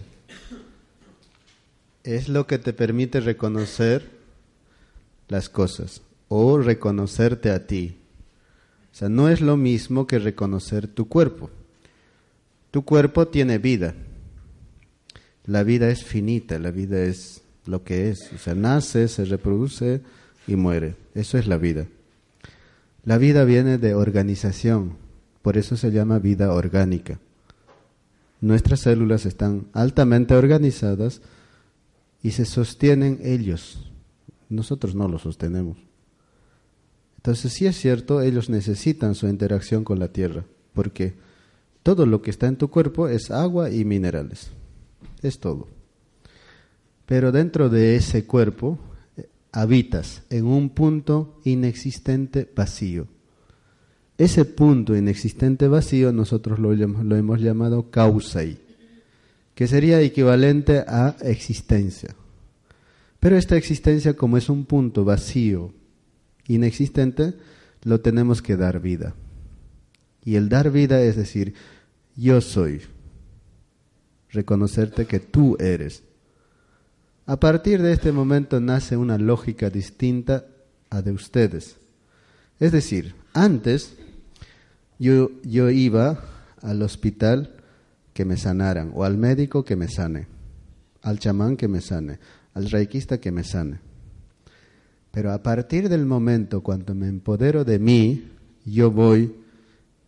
Es 2.04 2.28
lo 2.28 2.48
que 2.48 2.58
te 2.58 2.74
permite 2.74 3.20
reconocer 3.20 4.10
las 5.28 5.50
cosas 5.50 6.02
o 6.30 6.58
reconocerte 6.58 7.52
a 7.52 7.68
ti. 7.68 7.96
O 8.92 8.96
sea, 8.96 9.08
no 9.08 9.30
es 9.30 9.40
lo 9.40 9.56
mismo 9.56 10.08
que 10.08 10.18
reconocer 10.18 10.88
tu 10.88 11.08
cuerpo. 11.08 11.52
Tu 12.72 12.84
cuerpo 12.86 13.28
tiene 13.28 13.60
vida. 13.60 13.94
La 15.46 15.62
vida 15.62 15.92
es 15.92 16.04
finita, 16.04 16.58
la 16.58 16.72
vida 16.72 17.04
es 17.04 17.44
lo 17.68 17.84
que 17.84 18.10
es. 18.10 18.32
O 18.34 18.40
sea, 18.40 18.56
nace, 18.56 19.10
se 19.10 19.26
reproduce 19.26 20.02
y 20.48 20.56
muere. 20.56 20.96
Eso 21.14 21.38
es 21.38 21.46
la 21.46 21.58
vida. 21.58 21.86
La 23.08 23.18
vida 23.18 23.46
viene 23.46 23.78
de 23.78 23.96
organización, 23.96 24.98
por 25.42 25.56
eso 25.56 25.78
se 25.78 25.92
llama 25.92 26.20
vida 26.20 26.52
orgánica. 26.52 27.22
Nuestras 28.42 28.82
células 28.82 29.26
están 29.26 29.68
altamente 29.72 30.36
organizadas 30.36 31.22
y 32.22 32.32
se 32.32 32.44
sostienen 32.44 33.20
ellos. 33.24 33.94
Nosotros 34.50 34.94
no 34.94 35.08
los 35.08 35.22
sostenemos. 35.22 35.78
Entonces 37.16 37.54
sí 37.54 37.66
es 37.66 37.78
cierto, 37.78 38.22
ellos 38.22 38.50
necesitan 38.50 39.16
su 39.16 39.30
interacción 39.30 39.86
con 39.86 40.00
la 40.00 40.10
tierra, 40.10 40.44
porque 40.74 41.16
todo 41.84 42.06
lo 42.06 42.22
que 42.22 42.30
está 42.30 42.48
en 42.48 42.58
tu 42.58 42.70
cuerpo 42.70 43.08
es 43.08 43.32
agua 43.32 43.72
y 43.72 43.86
minerales. 43.86 44.50
Es 45.22 45.40
todo. 45.40 45.70
Pero 47.06 47.32
dentro 47.32 47.70
de 47.70 47.96
ese 47.96 48.26
cuerpo 48.26 48.78
habitas 49.52 50.24
en 50.30 50.46
un 50.46 50.70
punto 50.70 51.40
inexistente 51.44 52.50
vacío. 52.56 53.08
Ese 54.18 54.46
punto 54.46 54.96
inexistente 54.96 55.68
vacío 55.68 56.12
nosotros 56.12 56.60
lo, 56.60 56.74
hemos 56.74 57.40
llamado 57.40 57.92
causai, 57.92 58.58
que 59.54 59.68
sería 59.68 60.02
equivalente 60.02 60.80
a 60.88 61.16
existencia. 61.22 62.16
Pero 63.20 63.38
esta 63.38 63.58
existencia, 63.58 64.16
como 64.16 64.38
es 64.38 64.50
un 64.50 64.66
punto 64.66 65.06
vacío, 65.06 65.74
inexistente, 66.48 67.34
lo 67.84 68.02
tenemos 68.02 68.42
que 68.42 68.58
dar 68.58 68.80
vida. 68.80 69.16
Y 70.24 70.36
el 70.36 70.50
dar 70.50 70.72
vida 70.72 71.02
es 71.02 71.16
decir, 71.16 71.54
yo 72.16 72.42
soy, 72.42 72.82
reconocerte 74.30 75.06
que 75.06 75.20
tú 75.20 75.58
eres. 75.60 76.04
A 77.30 77.42
partir 77.42 77.82
de 77.82 77.92
este 77.92 78.14
momento 78.14 78.62
nace 78.62 78.96
una 78.96 79.18
lógica 79.18 79.70
distinta 79.70 80.46
a 80.90 81.02
de 81.02 81.12
ustedes. 81.12 81.76
Es 82.58 82.72
decir, 82.72 83.16
antes 83.34 83.98
yo, 84.98 85.32
yo 85.44 85.70
iba 85.70 86.24
al 86.62 86.82
hospital 86.82 87.54
que 88.14 88.24
me 88.24 88.38
sanaran 88.38 88.92
o 88.96 89.04
al 89.04 89.18
médico 89.18 89.66
que 89.66 89.76
me 89.76 89.90
sane. 89.90 90.28
al 91.02 91.20
chamán 91.20 91.58
que 91.58 91.68
me 91.68 91.82
sane, 91.82 92.20
al 92.54 92.70
reikista 92.70 93.20
que 93.20 93.32
me 93.32 93.44
sane. 93.44 93.80
Pero 95.12 95.32
a 95.34 95.44
partir 95.44 95.90
del 95.90 96.06
momento 96.06 96.62
cuando 96.62 96.96
me 96.96 97.08
empodero 97.08 97.66
de 97.66 97.78
mí, 97.78 98.32
yo 98.66 98.90
voy 98.90 99.36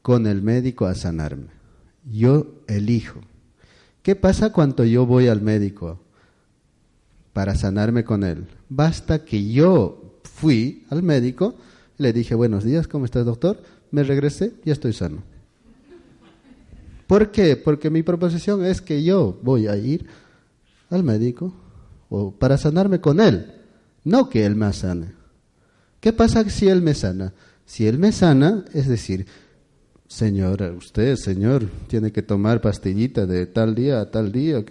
con 0.02 0.26
el 0.26 0.42
médico 0.42 0.86
a 0.86 0.96
sanarme. 0.96 1.52
Yo 2.10 2.64
elijo. 2.68 3.20
¿Qué 4.04 4.16
pasa 4.16 4.52
cuando 4.54 4.86
yo 4.86 5.06
voy 5.06 5.28
al 5.28 5.42
médico 5.42 6.00
para 7.40 7.56
sanarme 7.56 8.04
con 8.04 8.26
él? 8.26 8.48
Basta 8.68 9.24
que 9.24 9.50
yo 9.50 10.20
fui 10.24 10.86
al 10.90 11.04
médico, 11.04 11.56
le 11.98 12.12
dije, 12.12 12.36
buenos 12.36 12.66
días, 12.66 12.86
¿cómo 12.86 13.06
estás 13.06 13.26
doctor? 13.26 13.64
Me 13.92 14.04
regresé, 14.04 14.56
ya 14.66 14.74
estoy 14.74 14.92
sano. 14.92 15.24
¿Por 17.08 17.32
qué? 17.32 17.56
Porque 17.56 17.90
mi 17.90 18.04
proposición 18.04 18.66
es 18.66 18.82
que 18.82 19.06
yo 19.06 19.40
voy 19.42 19.68
a 19.68 19.78
ir 19.78 20.06
al 20.90 21.06
médico 21.06 21.54
o 22.10 22.32
para 22.32 22.58
sanarme 22.58 23.00
con 23.00 23.22
él, 23.22 23.54
no 24.04 24.30
que 24.30 24.46
él 24.46 24.58
me 24.58 24.74
sane. 24.74 25.14
¿Qué 26.02 26.12
pasa 26.12 26.44
si 26.50 26.68
él 26.68 26.82
me 26.82 26.94
sana? 26.94 27.32
Si 27.66 27.88
él 27.88 28.00
me 28.00 28.12
sana, 28.12 28.66
es 28.74 28.90
decir, 28.90 29.28
señor, 30.10 30.62
usted, 30.78 31.16
señor, 31.16 31.70
tiene 31.88 32.12
que 32.12 32.22
tomar 32.22 32.60
pastillita 32.60 33.26
de 33.26 33.46
tal 33.46 33.76
día 33.76 34.02
a 34.02 34.12
tal 34.12 34.30
día. 34.30 34.62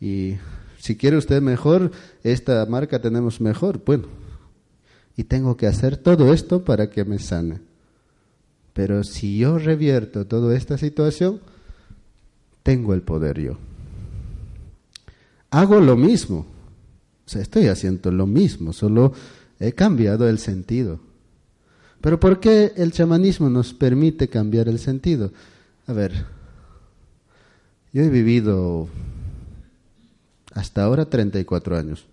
Y 0.00 0.36
si 0.78 0.96
quiere 0.96 1.16
usted 1.16 1.42
mejor, 1.42 1.90
esta 2.22 2.64
marca 2.66 3.00
tenemos 3.00 3.40
mejor. 3.40 3.82
Bueno, 3.84 4.04
y 5.16 5.24
tengo 5.24 5.56
que 5.56 5.66
hacer 5.66 5.96
todo 5.96 6.32
esto 6.32 6.64
para 6.64 6.88
que 6.90 7.04
me 7.04 7.18
sane. 7.18 7.60
Pero 8.72 9.02
si 9.02 9.38
yo 9.38 9.58
revierto 9.58 10.26
toda 10.26 10.56
esta 10.56 10.78
situación, 10.78 11.40
tengo 12.62 12.94
el 12.94 13.02
poder 13.02 13.40
yo. 13.40 13.58
Hago 15.50 15.80
lo 15.80 15.96
mismo. 15.96 16.46
O 17.26 17.28
sea, 17.28 17.42
estoy 17.42 17.66
haciendo 17.66 18.12
lo 18.12 18.26
mismo, 18.26 18.72
solo 18.72 19.12
he 19.58 19.72
cambiado 19.72 20.28
el 20.28 20.38
sentido. 20.38 21.00
Pero 22.00 22.20
¿por 22.20 22.38
qué 22.38 22.72
el 22.76 22.92
chamanismo 22.92 23.50
nos 23.50 23.74
permite 23.74 24.28
cambiar 24.28 24.68
el 24.68 24.78
sentido? 24.78 25.32
A 25.88 25.92
ver, 25.92 26.26
yo 27.92 28.02
he 28.02 28.08
vivido 28.08 28.88
hasta 30.52 30.84
ahora 30.84 31.06
34 31.06 31.76
años. 31.76 32.06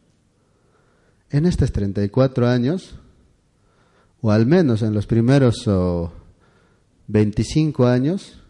En 1.29 1.45
estos 1.45 1.71
34 1.71 2.47
años, 2.47 2.95
o 4.21 4.31
al 4.31 4.45
menos 4.45 4.81
en 4.81 4.93
los 4.93 5.05
primeros 5.07 5.69
25 7.07 7.87
años, 7.87 8.41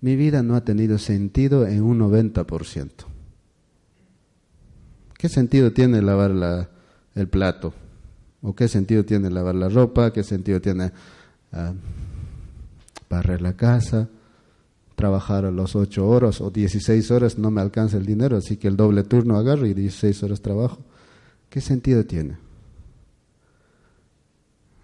mi 0.00 0.16
vida 0.16 0.42
no 0.42 0.56
ha 0.56 0.64
tenido 0.64 0.98
sentido 0.98 1.66
en 1.66 1.82
un 1.82 2.00
90%. 2.00 2.90
¿Qué 5.16 5.28
sentido 5.28 5.72
tiene 5.72 6.02
lavar 6.02 6.68
el 7.14 7.28
plato? 7.28 7.72
¿O 8.42 8.54
qué 8.54 8.66
sentido 8.66 9.04
tiene 9.04 9.30
lavar 9.30 9.54
la 9.54 9.68
ropa? 9.68 10.12
¿Qué 10.12 10.24
sentido 10.24 10.60
tiene 10.60 10.86
uh, 11.52 11.72
barrer 13.08 13.40
la 13.40 13.52
casa? 13.52 14.08
Trabajar 14.94 15.44
a 15.44 15.50
las 15.50 15.74
8 15.74 16.06
horas 16.06 16.40
o 16.40 16.50
16 16.50 17.10
horas 17.10 17.38
no 17.38 17.50
me 17.50 17.60
alcanza 17.60 17.96
el 17.96 18.06
dinero, 18.06 18.36
así 18.36 18.56
que 18.56 18.68
el 18.68 18.76
doble 18.76 19.02
turno 19.04 19.36
agarro 19.36 19.66
y 19.66 19.74
16 19.74 20.22
horas 20.22 20.40
trabajo. 20.40 20.78
¿Qué 21.48 21.60
sentido 21.60 22.04
tiene? 22.04 22.36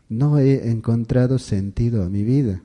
No 0.09 0.39
he 0.39 0.71
encontrado 0.71 1.39
sentido 1.39 2.03
a 2.03 2.09
mi 2.09 2.25
vida. 2.25 2.63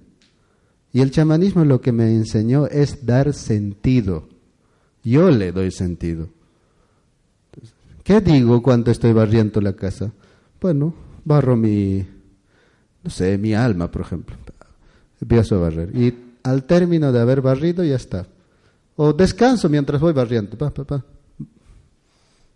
Y 0.93 1.01
el 1.01 1.11
chamanismo 1.11 1.65
lo 1.65 1.81
que 1.81 1.91
me 1.91 2.13
enseñó 2.15 2.67
es 2.67 3.05
dar 3.05 3.33
sentido. 3.33 4.29
Yo 5.03 5.31
le 5.31 5.51
doy 5.51 5.71
sentido. 5.71 6.29
¿Qué 8.03 8.21
digo 8.21 8.61
cuando 8.61 8.91
estoy 8.91 9.13
barriendo 9.13 9.59
la 9.61 9.73
casa? 9.73 10.11
Bueno, 10.61 10.93
barro 11.25 11.55
mi, 11.55 12.05
no 13.03 13.09
sé, 13.09 13.37
mi 13.37 13.53
alma, 13.53 13.89
por 13.89 14.01
ejemplo. 14.01 14.35
Empiezo 15.19 15.55
a 15.55 15.59
barrer. 15.59 15.95
Y 15.95 16.13
al 16.43 16.65
término 16.65 17.11
de 17.11 17.19
haber 17.19 17.41
barrido, 17.41 17.83
ya 17.83 17.95
está. 17.95 18.27
O 18.95 19.13
descanso 19.13 19.69
mientras 19.69 19.99
voy 19.99 20.13
barriendo. 20.13 20.57
Pa, 20.57 20.71
pa, 20.71 20.83
pa. 20.83 21.05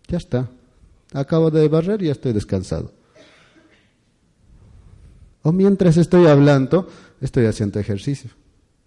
Ya 0.06 0.18
está. 0.18 0.48
Acabo 1.12 1.50
de 1.50 1.66
barrer 1.68 2.02
y 2.02 2.06
ya 2.06 2.12
estoy 2.12 2.32
descansado. 2.32 2.92
O 5.42 5.52
mientras 5.52 5.96
estoy 5.96 6.26
hablando, 6.26 6.88
estoy 7.20 7.46
haciendo 7.46 7.80
ejercicio. 7.80 8.30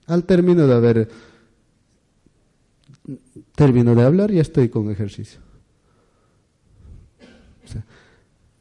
Al 0.06 0.24
término 0.26 0.68
de 0.68 0.74
haber 0.74 1.10
termino 3.56 3.96
de 3.96 4.04
hablar, 4.04 4.32
ya 4.32 4.42
estoy 4.42 4.70
con 4.70 4.92
ejercicio. 4.92 5.40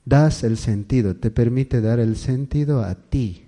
das 0.05 0.43
el 0.43 0.57
sentido, 0.57 1.15
te 1.15 1.31
permite 1.31 1.81
dar 1.81 2.01
el 2.01 2.17
sentido 2.17 2.83
a 2.83 2.95
ti. 2.95 3.45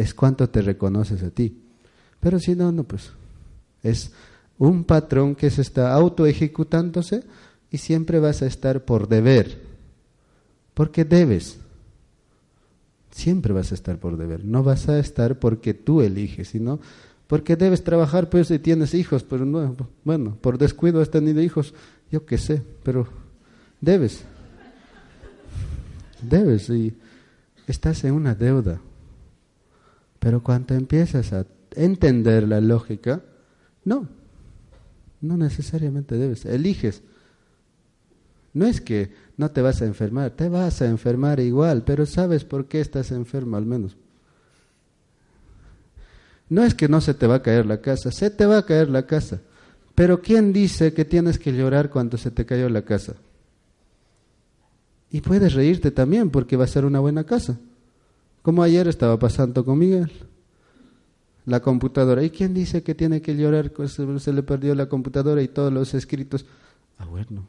Es 0.00 0.14
cuanto 0.14 0.48
te 0.48 0.62
reconoces 0.62 1.22
a 1.22 1.28
ti. 1.28 1.60
Pero 2.20 2.40
si 2.40 2.54
no, 2.54 2.72
no, 2.72 2.84
pues 2.84 3.12
es 3.82 4.12
un 4.56 4.84
patrón 4.84 5.34
que 5.34 5.50
se 5.50 5.60
está 5.60 5.92
auto 5.92 6.24
ejecutándose 6.24 7.22
y 7.70 7.76
siempre 7.76 8.18
vas 8.18 8.40
a 8.40 8.46
estar 8.46 8.86
por 8.86 9.08
deber. 9.08 9.60
Porque 10.72 11.04
debes. 11.04 11.58
Siempre 13.10 13.52
vas 13.52 13.72
a 13.72 13.74
estar 13.74 13.98
por 13.98 14.16
deber. 14.16 14.42
No 14.42 14.62
vas 14.62 14.88
a 14.88 14.98
estar 14.98 15.38
porque 15.38 15.74
tú 15.74 16.00
eliges, 16.00 16.48
sino 16.48 16.80
porque 17.26 17.56
debes 17.56 17.84
trabajar, 17.84 18.30
pues 18.30 18.48
si 18.48 18.58
tienes 18.58 18.94
hijos, 18.94 19.22
pero 19.22 19.44
no, 19.44 19.76
bueno, 20.02 20.38
por 20.40 20.56
descuido 20.56 21.02
has 21.02 21.10
tenido 21.10 21.42
hijos, 21.42 21.74
yo 22.10 22.24
qué 22.24 22.38
sé, 22.38 22.62
pero 22.82 23.06
debes. 23.82 24.24
Debes 26.22 26.70
y 26.70 26.94
estás 27.66 28.02
en 28.04 28.14
una 28.14 28.34
deuda. 28.34 28.80
Pero 30.20 30.42
cuando 30.42 30.74
empiezas 30.74 31.32
a 31.32 31.46
entender 31.72 32.46
la 32.46 32.60
lógica, 32.60 33.22
no, 33.84 34.06
no 35.20 35.36
necesariamente 35.36 36.16
debes, 36.16 36.44
eliges. 36.44 37.02
No 38.52 38.66
es 38.66 38.80
que 38.80 39.12
no 39.36 39.50
te 39.50 39.62
vas 39.62 39.80
a 39.80 39.86
enfermar, 39.86 40.30
te 40.30 40.48
vas 40.48 40.82
a 40.82 40.86
enfermar 40.86 41.40
igual, 41.40 41.82
pero 41.84 42.06
sabes 42.06 42.44
por 42.44 42.66
qué 42.66 42.80
estás 42.80 43.10
enfermo 43.10 43.56
al 43.56 43.64
menos. 43.64 43.96
No 46.48 46.64
es 46.64 46.74
que 46.74 46.88
no 46.88 47.00
se 47.00 47.14
te 47.14 47.26
va 47.26 47.36
a 47.36 47.42
caer 47.42 47.64
la 47.64 47.80
casa, 47.80 48.10
se 48.10 48.28
te 48.28 48.44
va 48.44 48.58
a 48.58 48.66
caer 48.66 48.90
la 48.90 49.06
casa. 49.06 49.40
Pero 49.94 50.20
¿quién 50.20 50.52
dice 50.52 50.92
que 50.92 51.04
tienes 51.04 51.38
que 51.38 51.52
llorar 51.52 51.90
cuando 51.90 52.18
se 52.18 52.30
te 52.30 52.44
cayó 52.44 52.68
la 52.68 52.82
casa? 52.82 53.14
Y 55.10 55.20
puedes 55.20 55.54
reírte 55.54 55.90
también 55.90 56.30
porque 56.30 56.56
va 56.56 56.64
a 56.64 56.68
ser 56.68 56.84
una 56.84 57.00
buena 57.00 57.24
casa. 57.24 57.58
Como 58.42 58.62
ayer 58.62 58.88
estaba 58.88 59.18
pasando 59.18 59.64
con 59.64 59.78
Miguel. 59.78 60.10
La 61.46 61.60
computadora. 61.60 62.22
¿Y 62.22 62.30
quién 62.30 62.54
dice 62.54 62.82
que 62.82 62.94
tiene 62.94 63.20
que 63.20 63.36
llorar? 63.36 63.72
Se 63.88 64.32
le 64.32 64.42
perdió 64.42 64.74
la 64.74 64.86
computadora 64.86 65.42
y 65.42 65.48
todos 65.48 65.72
los 65.72 65.94
escritos. 65.94 66.46
Ah, 66.98 67.06
bueno. 67.06 67.46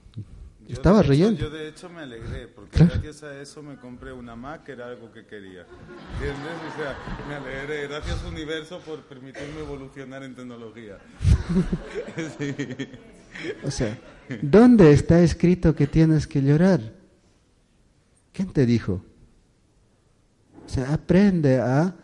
estaba 0.68 1.02
riendo. 1.02 1.40
Yo 1.40 1.50
de 1.50 1.70
hecho 1.70 1.90
me 1.90 2.02
alegré 2.02 2.48
porque 2.48 2.86
gracias 2.86 3.24
a 3.24 3.42
eso 3.42 3.62
me 3.62 3.76
compré 3.76 4.14
una 4.14 4.36
Mac, 4.36 4.64
que 4.64 4.72
era 4.72 4.88
algo 4.88 5.12
que 5.12 5.26
quería. 5.26 5.66
¿Entiendes? 6.14 6.54
O 6.74 6.78
sea, 6.78 6.98
me 7.28 7.36
alegré. 7.36 7.88
Gracias 7.88 8.24
universo 8.24 8.80
por 8.80 9.02
permitirme 9.02 9.60
evolucionar 9.60 10.24
en 10.24 10.36
tecnología. 10.36 10.98
sí. 12.38 12.56
O 13.64 13.72
sea, 13.72 13.98
¿dónde 14.42 14.92
está 14.92 15.22
escrito 15.22 15.76
que 15.76 15.88
tienes 15.88 16.28
que 16.28 16.42
llorar? 16.42 16.82
¿Quién 18.34 18.52
te 18.52 18.66
dijo? 18.66 19.04
O 20.78 20.94
aprende 20.94 21.60
a 21.60 21.96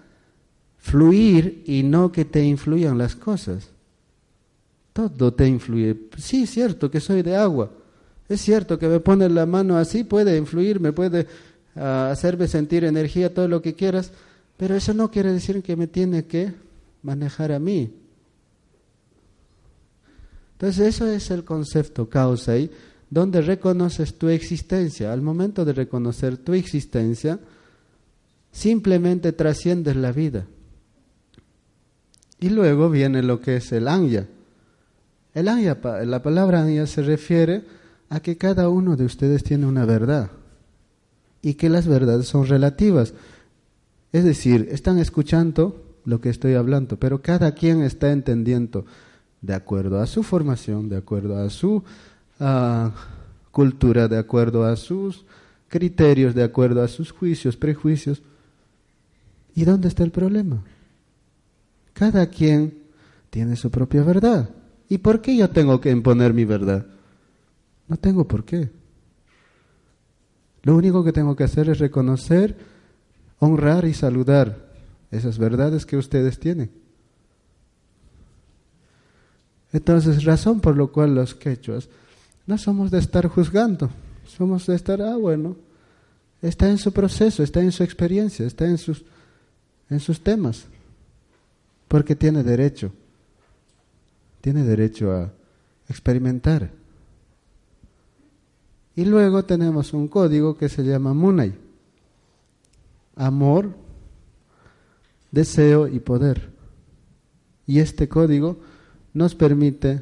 fluir 0.78 1.64
y 1.66 1.84
no 1.84 2.12
que 2.12 2.26
te 2.26 2.44
influyan 2.44 2.98
las 2.98 3.16
cosas. 3.16 3.70
Todo 4.94 5.34
te 5.34 5.48
influye. 5.48 5.96
Sí, 6.18 6.44
es 6.44 6.52
cierto 6.52 6.90
que 6.90 7.00
soy 7.00 7.22
de 7.22 7.36
agua. 7.36 7.72
Es 8.30 8.42
cierto 8.42 8.78
que 8.78 8.88
me 8.88 9.00
pones 9.00 9.32
la 9.32 9.46
mano 9.46 9.78
así, 9.78 10.04
puede 10.04 10.38
influir, 10.38 10.80
me 10.80 10.92
puede 10.92 11.28
ah, 11.76 12.10
hacerme 12.12 12.48
sentir 12.48 12.84
energía, 12.84 13.34
todo 13.34 13.48
lo 13.48 13.62
que 13.62 13.74
quieras, 13.74 14.12
pero 14.58 14.76
eso 14.76 14.94
no 14.94 15.12
quiere 15.12 15.32
decir 15.32 15.62
que 15.62 15.76
me 15.76 15.88
tiene 15.88 16.26
que 16.26 16.54
manejar 17.04 17.52
a 17.52 17.60
mí. 17.60 17.94
Entonces, 20.54 20.88
eso 20.88 21.06
es 21.06 21.30
el 21.30 21.44
concepto 21.44 22.10
causa 22.10 22.58
y 22.58 22.72
donde 23.10 23.42
reconoces 23.42 24.18
tu 24.18 24.28
existencia. 24.28 25.14
Al 25.14 25.22
momento 25.22 25.64
de 25.64 25.74
reconocer 25.74 26.38
tu 26.38 26.54
existencia, 26.54 27.40
simplemente 28.58 29.34
trasciendes 29.34 29.96
la 29.96 30.12
vida. 30.12 30.48
Y 32.40 32.50
luego 32.50 32.90
viene 32.90 33.22
lo 33.22 33.40
que 33.40 33.58
es 33.58 33.72
el 33.72 33.88
anya. 33.88 34.28
El 35.36 35.48
anya, 35.48 35.78
la 36.04 36.24
palabra 36.24 36.64
anya 36.64 36.88
se 36.88 37.04
refiere 37.04 37.64
a 38.10 38.20
que 38.20 38.36
cada 38.36 38.70
uno 38.70 38.96
de 38.96 39.06
ustedes 39.06 39.44
tiene 39.44 39.68
una 39.68 39.86
verdad 39.86 40.32
y 41.44 41.54
que 41.54 41.70
las 41.70 41.88
verdades 41.88 42.28
son 42.28 42.48
relativas. 42.48 43.14
Es 44.12 44.24
decir, 44.24 44.70
están 44.72 44.98
escuchando 44.98 45.84
lo 46.04 46.20
que 46.20 46.30
estoy 46.30 46.56
hablando, 46.56 46.98
pero 46.98 47.22
cada 47.22 47.54
quien 47.54 47.84
está 47.84 48.12
entendiendo 48.12 48.88
de 49.44 49.54
acuerdo 49.54 50.02
a 50.02 50.08
su 50.08 50.24
formación, 50.24 50.90
de 50.90 50.98
acuerdo 50.98 51.38
a 51.38 51.52
su 51.52 51.84
ah, 52.40 52.92
cultura, 53.52 54.08
de 54.08 54.18
acuerdo 54.18 54.66
a 54.66 54.76
sus 54.78 55.26
criterios, 55.68 56.34
de 56.34 56.44
acuerdo 56.44 56.82
a 56.82 56.88
sus 56.88 57.12
juicios, 57.12 57.56
prejuicios. 57.56 58.24
¿Y 59.58 59.66
dónde 59.66 59.88
está 59.88 60.04
el 60.04 60.12
problema? 60.12 60.64
Cada 61.94 62.28
quien 62.28 62.84
tiene 63.32 63.56
su 63.56 63.72
propia 63.72 64.04
verdad. 64.04 64.52
¿Y 64.88 65.00
por 65.00 65.20
qué 65.20 65.36
yo 65.36 65.50
tengo 65.50 65.82
que 65.82 65.90
imponer 65.90 66.32
mi 66.32 66.46
verdad? 66.46 66.86
No 67.88 67.98
tengo 67.98 68.28
por 68.28 68.46
qué. 68.46 68.70
Lo 70.62 70.76
único 70.76 71.04
que 71.04 71.12
tengo 71.12 71.36
que 71.36 71.44
hacer 71.44 71.70
es 71.70 71.80
reconocer, 71.80 72.56
honrar 73.40 73.86
y 73.86 73.96
saludar 73.96 74.70
esas 75.10 75.40
verdades 75.40 75.88
que 75.88 75.98
ustedes 75.98 76.40
tienen. 76.40 76.70
Entonces, 79.74 80.24
razón 80.24 80.60
por 80.60 80.78
lo 80.78 80.92
cual 80.92 81.16
los 81.16 81.34
quechuas 81.34 81.90
no 82.46 82.60
somos 82.60 82.92
de 82.92 83.00
estar 83.00 83.28
juzgando, 83.28 83.90
somos 84.24 84.68
de 84.68 84.76
estar, 84.76 85.02
ah, 85.02 85.18
bueno, 85.18 85.56
está 86.44 86.70
en 86.70 86.78
su 86.78 86.94
proceso, 86.94 87.42
está 87.42 87.62
en 87.62 87.72
su 87.72 87.82
experiencia, 87.82 88.46
está 88.46 88.66
en 88.66 88.78
sus, 88.78 89.04
en 89.90 90.00
sus 90.00 90.22
temas, 90.22 90.66
porque 91.88 92.16
tiene 92.16 92.44
derecho, 92.44 92.92
tiene 94.42 94.64
derecho 94.64 95.12
a 95.12 95.32
experimentar. 95.90 96.70
Y 98.96 99.06
luego 99.06 99.46
tenemos 99.46 99.94
un 99.94 100.08
código 100.08 100.58
que 100.58 100.70
se 100.70 100.84
llama 100.84 101.14
Munay, 101.14 101.54
amor, 103.16 103.76
deseo 105.32 105.88
y 105.88 106.00
poder. 106.00 106.50
Y 107.66 107.80
este 107.80 108.08
código 108.08 108.58
nos 109.14 109.36
permite 109.36 110.02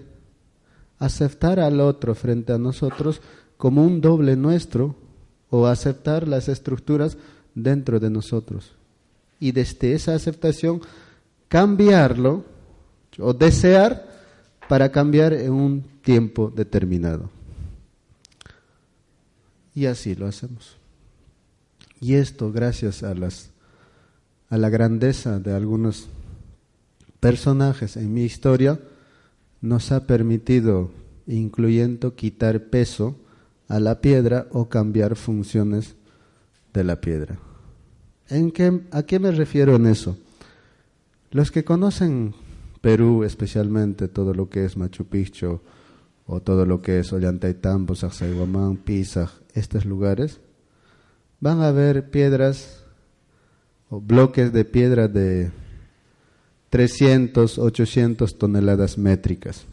aceptar 1.00 1.60
al 1.60 1.82
otro 1.82 2.16
frente 2.16 2.54
a 2.54 2.58
nosotros 2.58 3.22
como 3.58 3.84
un 3.84 4.02
doble 4.02 4.36
nuestro 4.36 4.96
o 5.50 5.68
aceptar 5.68 6.28
las 6.28 6.48
estructuras 6.50 7.18
dentro 7.54 8.00
de 8.00 8.10
nosotros. 8.10 8.76
Y 9.40 9.52
desde 9.52 9.94
esa 9.94 10.16
aceptación 10.16 10.82
cambiarlo 11.48 12.46
o 13.20 13.34
desear 13.34 14.08
para 14.68 14.92
cambiar 14.92 15.34
en 15.34 15.52
un 15.52 15.84
tiempo 16.02 16.52
determinado. 16.56 17.30
Y 19.74 19.86
así 19.86 20.16
lo 20.16 20.28
hacemos. 20.28 20.78
Y 22.00 22.16
esto 22.16 22.52
gracias 22.52 23.04
a 23.04 23.14
las 23.14 23.52
a 24.50 24.58
la 24.58 24.70
grandeza 24.70 25.40
de 25.40 25.54
algunos 25.54 26.08
personajes 27.20 27.98
en 27.98 28.14
mi 28.14 28.24
historia 28.24 28.80
nos 29.62 29.92
ha 29.92 30.06
permitido, 30.06 30.92
incluyendo 31.26 32.16
quitar 32.16 32.66
peso 32.66 33.16
a 33.68 33.80
la 33.80 34.02
piedra 34.02 34.48
o 34.52 34.70
cambiar 34.70 35.16
funciones 35.16 35.96
de 36.74 36.84
la 36.84 37.02
piedra. 37.02 37.40
¿En 38.30 38.52
qué, 38.52 38.82
¿A 38.92 39.04
qué 39.04 39.20
me 39.20 39.32
refiero 39.32 39.76
en 39.76 39.86
eso? 39.86 40.18
Los 41.32 41.52
que 41.52 41.64
conocen 41.64 42.34
Perú, 42.82 43.24
especialmente 43.24 44.08
todo 44.08 44.34
lo 44.34 44.50
que 44.50 44.66
es 44.66 44.78
Machu 44.78 45.06
Picchu 45.06 45.60
o 46.28 46.42
todo 46.42 46.66
lo 46.66 46.82
que 46.82 47.00
es 47.00 47.14
Ollantaytambo, 47.14 47.96
Sacsayhuamán, 47.96 48.78
Pisa, 48.78 49.32
estos 49.54 49.86
lugares, 49.86 50.40
van 51.40 51.62
a 51.62 51.72
ver 51.72 52.10
piedras 52.10 52.84
o 53.90 54.02
bloques 54.02 54.52
de 54.52 54.66
piedra 54.66 55.08
de 55.08 55.52
300, 56.70 57.60
800 57.60 58.38
toneladas 58.38 58.98
métricas. 58.98 59.66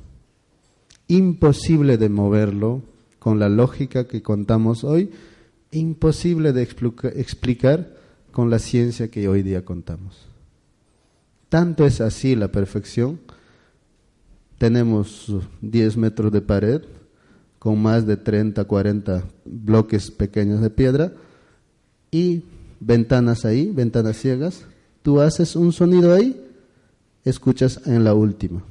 Imposible 1.08 1.96
de 1.96 2.08
moverlo 2.08 2.82
con 3.18 3.38
la 3.38 3.48
lógica 3.48 4.06
que 4.06 4.22
contamos 4.22 4.84
hoy, 4.84 5.10
imposible 5.70 6.52
de 6.52 6.62
explicar 6.62 8.01
con 8.32 8.50
la 8.50 8.58
ciencia 8.58 9.08
que 9.08 9.28
hoy 9.28 9.42
día 9.42 9.64
contamos. 9.64 10.26
Tanto 11.48 11.86
es 11.86 12.00
así 12.00 12.34
la 12.34 12.48
perfección. 12.48 13.20
Tenemos 14.58 15.32
10 15.60 15.96
metros 15.96 16.32
de 16.32 16.40
pared 16.40 16.82
con 17.58 17.80
más 17.80 18.06
de 18.06 18.16
30, 18.16 18.64
40 18.64 19.24
bloques 19.44 20.10
pequeños 20.10 20.60
de 20.60 20.70
piedra 20.70 21.12
y 22.10 22.42
ventanas 22.80 23.44
ahí, 23.44 23.70
ventanas 23.70 24.16
ciegas. 24.16 24.64
Tú 25.02 25.20
haces 25.20 25.54
un 25.54 25.72
sonido 25.72 26.12
ahí 26.12 26.48
escuchas 27.24 27.80
en 27.86 28.04
la 28.04 28.14
última. 28.14 28.62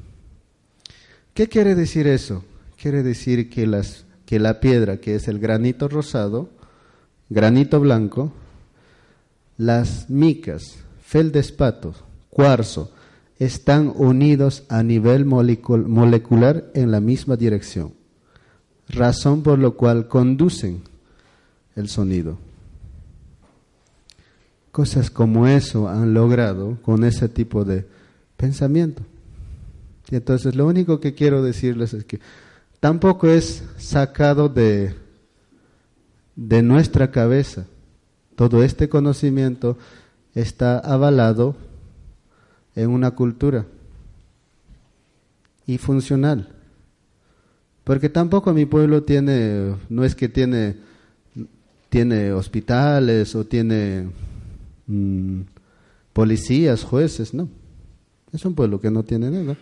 ¿Qué 1.34 1.48
quiere 1.48 1.76
decir 1.76 2.08
eso? 2.08 2.44
Quiere 2.82 3.04
decir 3.04 3.50
que, 3.50 3.68
las, 3.68 4.06
que 4.26 4.40
la 4.40 4.60
piedra, 4.60 4.98
que 4.98 5.16
es 5.16 5.28
el 5.28 5.40
granito 5.40 5.88
rosado, 5.88 6.50
granito 7.30 7.80
blanco, 7.80 8.34
las 9.62 10.10
micas, 10.10 10.80
feldespato, 11.04 11.94
cuarzo, 12.32 12.92
están 13.38 13.94
unidos 13.96 14.64
a 14.70 14.82
nivel 14.82 15.24
molecular 15.24 16.72
en 16.74 16.90
la 16.90 17.00
misma 17.00 17.36
dirección, 17.36 17.94
razón 18.90 19.44
por 19.44 19.60
la 19.60 19.70
cual 19.70 20.08
conducen 20.08 20.82
el 21.76 21.90
sonido. 21.90 22.40
Cosas 24.72 25.12
como 25.12 25.48
eso 25.48 25.88
han 25.88 26.16
logrado 26.16 26.80
con 26.82 27.04
ese 27.04 27.30
tipo 27.30 27.64
de 27.64 27.86
pensamiento. 28.38 29.04
Y 30.10 30.16
entonces 30.16 30.56
lo 30.56 30.66
único 30.66 31.00
que 31.00 31.14
quiero 31.14 31.44
decirles 31.44 31.94
es 31.94 32.04
que 32.04 32.20
tampoco 32.80 33.28
es 33.28 33.64
sacado 33.78 34.50
de, 34.50 34.96
de 36.36 36.64
nuestra 36.64 37.12
cabeza. 37.12 37.68
Todo 38.42 38.64
este 38.64 38.90
conocimiento 38.90 39.78
está 40.34 40.80
avalado 40.80 41.56
en 42.76 42.90
una 42.90 43.12
cultura 43.12 43.68
y 45.68 45.78
funcional. 45.78 46.48
Porque 47.84 48.10
tampoco 48.10 48.52
mi 48.52 48.66
pueblo 48.66 49.04
tiene, 49.04 49.76
no 49.90 50.04
es 50.04 50.16
que 50.16 50.28
tiene, 50.28 50.78
tiene 51.90 52.32
hospitales 52.34 53.36
o 53.36 53.46
tiene 53.46 54.10
mm, 54.88 55.42
policías, 56.12 56.84
jueces, 56.84 57.36
no. 57.36 57.48
Es 58.34 58.44
un 58.44 58.56
pueblo 58.56 58.82
que 58.82 58.90
no 58.90 59.04
tiene 59.04 59.30
nada. 59.30 59.56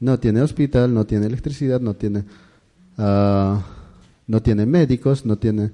No 0.00 0.18
tiene 0.18 0.40
hospital, 0.40 0.94
no 0.94 1.04
tiene 1.04 1.26
electricidad, 1.26 1.78
no 1.82 1.92
tiene, 1.92 2.20
uh, 2.96 3.58
no 4.26 4.40
tiene 4.40 4.64
médicos, 4.64 5.26
no 5.26 5.36
tiene, 5.36 5.72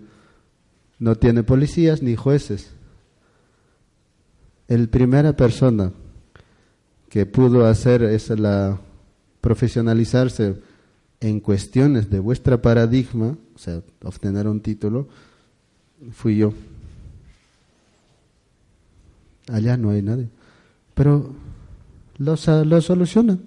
no 1.03 1.17
tiene 1.17 1.43
policías 1.43 2.01
ni 2.01 2.15
jueces. 2.15 2.71
El 4.69 4.89
primera 4.89 5.33
persona 5.37 5.91
que 7.09 7.27
pudo 7.27 7.67
hacer 7.67 8.05
es 8.05 8.31
la 8.31 8.79
profesionalizarse 9.41 10.63
en 11.19 11.41
cuestiones 11.41 12.09
de 12.09 12.21
vuestra 12.21 12.63
paradigma, 12.63 13.37
o 13.53 13.59
sea, 13.59 13.83
obtener 14.05 14.47
un 14.47 14.61
título, 14.61 15.09
fui 16.13 16.37
yo. 16.37 16.53
Allá 19.49 19.77
no 19.77 19.91
hay 19.91 20.03
nadie. 20.03 20.29
Pero 20.95 21.35
lo, 22.19 22.37
solucionan. 22.37 23.41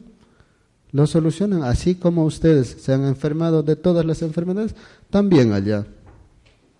Lo 0.91 1.07
solucionan. 1.07 1.63
Así 1.63 1.95
como 1.95 2.25
ustedes 2.25 2.75
se 2.81 2.93
han 2.93 3.05
enfermado 3.05 3.63
de 3.63 3.77
todas 3.77 4.05
las 4.05 4.21
enfermedades, 4.23 4.75
también 5.09 5.53
allá. 5.53 5.87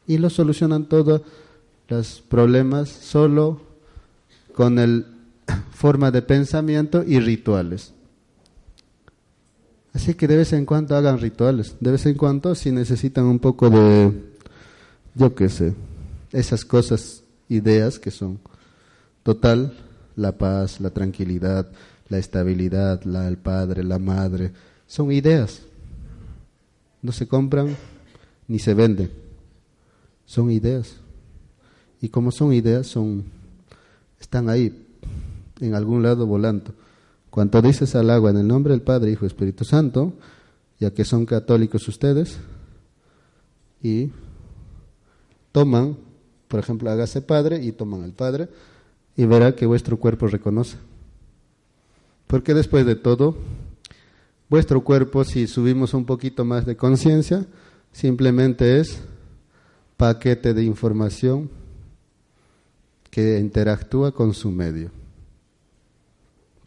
Y 0.08 0.18
lo 0.18 0.30
solucionan 0.30 0.86
todos 0.86 1.22
los 1.88 2.22
problemas 2.28 2.90
solo 2.90 3.62
con 4.54 4.80
el 4.80 5.06
forma 5.72 6.12
de 6.12 6.22
pensamiento 6.22 7.04
y 7.06 7.20
rituales. 7.20 7.94
Así 9.94 10.14
que 10.14 10.28
de 10.28 10.38
vez 10.38 10.52
en 10.52 10.66
cuando 10.66 10.96
hagan 10.96 11.20
rituales. 11.20 11.76
De 11.80 11.92
vez 11.92 12.06
en 12.06 12.16
cuando 12.16 12.54
si 12.54 12.72
necesitan 12.72 13.26
un 13.26 13.40
poco 13.40 13.70
de, 13.70 14.12
yo 15.14 15.34
qué 15.34 15.48
sé, 15.48 15.74
esas 16.34 16.66
cosas, 16.66 17.24
ideas 17.48 18.00
que 18.00 18.12
son 18.12 18.40
total 19.24 19.74
la 20.16 20.38
paz, 20.38 20.82
la 20.82 20.90
tranquilidad, 20.90 21.72
la 22.10 22.18
estabilidad, 22.18 23.04
la, 23.04 23.28
el 23.28 23.38
padre, 23.38 23.84
la 23.84 24.00
madre, 24.00 24.52
son 24.86 25.12
ideas. 25.12 25.62
No 27.02 27.12
se 27.12 27.28
compran 27.28 27.76
ni 28.48 28.60
se 28.60 28.74
venden. 28.74 29.25
Son 30.26 30.52
ideas. 30.52 30.96
Y 32.02 32.10
como 32.10 32.32
son 32.32 32.54
ideas, 32.54 32.88
son 32.88 33.26
están 34.20 34.50
ahí 34.50 34.86
en 35.60 35.76
algún 35.76 36.04
lado 36.04 36.26
volando. 36.26 36.74
Cuando 37.30 37.62
dices 37.62 37.96
al 37.96 38.10
agua 38.10 38.32
en 38.32 38.38
el 38.38 38.48
nombre 38.48 38.74
del 38.74 38.82
Padre, 38.82 39.12
Hijo 39.12 39.26
Espíritu 39.26 39.64
Santo, 39.66 40.14
ya 40.80 40.92
que 40.92 41.06
son 41.06 41.26
católicos 41.26 41.88
ustedes, 41.88 42.38
y 43.82 44.10
toman, 45.52 45.98
por 46.48 46.60
ejemplo, 46.60 46.90
hágase 46.90 47.22
Padre 47.22 47.64
y 47.64 47.72
toman 47.72 48.04
al 48.04 48.14
Padre, 48.14 48.50
y 49.16 49.26
verá 49.26 49.56
que 49.56 49.66
vuestro 49.66 49.98
cuerpo 49.98 50.28
reconoce. 50.28 50.78
Porque 52.28 52.54
después 52.54 52.86
de 52.86 52.96
todo, 52.96 53.38
vuestro 54.50 54.84
cuerpo, 54.84 55.24
si 55.24 55.48
subimos 55.48 55.94
un 55.94 56.06
poquito 56.06 56.46
más 56.46 56.66
de 56.66 56.76
conciencia, 56.76 57.46
simplemente 57.92 58.80
es 58.80 59.02
paquete 59.98 60.54
de 60.54 60.64
información 60.64 61.50
que 63.10 63.40
interactúa 63.40 64.12
con 64.12 64.34
su 64.34 64.52
medio. 64.52 64.92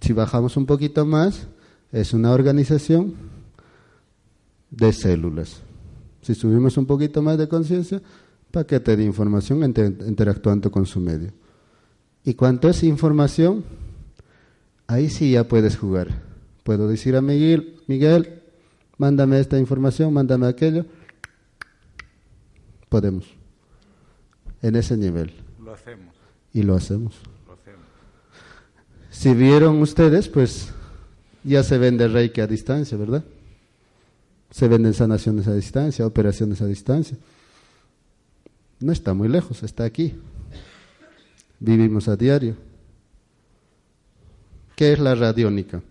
Si 0.01 0.13
bajamos 0.13 0.57
un 0.57 0.67
poquito 0.67 1.05
más, 1.05 1.47
es 1.93 2.13
una 2.15 2.33
organización 2.33 3.15
de 4.71 4.93
células. 4.93 5.61
Si 6.23 6.35
subimos 6.35 6.77
un 6.77 6.87
poquito 6.87 7.23
más 7.23 7.39
de 7.39 7.49
conciencia, 7.49 8.01
paquete 8.51 8.97
de 8.97 9.05
información 9.05 9.63
interactuando 9.63 10.71
con 10.71 10.87
su 10.87 11.01
medio. 11.01 11.33
Y 12.25 12.35
cuanto 12.35 12.69
es 12.69 12.83
información, 12.83 13.65
ahí 14.87 15.09
sí 15.09 15.33
ya 15.33 15.49
puedes 15.49 15.77
jugar. 15.77 16.23
Puedo 16.65 16.89
decir 16.89 17.17
a 17.17 17.23
Miguel, 17.23 17.77
Miguel, 17.87 18.43
mándame 18.99 19.41
esta 19.41 19.59
información, 19.59 20.13
mándame 20.13 20.47
aquello. 20.47 20.85
Podemos. 22.89 23.27
En 24.63 24.77
ese 24.77 24.97
nivel. 24.97 25.33
Lo 25.63 25.73
hacemos. 25.73 26.15
Y 26.53 26.63
lo 26.63 26.75
hacemos. 26.75 27.15
Lo 27.47 27.53
hacemos. 27.53 27.85
Si 29.11 29.35
vieron 29.35 29.81
ustedes, 29.81 30.29
pues 30.29 30.73
ya 31.45 31.63
se 31.63 31.79
vende 31.79 32.09
Reiki 32.09 32.41
a 32.41 32.47
distancia, 32.47 32.97
¿verdad? 32.97 33.25
Se 34.51 34.69
venden 34.69 34.95
sanaciones 34.95 35.47
a 35.47 35.55
distancia, 35.55 36.07
operaciones 36.07 36.61
a 36.63 36.67
distancia. 36.67 37.17
No 38.81 38.93
está 38.93 39.13
muy 39.15 39.29
lejos, 39.29 39.63
está 39.63 39.85
aquí. 39.85 40.15
Vivimos 41.61 42.09
a 42.09 42.17
diario. 42.17 42.57
¿Qué 44.77 44.93
es 44.93 44.99
la 45.01 45.15
radiónica? 45.15 45.83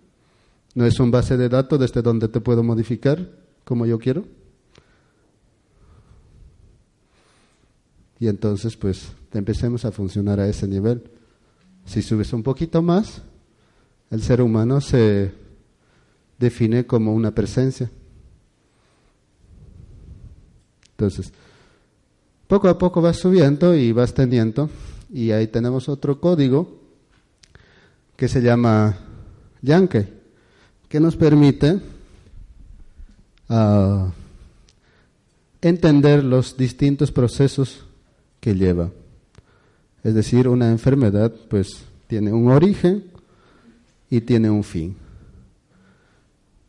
¿No 0.73 0.85
es 0.85 0.99
un 0.99 1.11
base 1.11 1.35
de 1.35 1.49
datos 1.49 1.79
desde 1.79 2.01
donde 2.01 2.29
te 2.29 2.39
puedo 2.39 2.63
modificar 2.63 3.29
como 3.63 3.85
yo 3.85 3.99
quiero? 3.99 4.25
Y 8.20 8.28
entonces, 8.28 8.76
pues, 8.76 9.09
empecemos 9.34 9.86
a 9.86 9.91
funcionar 9.91 10.39
a 10.39 10.47
ese 10.47 10.68
nivel. 10.68 11.03
Si 11.86 12.01
subes 12.01 12.34
un 12.34 12.43
poquito 12.43 12.82
más, 12.82 13.22
el 14.09 14.22
ser 14.22 14.41
humano 14.41 14.82
se 14.82 15.32
define 16.39 16.86
como 16.86 17.13
una 17.13 17.32
presencia. 17.32 17.89
Entonces, 20.91 21.32
poco 22.47 22.70
a 22.70 22.78
poco 22.78 23.01
vas 23.01 23.18
subiendo 23.18 23.76
y 23.76 23.91
vas 23.91 24.13
teniendo, 24.13 24.70
y 25.13 25.32
ahí 25.32 25.47
tenemos 25.47 25.88
otro 25.89 26.20
código 26.20 26.80
que 28.15 28.28
se 28.28 28.41
llama 28.41 28.97
Yankee, 29.61 30.07
que 30.89 30.99
nos 30.99 31.15
permite 31.15 31.80
ah, 33.49 34.11
entender 35.61 36.24
los 36.24 36.57
distintos 36.57 37.11
procesos 37.11 37.86
lleva. 38.55 38.91
Es 40.03 40.13
decir, 40.13 40.47
una 40.47 40.69
enfermedad 40.69 41.33
pues 41.49 41.85
tiene 42.07 42.31
un 42.31 42.51
origen 42.51 43.03
y 44.09 44.21
tiene 44.21 44.49
un 44.49 44.63
fin. 44.63 44.95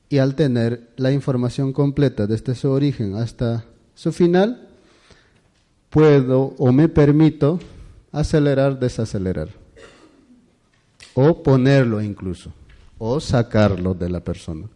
Y 0.09 0.19
al 0.19 0.35
tener 0.35 0.91
la 0.97 1.13
información 1.13 1.73
completa 1.73 2.27
desde 2.27 2.55
su 2.55 2.71
origen 2.71 3.15
hasta 3.15 3.65
su 3.95 4.11
final, 4.13 4.69
puedo 5.91 6.55
o 6.59 6.73
me 6.73 6.89
permito 6.89 7.59
acelerar, 8.11 8.79
desacelerar, 8.79 9.51
o 11.15 11.43
ponerlo 11.43 12.01
incluso, 12.01 12.53
o 12.97 13.21
sacarlo 13.21 13.95
de 13.95 14.09
la 14.09 14.21
persona. 14.21 14.67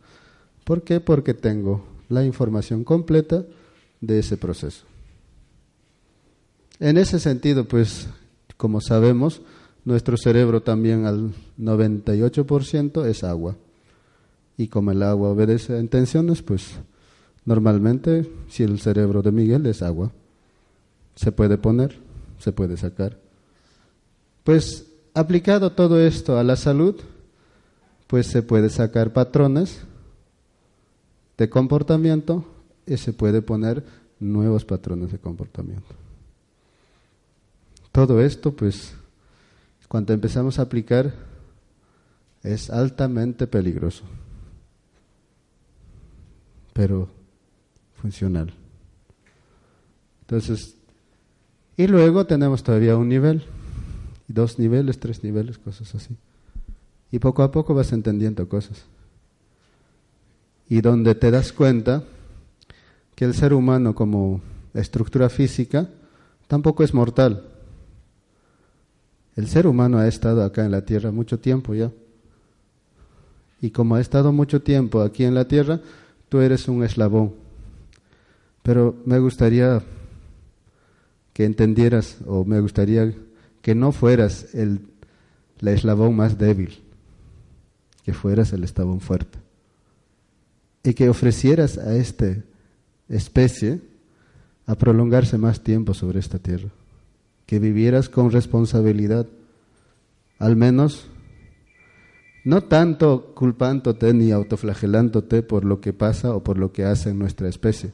¿Por 0.65 0.83
qué? 0.83 1.01
Porque 1.01 1.35
tengo 1.35 1.85
la 2.09 2.25
información 2.25 2.85
completa 2.85 3.45
de 4.01 4.19
ese 4.19 4.37
proceso. 4.37 4.92
En 6.83 6.99
ese 6.99 7.19
sentido, 7.19 7.65
pues, 7.65 8.09
como 8.57 8.81
sabemos, 8.81 9.41
nuestro 9.85 10.17
cerebro 10.17 10.63
también 10.63 11.07
al 11.07 11.33
98% 11.59 13.07
es 13.07 13.25
agua. 13.25 13.57
Y 14.57 14.69
como 14.69 14.91
el 14.91 15.03
agua 15.03 15.31
obedece 15.31 15.75
a 15.75 15.81
intenciones, 15.81 16.43
pues 16.43 16.75
Normalmente, 17.45 18.31
si 18.49 18.63
el 18.63 18.79
cerebro 18.79 19.23
de 19.23 19.33
Miguel 19.33 19.67
es 19.67 19.83
agua, 19.83 20.13
se 21.17 21.33
puede 21.33 21.59
poner, 21.59 21.99
se 22.39 22.53
puede 22.53 22.77
sacar. 22.77 23.19
Pues 24.45 24.87
aplicado 25.15 25.73
todo 25.73 26.01
esto 26.01 26.39
a 26.39 26.45
la 26.45 26.57
salud, 26.57 26.95
pues 28.07 28.29
se 28.29 28.43
puede 28.43 28.71
sacar 28.71 29.13
patrones 29.13 29.81
de 31.37 31.51
comportamiento 31.51 32.45
y 32.87 32.97
se 32.97 33.13
puede 33.13 33.43
poner 33.43 33.85
nuevos 34.21 34.65
patrones 34.65 35.11
de 35.11 35.19
comportamiento. 35.19 36.02
Todo 37.93 38.23
esto, 38.23 38.57
pues, 38.57 38.95
cuando 39.87 40.15
empezamos 40.15 40.59
a 40.59 40.63
aplicar, 40.63 41.13
es 42.43 42.71
altamente 42.71 43.47
peligroso. 43.47 44.05
Pero 46.73 47.09
funcional. 48.01 48.53
Entonces, 50.23 50.77
y 51.77 51.87
luego 51.87 52.27
tenemos 52.27 52.63
todavía 52.63 52.97
un 52.97 53.09
nivel, 53.09 53.45
dos 54.27 54.59
niveles, 54.59 54.99
tres 54.99 55.23
niveles, 55.23 55.59
cosas 55.59 55.95
así. 55.95 56.17
Y 57.11 57.19
poco 57.19 57.43
a 57.43 57.53
poco 57.53 57.75
vas 57.75 57.93
entendiendo 57.93 58.49
cosas. 58.49 58.85
Y 60.69 60.81
donde 60.81 61.15
te 61.15 61.31
das 61.31 61.53
cuenta 61.53 62.03
que 63.15 63.27
el 63.27 63.35
ser 63.35 63.53
humano 63.53 63.95
como 63.95 64.41
estructura 64.73 65.29
física 65.29 65.89
tampoco 66.49 66.83
es 66.83 66.95
mortal. 66.95 67.52
El 69.37 69.49
ser 69.49 69.67
humano 69.67 69.99
ha 69.99 70.09
estado 70.09 70.45
acá 70.45 70.65
en 70.65 70.71
la 70.71 70.85
Tierra 70.85 71.11
mucho 71.11 71.39
tiempo 71.39 71.75
ya. 71.75 71.91
Y 73.61 73.71
como 73.71 73.95
ha 73.95 74.01
estado 74.01 74.33
mucho 74.33 74.63
tiempo 74.63 75.01
aquí 75.01 75.25
en 75.25 75.35
la 75.35 75.47
Tierra, 75.47 75.81
tú 76.29 76.41
eres 76.41 76.69
un 76.69 76.83
eslabón 76.85 77.43
pero 78.63 78.97
me 79.05 79.19
gustaría 79.19 79.83
que 81.33 81.45
entendieras 81.45 82.19
o 82.27 82.45
me 82.45 82.61
gustaría 82.61 83.13
que 83.61 83.75
no 83.75 83.93
fueras 83.93 84.55
el, 84.55 84.81
eslabón 85.61 86.17
más 86.17 86.39
débil, 86.39 86.81
que 88.05 88.13
fueras 88.13 88.53
el 88.53 88.65
eslabón 88.65 89.01
fuerte. 89.01 89.39
Y 90.85 90.95
que 90.95 91.09
ofrecieras 91.09 91.79
a 91.79 91.95
esta 91.95 92.37
especie 93.09 93.81
a 94.67 94.75
prolongarse 94.75 95.39
más 95.39 95.63
tiempo 95.63 95.95
sobre 95.95 96.19
esta 96.19 96.39
tierra. 96.39 96.69
Que 97.47 97.59
vivieras 97.59 98.09
con 98.09 98.31
responsabilidad, 98.31 99.27
al 100.39 100.57
menos 100.57 101.07
no 102.45 102.63
tanto 102.63 103.33
culpándote 103.35 104.13
ni 104.15 104.33
autoflagelándote 104.33 105.43
por 105.43 105.65
lo 105.65 105.81
que 105.81 105.93
pasa 105.93 106.35
o 106.35 106.43
por 106.43 106.59
lo 106.59 106.73
que 106.73 106.85
hace 106.85 107.11
en 107.11 107.19
nuestra 107.19 107.49
especie, 107.49 107.93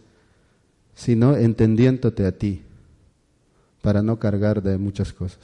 sino 0.95 1.37
entendiéndote 1.37 2.25
a 2.25 2.33
ti 2.33 2.63
para 3.83 4.03
no 4.03 4.19
cargar 4.19 4.63
de 4.63 4.79
muchas 4.79 5.13
cosas. 5.13 5.41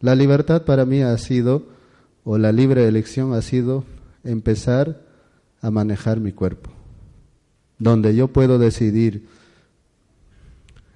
La 0.00 0.14
libertad 0.14 0.62
para 0.62 0.84
mí 0.84 1.02
ha 1.02 1.16
sido, 1.18 1.64
o 2.24 2.38
la 2.38 2.52
libre 2.52 2.86
elección 2.86 3.34
ha 3.34 3.42
sido, 3.42 3.84
empezar 4.24 5.02
a 5.62 5.70
manejar 5.70 6.20
mi 6.20 6.32
cuerpo, 6.32 6.70
donde 7.78 8.14
yo 8.14 8.28
puedo 8.28 8.58
decidir 8.58 9.26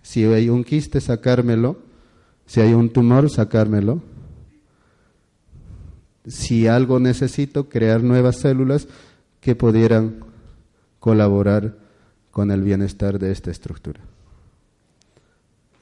si 0.04 0.22
hay 0.24 0.50
un 0.50 0.64
quiste, 0.64 1.00
sacármelo, 1.00 1.78
si 2.44 2.60
hay 2.60 2.74
un 2.74 2.90
tumor, 2.90 3.30
sacármelo, 3.30 4.02
si 6.26 6.66
algo 6.66 7.00
necesito, 7.00 7.70
crear 7.70 8.02
nuevas 8.02 8.36
células 8.36 8.86
que 9.40 9.56
pudieran 9.56 10.20
colaborar 11.00 11.78
con 12.30 12.50
el 12.50 12.60
bienestar 12.62 13.18
de 13.18 13.32
esta 13.32 13.50
estructura. 13.50 14.00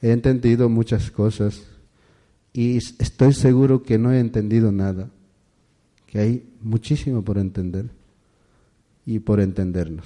He 0.01 0.11
entendido 0.11 0.69
muchas 0.69 1.11
cosas 1.11 1.61
y 2.53 2.77
estoy 2.77 3.33
seguro 3.33 3.83
que 3.83 3.97
no 3.97 4.13
he 4.13 4.21
entendido 4.21 4.71
nada, 4.71 5.09
que 6.07 6.19
hay 6.19 6.49
muchísimo 6.61 7.25
por 7.25 7.37
entender 7.37 7.89
y 9.05 9.19
por 9.19 9.41
entendernos. 9.41 10.05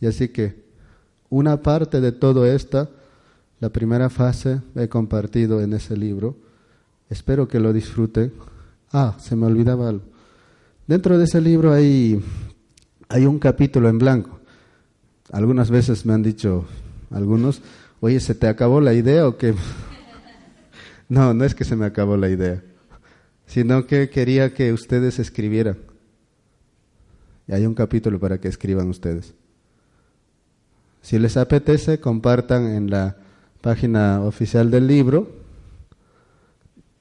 Y 0.00 0.06
así 0.06 0.28
que 0.28 0.65
una 1.30 1.62
parte 1.62 2.00
de 2.00 2.12
todo 2.12 2.46
esto, 2.46 2.90
la 3.60 3.70
primera 3.70 4.10
fase, 4.10 4.60
he 4.74 4.88
compartido 4.88 5.60
en 5.60 5.72
ese 5.72 5.96
libro. 5.96 6.36
Espero 7.08 7.48
que 7.48 7.60
lo 7.60 7.72
disfruten. 7.72 8.32
Ah, 8.92 9.16
se 9.18 9.36
me 9.36 9.46
olvidaba 9.46 9.88
algo. 9.88 10.04
Dentro 10.86 11.18
de 11.18 11.24
ese 11.24 11.40
libro 11.40 11.72
hay, 11.72 12.22
hay 13.08 13.26
un 13.26 13.38
capítulo 13.38 13.88
en 13.88 13.98
blanco 13.98 14.36
algunas 15.32 15.70
veces 15.70 16.06
me 16.06 16.12
han 16.12 16.22
dicho 16.22 16.64
algunos, 17.10 17.62
oye, 18.00 18.20
¿se 18.20 18.34
te 18.34 18.48
acabó 18.48 18.80
la 18.80 18.94
idea 18.94 19.26
o 19.26 19.36
qué? 19.36 19.54
no, 21.08 21.34
no 21.34 21.44
es 21.44 21.54
que 21.54 21.64
se 21.64 21.76
me 21.76 21.86
acabó 21.86 22.16
la 22.16 22.28
idea, 22.28 22.62
sino 23.46 23.86
que 23.86 24.08
quería 24.10 24.54
que 24.54 24.72
ustedes 24.72 25.18
escribieran 25.18 25.78
Y 27.48 27.52
hay 27.52 27.66
un 27.66 27.74
capítulo 27.74 28.18
para 28.18 28.38
que 28.38 28.48
escriban 28.48 28.88
ustedes. 28.88 29.34
Si 31.06 31.20
les 31.20 31.36
apetece, 31.36 32.00
compartan 32.00 32.66
en 32.66 32.90
la 32.90 33.14
página 33.60 34.22
oficial 34.22 34.72
del 34.72 34.88
libro. 34.88 35.30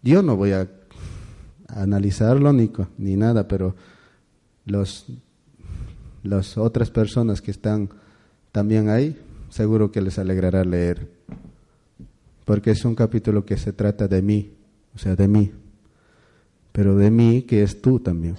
Yo 0.03 0.21
no 0.21 0.35
voy 0.35 0.51
a 0.51 0.69
analizarlo 1.67 2.53
ni, 2.53 2.71
ni 2.99 3.15
nada, 3.15 3.47
pero 3.47 3.75
los, 4.67 5.07
las 6.21 6.55
otras 6.55 6.91
personas 6.91 7.41
que 7.41 7.49
están 7.49 7.89
también 8.51 8.89
ahí, 8.89 9.19
seguro 9.49 9.91
que 9.91 10.01
les 10.01 10.19
alegrará 10.19 10.63
leer. 10.63 11.09
Porque 12.45 12.69
es 12.69 12.85
un 12.85 12.93
capítulo 12.93 13.43
que 13.43 13.57
se 13.57 13.73
trata 13.73 14.07
de 14.07 14.21
mí, 14.21 14.53
o 14.93 14.99
sea, 14.99 15.15
de 15.15 15.27
mí. 15.27 15.51
Pero 16.71 16.95
de 16.95 17.09
mí 17.09 17.41
que 17.41 17.63
es 17.63 17.81
tú 17.81 17.99
también. 17.99 18.35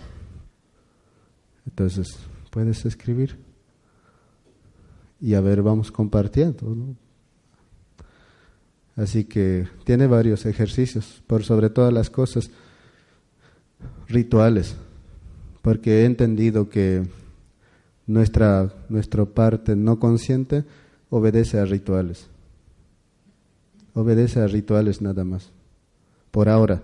Entonces, 1.67 2.17
puedes 2.53 2.87
escribir. 2.87 3.46
Y 5.21 5.35
a 5.35 5.41
ver, 5.41 5.63
vamos 5.63 5.91
compartiendo. 5.91 6.77
Así 8.97 9.25
que 9.25 9.69
tiene 9.85 10.07
varios 10.07 10.47
ejercicios, 10.47 11.23
por 11.27 11.45
sobre 11.45 11.71
todas 11.71 11.93
las 11.93 12.11
cosas, 12.11 12.51
rituales, 14.09 14.75
porque 15.63 16.03
he 16.03 16.05
entendido 16.05 16.69
que 16.69 17.03
nuestra, 18.07 18.73
nuestra 18.89 19.25
parte 19.25 19.77
no 19.77 19.99
consciente 19.99 20.65
obedece 21.11 21.59
a 21.59 21.65
rituales. 21.65 22.29
Obedece 23.95 24.41
a 24.41 24.47
rituales 24.47 25.03
nada 25.03 25.25
más, 25.25 25.51
por 26.31 26.49
ahora, 26.49 26.83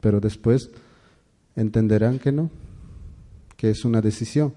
pero 0.00 0.20
después 0.20 0.70
entenderán 1.56 2.18
que 2.18 2.32
no 2.32 2.50
que 3.62 3.70
es 3.70 3.84
una 3.84 4.00
decisión. 4.00 4.52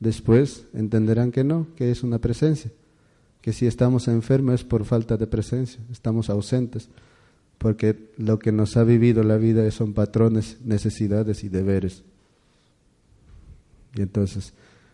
Después 0.00 0.66
entenderán 0.74 1.32
que 1.32 1.44
no, 1.44 1.66
que 1.76 1.90
es 1.90 2.02
una 2.02 2.18
presencia, 2.18 2.70
que 3.40 3.52
si 3.52 3.66
estamos 3.66 4.08
enfermos 4.08 4.56
es 4.56 4.64
por 4.64 4.84
falta 4.84 5.16
de 5.16 5.26
presencia, 5.26 5.80
estamos 5.90 6.30
ausentes, 6.30 6.88
porque 7.58 8.10
lo 8.16 8.38
que 8.38 8.52
nos 8.52 8.76
ha 8.76 8.84
vivido 8.84 9.22
la 9.22 9.36
vida 9.36 9.70
son 9.70 9.94
patrones, 9.94 10.58
necesidades 10.64 11.44
y 11.44 11.48
deberes. 11.48 12.02
Y 13.94 14.02
entonces, 14.02 14.52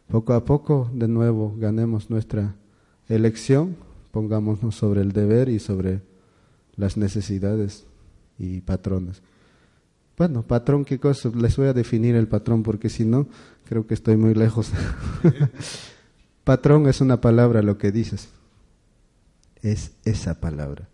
poco 0.09 0.35
a 0.35 0.45
poco, 0.45 0.91
de 0.93 1.09
nuevo, 1.09 1.55
ganemos 1.59 2.11
nuestra 2.11 2.55
elección, 3.09 3.77
pongámonos 4.13 4.75
sobre 4.75 5.01
el 5.01 5.13
deber 5.13 5.49
y 5.49 5.59
sobre 5.59 6.03
las 6.77 6.97
necesidades 6.97 7.87
y 8.39 8.61
patrones. 8.61 9.23
Bueno, 10.21 10.43
patrón, 10.43 10.85
¿qué 10.85 10.99
cosa? 10.99 11.31
Les 11.35 11.57
voy 11.57 11.69
a 11.69 11.73
definir 11.73 12.15
el 12.15 12.29
patrón 12.29 12.63
porque 12.63 12.91
si 12.91 13.07
no, 13.07 13.27
creo 13.65 13.87
que 13.87 13.95
estoy 13.95 14.19
muy 14.19 14.35
lejos. 14.35 14.71
patrón 16.45 16.87
es 16.89 17.01
una 17.01 17.23
palabra, 17.23 17.63
lo 17.63 17.79
que 17.79 17.91
dices. 17.91 18.29
Es 19.63 19.93
esa 20.05 20.39
palabra. 20.39 20.91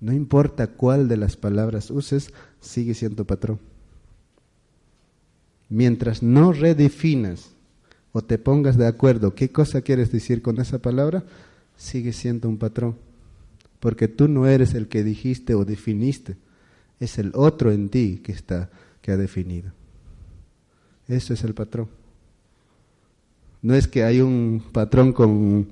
No 0.00 0.12
importa 0.12 0.66
cuál 0.66 1.06
de 1.06 1.18
las 1.18 1.36
palabras 1.36 1.92
uses, 1.92 2.32
sigue 2.58 2.94
siendo 2.94 3.28
patrón. 3.28 3.60
Mientras 5.68 6.20
no 6.20 6.52
redefinas 6.52 7.52
o 8.10 8.22
te 8.22 8.38
pongas 8.38 8.76
de 8.76 8.88
acuerdo 8.88 9.36
qué 9.36 9.52
cosa 9.52 9.82
quieres 9.82 10.10
decir 10.10 10.42
con 10.42 10.60
esa 10.60 10.80
palabra, 10.80 11.22
sigue 11.76 12.12
siendo 12.12 12.48
un 12.48 12.58
patrón. 12.58 12.96
Porque 13.78 14.08
tú 14.08 14.26
no 14.26 14.48
eres 14.48 14.74
el 14.74 14.88
que 14.88 15.04
dijiste 15.04 15.54
o 15.54 15.64
definiste 15.64 16.36
es 17.00 17.18
el 17.18 17.32
otro 17.34 17.72
en 17.72 17.88
ti 17.88 18.20
que 18.22 18.32
está 18.32 18.70
que 19.02 19.12
ha 19.12 19.16
definido. 19.16 19.72
Eso 21.08 21.34
es 21.34 21.42
el 21.42 21.54
patrón. 21.54 21.88
No 23.62 23.74
es 23.74 23.88
que 23.88 24.04
hay 24.04 24.20
un 24.20 24.62
patrón 24.72 25.12
con, 25.12 25.68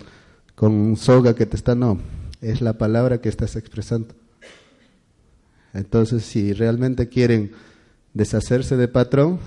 con 0.55 0.97
soga 0.97 1.35
que 1.35 1.47
te 1.47 1.57
está, 1.57 1.75
no, 1.75 1.99
es 2.41 2.61
la 2.61 2.77
palabra 2.77 3.21
que 3.21 3.29
estás 3.29 3.57
expresando. 3.57 4.15
Entonces, 5.73 6.25
si 6.25 6.53
realmente 6.53 7.09
quieren 7.09 7.53
deshacerse 8.15 8.77
de 8.77 8.89
patrón, 8.89 9.39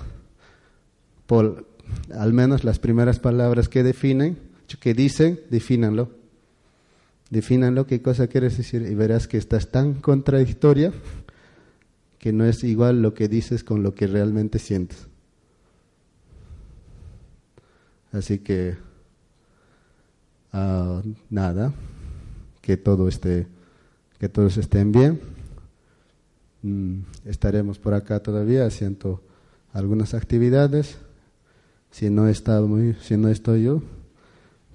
por 1.25 1.67
al 2.13 2.33
menos 2.33 2.63
las 2.63 2.79
primeras 2.79 3.19
palabras 3.19 3.67
que 3.67 3.83
definen, 3.83 4.37
que 4.79 4.93
dicen, 4.93 5.39
defínanlo. 5.49 6.11
Defínanlo, 7.29 7.87
qué 7.87 8.01
cosa 8.01 8.27
quieres 8.27 8.57
decir, 8.57 8.81
y 8.81 8.95
verás 8.95 9.27
que 9.27 9.37
estás 9.37 9.69
tan 9.69 9.95
contradictoria 9.95 10.91
que 12.21 12.31
no 12.31 12.45
es 12.45 12.63
igual 12.63 13.01
lo 13.01 13.15
que 13.15 13.27
dices 13.27 13.63
con 13.63 13.81
lo 13.81 13.95
que 13.95 14.05
realmente 14.05 14.59
sientes. 14.59 15.07
Así 18.11 18.37
que 18.37 18.75
ah, 20.53 21.01
nada, 21.31 21.73
que 22.61 22.77
todo 22.77 23.07
esté, 23.07 23.47
que 24.19 24.29
todos 24.29 24.57
estén 24.57 24.91
bien. 24.91 25.19
Mm, 26.61 26.99
estaremos 27.25 27.79
por 27.79 27.95
acá 27.95 28.19
todavía 28.19 28.67
haciendo 28.67 29.23
algunas 29.73 30.13
actividades. 30.13 30.99
Si 31.89 32.11
no 32.11 32.27
está 32.27 32.61
muy, 32.61 32.93
si 33.01 33.17
no 33.17 33.29
estoy 33.29 33.63
yo, 33.63 33.81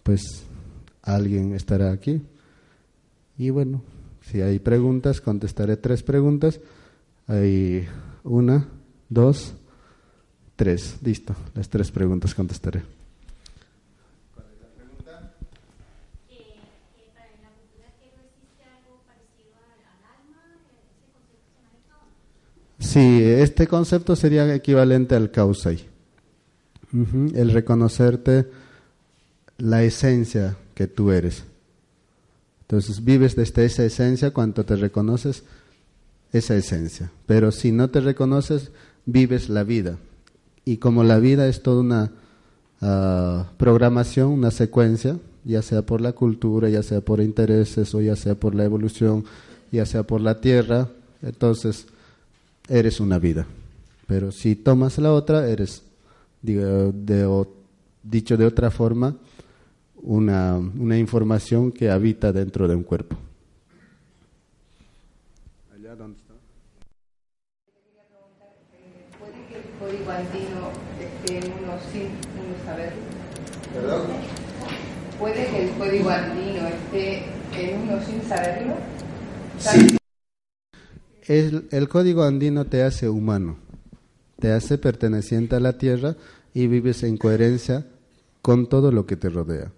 pues 0.02 0.42
alguien 1.00 1.54
estará 1.54 1.92
aquí. 1.92 2.22
Y 3.38 3.50
bueno, 3.50 3.82
si 4.20 4.40
hay 4.40 4.58
preguntas, 4.58 5.20
contestaré 5.20 5.76
tres 5.76 6.02
preguntas. 6.02 6.58
Hay 7.26 7.88
una, 8.24 8.68
dos, 9.08 9.54
tres. 10.54 10.96
Listo. 11.02 11.34
Las 11.54 11.68
tres 11.68 11.90
preguntas 11.90 12.34
contestaré. 12.34 12.82
Sí, 22.78 23.22
este 23.22 23.66
concepto 23.66 24.14
sería 24.16 24.54
equivalente 24.54 25.14
al 25.14 25.30
causai. 25.30 25.84
El 27.34 27.50
reconocerte 27.50 28.46
la 29.58 29.82
esencia 29.82 30.56
que 30.74 30.86
tú 30.86 31.10
eres. 31.10 31.44
Entonces 32.62 33.04
vives 33.04 33.36
desde 33.36 33.64
esa 33.64 33.84
esencia 33.84 34.30
cuando 34.30 34.64
te 34.64 34.76
reconoces 34.76 35.42
esa 36.32 36.56
esencia. 36.56 37.10
Pero 37.26 37.52
si 37.52 37.72
no 37.72 37.90
te 37.90 38.00
reconoces, 38.00 38.70
vives 39.04 39.48
la 39.48 39.64
vida. 39.64 39.98
Y 40.64 40.78
como 40.78 41.04
la 41.04 41.18
vida 41.18 41.48
es 41.48 41.62
toda 41.62 41.80
una 41.80 42.12
ah, 42.80 43.50
programación, 43.56 44.30
una 44.30 44.50
secuencia, 44.50 45.18
ya 45.44 45.62
sea 45.62 45.82
por 45.82 46.00
la 46.00 46.12
cultura, 46.12 46.68
ya 46.68 46.82
sea 46.82 47.00
por 47.00 47.20
intereses 47.20 47.94
o 47.94 48.00
ya 48.00 48.16
sea 48.16 48.34
por 48.34 48.54
la 48.54 48.64
evolución, 48.64 49.24
ya 49.70 49.86
sea 49.86 50.02
por 50.02 50.20
la 50.20 50.40
tierra, 50.40 50.88
entonces 51.22 51.86
eres 52.68 52.98
una 53.00 53.18
vida. 53.18 53.46
Pero 54.08 54.32
si 54.32 54.56
tomas 54.56 54.98
la 54.98 55.12
otra, 55.12 55.48
eres, 55.48 55.82
dicho 58.02 58.36
de 58.36 58.44
otra 58.44 58.70
forma, 58.70 59.16
una, 60.02 60.56
una 60.56 60.98
información 60.98 61.72
que 61.72 61.90
habita 61.90 62.32
dentro 62.32 62.68
de 62.68 62.74
un 62.74 62.82
cuerpo. 62.82 63.16
¿Puede 75.18 75.46
que 75.46 75.64
el 75.64 75.70
código 75.70 76.10
andino 76.10 76.68
esté 76.68 77.24
en 77.58 77.80
uno 77.80 77.98
sin 78.04 78.22
saberlo? 78.28 78.74
Sí. 79.58 79.96
El, 81.26 81.66
el 81.72 81.88
código 81.88 82.22
andino 82.22 82.66
te 82.66 82.82
hace 82.82 83.08
humano, 83.08 83.56
te 84.38 84.52
hace 84.52 84.78
perteneciente 84.78 85.56
a 85.56 85.60
la 85.60 85.78
tierra 85.78 86.16
y 86.54 86.68
vives 86.68 87.02
en 87.02 87.16
coherencia 87.16 87.86
con 88.42 88.68
todo 88.68 88.92
lo 88.92 89.06
que 89.06 89.16
te 89.16 89.28
rodea. 89.28 89.72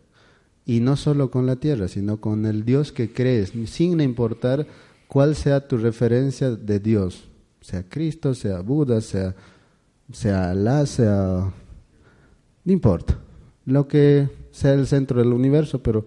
Y 0.66 0.80
no 0.80 0.96
solo 0.96 1.30
con 1.30 1.46
la 1.46 1.56
tierra, 1.56 1.88
sino 1.88 2.20
con 2.20 2.44
el 2.44 2.66
Dios 2.66 2.92
que 2.92 3.10
crees, 3.12 3.52
sin 3.64 4.00
importar 4.02 4.66
cuál 5.06 5.34
sea 5.34 5.66
tu 5.66 5.78
referencia 5.78 6.50
de 6.50 6.78
Dios, 6.80 7.28
sea 7.62 7.82
Cristo, 7.88 8.34
sea 8.34 8.60
Buda, 8.60 9.00
sea, 9.00 9.34
sea 10.12 10.50
Alá, 10.50 10.86
sea... 10.86 11.52
No 12.64 12.72
importa 12.72 13.18
lo 13.64 13.86
que 13.86 14.28
sea 14.50 14.72
el 14.72 14.86
centro 14.86 15.20
del 15.20 15.32
universo, 15.32 15.82
pero 15.82 16.06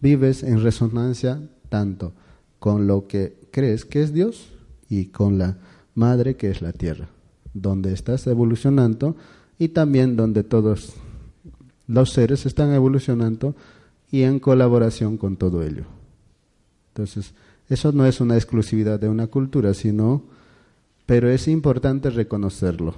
vives 0.00 0.42
en 0.42 0.62
resonancia 0.62 1.40
tanto 1.68 2.12
con 2.58 2.86
lo 2.86 3.06
que 3.06 3.36
crees 3.50 3.84
que 3.84 4.02
es 4.02 4.12
Dios 4.12 4.52
y 4.88 5.06
con 5.06 5.38
la 5.38 5.58
madre 5.94 6.36
que 6.36 6.50
es 6.50 6.62
la 6.62 6.72
tierra, 6.72 7.08
donde 7.54 7.92
estás 7.92 8.26
evolucionando 8.26 9.16
y 9.58 9.68
también 9.68 10.16
donde 10.16 10.42
todos 10.42 10.94
los 11.86 12.10
seres 12.12 12.46
están 12.46 12.72
evolucionando 12.72 13.54
y 14.10 14.22
en 14.22 14.40
colaboración 14.40 15.16
con 15.16 15.36
todo 15.36 15.62
ello. 15.62 15.84
Entonces, 16.88 17.34
eso 17.68 17.92
no 17.92 18.04
es 18.04 18.20
una 18.20 18.34
exclusividad 18.34 18.98
de 18.98 19.08
una 19.08 19.28
cultura, 19.28 19.74
sino, 19.74 20.24
pero 21.06 21.30
es 21.30 21.46
importante 21.46 22.10
reconocerlo, 22.10 22.94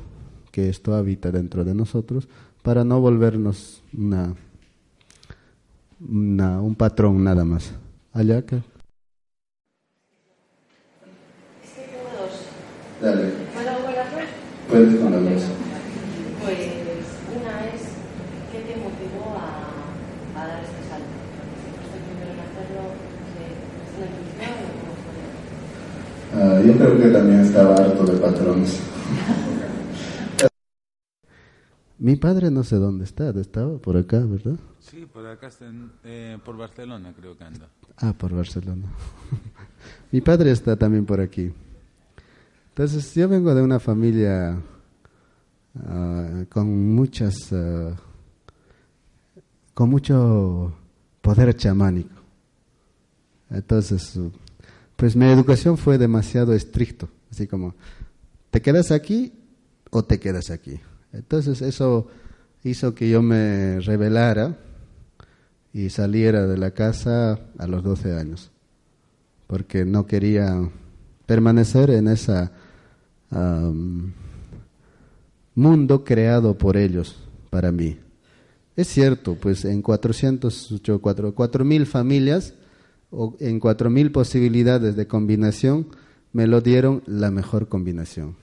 que 0.53 0.69
esto 0.69 0.95
habita 0.95 1.33
dentro 1.33 1.65
de 1.65 1.75
nosotros 1.75 2.29
para 2.63 2.85
no 2.85 3.01
volvernos 3.01 3.83
una, 3.97 4.35
un 5.99 6.75
patrón 6.77 7.25
nada 7.25 7.45
más. 7.45 7.73
Allá 8.13 8.43
que. 8.43 8.57
Es 8.57 8.63
que 11.75 11.83
tengo 11.89 12.05
dos. 12.21 12.47
Dale. 13.01 13.33
¿Puedo 13.55 13.83
con 13.83 13.95
las 13.95 14.13
dos? 14.13 14.23
Puedes 14.69 15.01
con 15.01 15.11
las 15.11 15.25
dos. 15.25 15.43
Pues 16.45 16.59
una 17.33 17.65
es, 17.73 17.83
¿qué 18.53 18.61
te 18.61 18.77
motivó 18.77 19.33
a, 19.39 20.39
a 20.39 20.47
dar 20.47 20.61
este 20.63 20.83
salto? 20.87 21.17
¿Fuiste 21.65 21.97
el 21.97 22.05
primero 22.05 22.31
en 22.37 22.41
hacerlo? 22.45 22.93
¿Es 23.81 23.97
una 23.97 24.07
intuición 24.13 24.53
o 24.61 24.69
cómo 24.77 24.95
fue? 25.01 25.17
Ah, 26.37 26.61
yo 26.61 26.73
creo 26.77 26.95
que 27.01 27.09
también 27.09 27.41
estaba 27.41 27.75
harto 27.77 28.05
de 28.05 28.19
patrones. 28.19 28.79
Mi 32.03 32.17
padre 32.17 32.51
no 32.51 32.65
sé 32.65 32.75
dónde 32.75 33.05
está, 33.05 33.31
estaba 33.31 33.79
por 33.79 33.97
acá, 33.97 34.19
¿verdad? 34.19 34.59
Sí, 34.81 35.07
por 35.07 35.25
acá 35.25 35.47
está, 35.47 35.73
eh, 36.03 36.37
por 36.45 36.57
Barcelona 36.57 37.15
creo 37.17 37.39
que 37.39 37.45
anda. 37.45 37.69
Ah, 37.97 38.13
por 38.13 38.35
Barcelona. 38.35 38.89
Mi 40.11 40.21
padre 40.21 40.51
está 40.51 40.75
también 40.75 41.07
por 41.07 41.21
aquí. 41.21 41.53
Entonces, 42.71 43.15
yo 43.15 43.29
vengo 43.29 43.55
de 43.55 43.63
una 43.63 43.79
familia 43.79 44.61
uh, 45.77 46.45
con 46.49 46.93
muchas, 46.93 47.53
uh, 47.53 47.95
con 49.73 49.89
mucho 49.89 50.75
poder 51.21 51.55
chamánico. 51.55 52.21
Entonces, 53.49 54.19
pues 54.97 55.15
mi 55.15 55.27
educación 55.27 55.79
fue 55.79 55.99
demasiado 55.99 56.53
estricto, 56.53 57.09
así 57.31 57.47
como, 57.47 57.77
¿te 58.51 58.61
quedas 58.61 58.91
aquí 58.91 59.33
o 59.91 60.03
te 60.03 60.19
quedas 60.19 60.51
aquí? 60.51 60.81
Entonces 61.13 61.61
eso 61.63 62.09
hizo 62.65 62.95
que 62.95 63.09
yo 63.09 63.23
me 63.23 63.81
rebelara 63.81 64.57
y 65.73 65.91
saliera 65.91 66.47
de 66.47 66.59
la 66.59 66.73
casa 66.73 67.39
a 67.59 67.67
los 67.67 67.83
12 67.83 68.15
años, 68.15 68.51
porque 69.47 69.85
no 69.85 70.07
quería 70.07 70.69
permanecer 71.27 71.91
en 71.91 72.09
ese 72.09 72.51
mundo 75.55 76.05
creado 76.05 76.57
por 76.57 76.77
ellos 76.77 77.17
para 77.51 77.73
mí. 77.73 77.99
Es 78.77 78.89
cierto, 78.89 79.35
pues 79.35 79.65
en 79.65 79.83
400, 79.83 80.83
4.000 80.83 81.87
familias 81.87 82.55
o 83.11 83.37
en 83.41 83.61
4.000 83.61 84.13
posibilidades 84.13 84.97
de 84.97 85.07
combinación 85.07 85.89
me 86.33 86.47
lo 86.47 86.63
dieron 86.63 87.03
la 87.07 87.31
mejor 87.31 87.69
combinación 87.69 88.37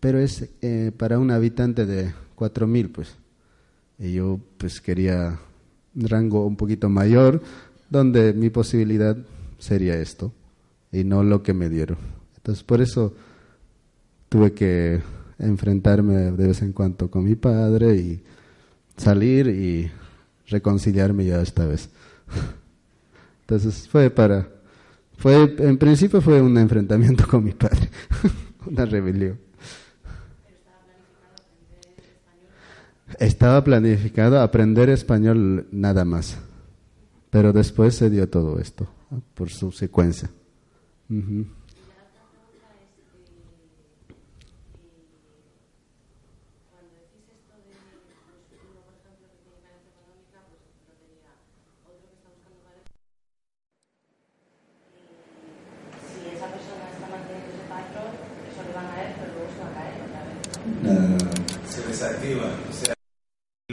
pero 0.00 0.18
es 0.18 0.48
eh, 0.62 0.92
para 0.96 1.18
un 1.18 1.30
habitante 1.30 1.86
de 1.86 2.12
4.000, 2.36 2.92
pues. 2.92 3.16
Y 3.98 4.12
yo 4.14 4.40
pues 4.58 4.80
quería 4.80 5.38
un 5.94 6.08
rango 6.08 6.46
un 6.46 6.56
poquito 6.56 6.88
mayor, 6.88 7.42
donde 7.88 8.32
mi 8.32 8.50
posibilidad 8.50 9.16
sería 9.58 9.98
esto, 9.98 10.32
y 10.92 11.04
no 11.04 11.22
lo 11.22 11.42
que 11.42 11.54
me 11.54 11.68
dieron. 11.68 11.98
Entonces 12.36 12.62
por 12.62 12.80
eso 12.80 13.14
tuve 14.28 14.52
que 14.52 15.00
enfrentarme 15.38 16.32
de 16.32 16.46
vez 16.46 16.62
en 16.62 16.72
cuando 16.72 17.10
con 17.10 17.24
mi 17.24 17.34
padre 17.34 17.96
y 17.96 18.22
salir 18.96 19.48
y 19.48 19.90
reconciliarme 20.48 21.24
ya 21.24 21.40
esta 21.40 21.66
vez. 21.66 21.90
Entonces 23.42 23.88
fue 23.88 24.10
para, 24.10 24.48
fue, 25.16 25.54
en 25.58 25.78
principio 25.78 26.20
fue 26.20 26.40
un 26.42 26.58
enfrentamiento 26.58 27.26
con 27.30 27.44
mi 27.44 27.52
padre, 27.52 27.88
una 28.66 28.84
rebelión. 28.84 29.45
Estaba 33.18 33.64
planificado 33.64 34.40
aprender 34.40 34.90
español 34.90 35.66
nada 35.70 36.04
más, 36.04 36.38
pero 37.30 37.52
después 37.52 37.94
se 37.94 38.10
dio 38.10 38.28
todo 38.28 38.58
esto 38.58 38.88
por 39.34 39.50
su 39.50 39.72
secuencia. 39.72 40.30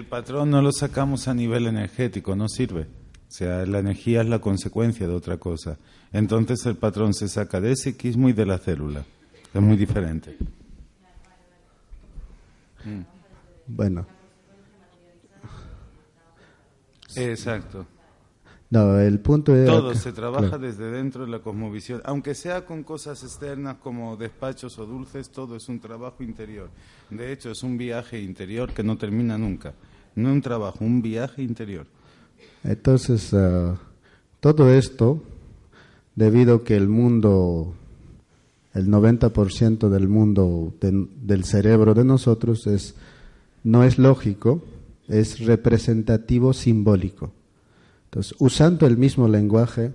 Patrón 0.06 0.50
no 0.50 0.62
lo 0.62 0.72
sacamos 0.72 1.28
a 1.28 1.34
nivel 1.34 1.68
energético, 1.68 2.36
no 2.36 2.48
sirve. 2.48 2.88
O 3.34 3.36
sea, 3.36 3.66
la 3.66 3.80
energía 3.80 4.22
es 4.22 4.30
la 4.30 4.40
consecuencia 4.40 5.08
de 5.08 5.14
otra 5.16 5.38
cosa. 5.38 5.78
Entonces 6.12 6.64
el 6.68 6.76
patrón 6.76 7.16
se 7.16 7.28
saca 7.28 7.60
de 7.60 7.72
ese 7.72 7.98
quismo 7.98 8.30
y 8.30 8.34
de 8.34 8.46
la 8.46 8.60
célula. 8.60 9.04
Es 9.52 9.62
muy 9.62 9.76
diferente. 9.76 10.38
Mm. 12.86 13.02
Bueno. 13.68 14.06
Exacto. 17.16 17.88
No, 18.70 19.00
el 19.00 19.20
punto 19.20 19.56
es... 19.56 19.66
Todo 19.66 19.96
se 19.96 20.14
trabaja 20.14 20.58
desde 20.58 20.92
dentro 20.92 21.26
de 21.26 21.32
la 21.32 21.40
cosmovisión. 21.40 22.02
Aunque 22.06 22.36
sea 22.36 22.66
con 22.66 22.84
cosas 22.84 23.24
externas 23.24 23.78
como 23.78 24.16
despachos 24.16 24.78
o 24.78 24.86
dulces, 24.86 25.32
todo 25.32 25.56
es 25.56 25.68
un 25.70 25.80
trabajo 25.80 26.24
interior. 26.24 26.70
De 27.10 27.32
hecho, 27.32 27.52
es 27.52 27.64
un 27.64 27.78
viaje 27.78 28.22
interior 28.22 28.74
que 28.74 28.84
no 28.84 28.98
termina 28.98 29.38
nunca 29.38 29.74
no 30.16 30.32
un 30.32 30.42
trabajo, 30.42 30.78
un 30.82 31.02
viaje 31.02 31.44
interior. 31.44 31.86
Entonces, 32.64 33.34
ah, 33.34 33.78
todo 34.40 34.72
esto, 34.72 35.22
debido 36.16 36.56
a 36.56 36.64
que 36.64 36.76
el 36.76 36.88
mundo, 36.88 37.74
el 38.74 38.88
90% 38.88 39.90
del 39.90 40.08
mundo 40.08 40.74
del 40.82 41.44
cerebro 41.44 41.94
de 41.94 42.06
nosotros 42.06 42.68
es, 42.68 42.96
no 43.64 43.84
es 43.84 43.98
lógico, 43.98 44.64
es 45.08 45.40
representativo 45.40 46.54
simbólico. 46.54 47.32
Entonces, 48.06 48.36
usando 48.40 48.86
el 48.86 48.98
mismo 48.98 49.28
lenguaje, 49.28 49.94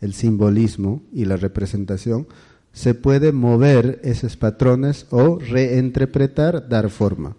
el 0.00 0.12
simbolismo 0.12 1.02
y 1.12 1.24
la 1.24 1.36
representación, 1.36 2.26
se 2.72 2.94
puede 2.94 3.32
mover 3.32 4.00
esos 4.04 4.36
patrones 4.36 5.06
o 5.10 5.38
reinterpretar, 5.38 6.68
dar 6.68 6.90
forma. 6.90 7.34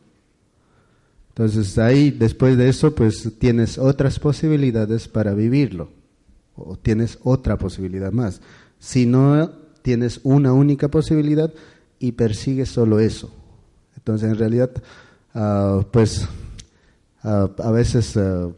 Entonces 1.37 1.77
ahí, 1.77 2.09
después 2.09 2.57
de 2.57 2.67
eso, 2.67 2.95
pues 2.95 3.31
tienes 3.37 3.77
otras 3.77 4.17
posibilidades 4.17 5.07
para 5.07 5.35
vivirlo, 5.35 5.91
o 6.55 6.77
tienes 6.77 7.19
otra 7.21 7.59
posibilidad 7.59 8.11
más. 8.11 8.41
Si 8.79 9.05
no, 9.05 9.47
tienes 9.83 10.19
una 10.23 10.51
única 10.51 10.87
posibilidad 10.87 11.53
y 11.99 12.13
persigues 12.13 12.69
solo 12.69 12.99
eso. 12.99 13.31
Entonces, 13.95 14.31
en 14.31 14.35
realidad, 14.39 14.71
ah, 15.35 15.85
pues 15.91 16.27
ah, 17.21 17.51
a 17.59 17.69
veces 17.69 18.17
ah, 18.17 18.49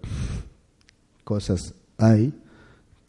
cosas 1.26 1.74
hay. 1.98 2.34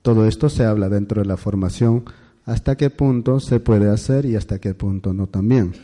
Todo 0.03 0.27
esto 0.27 0.49
se 0.49 0.65
habla 0.65 0.89
dentro 0.89 1.23
de 1.23 1.29
la 1.29 1.37
formación. 1.37 2.07
¿Hasta 2.45 2.77
qué 2.77 2.91
punto 2.91 3.39
se 3.39 3.61
puede 3.61 3.89
hacer 3.89 4.27
y 4.27 4.35
hasta 4.35 4.59
qué 4.59 4.75
punto 4.75 5.13
no 5.15 5.29
también? 5.29 5.75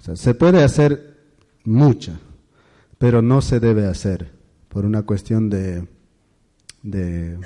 O 0.00 0.02
sea, 0.02 0.16
se 0.16 0.32
puede 0.32 0.64
hacer 0.64 1.18
mucha, 1.64 2.18
pero 2.98 3.22
no 3.22 3.40
se 3.40 3.60
debe 3.60 3.86
hacer 3.86 4.32
por 4.68 4.84
una 4.84 5.02
cuestión 5.02 5.48
de, 5.48 5.86
de 6.82 7.38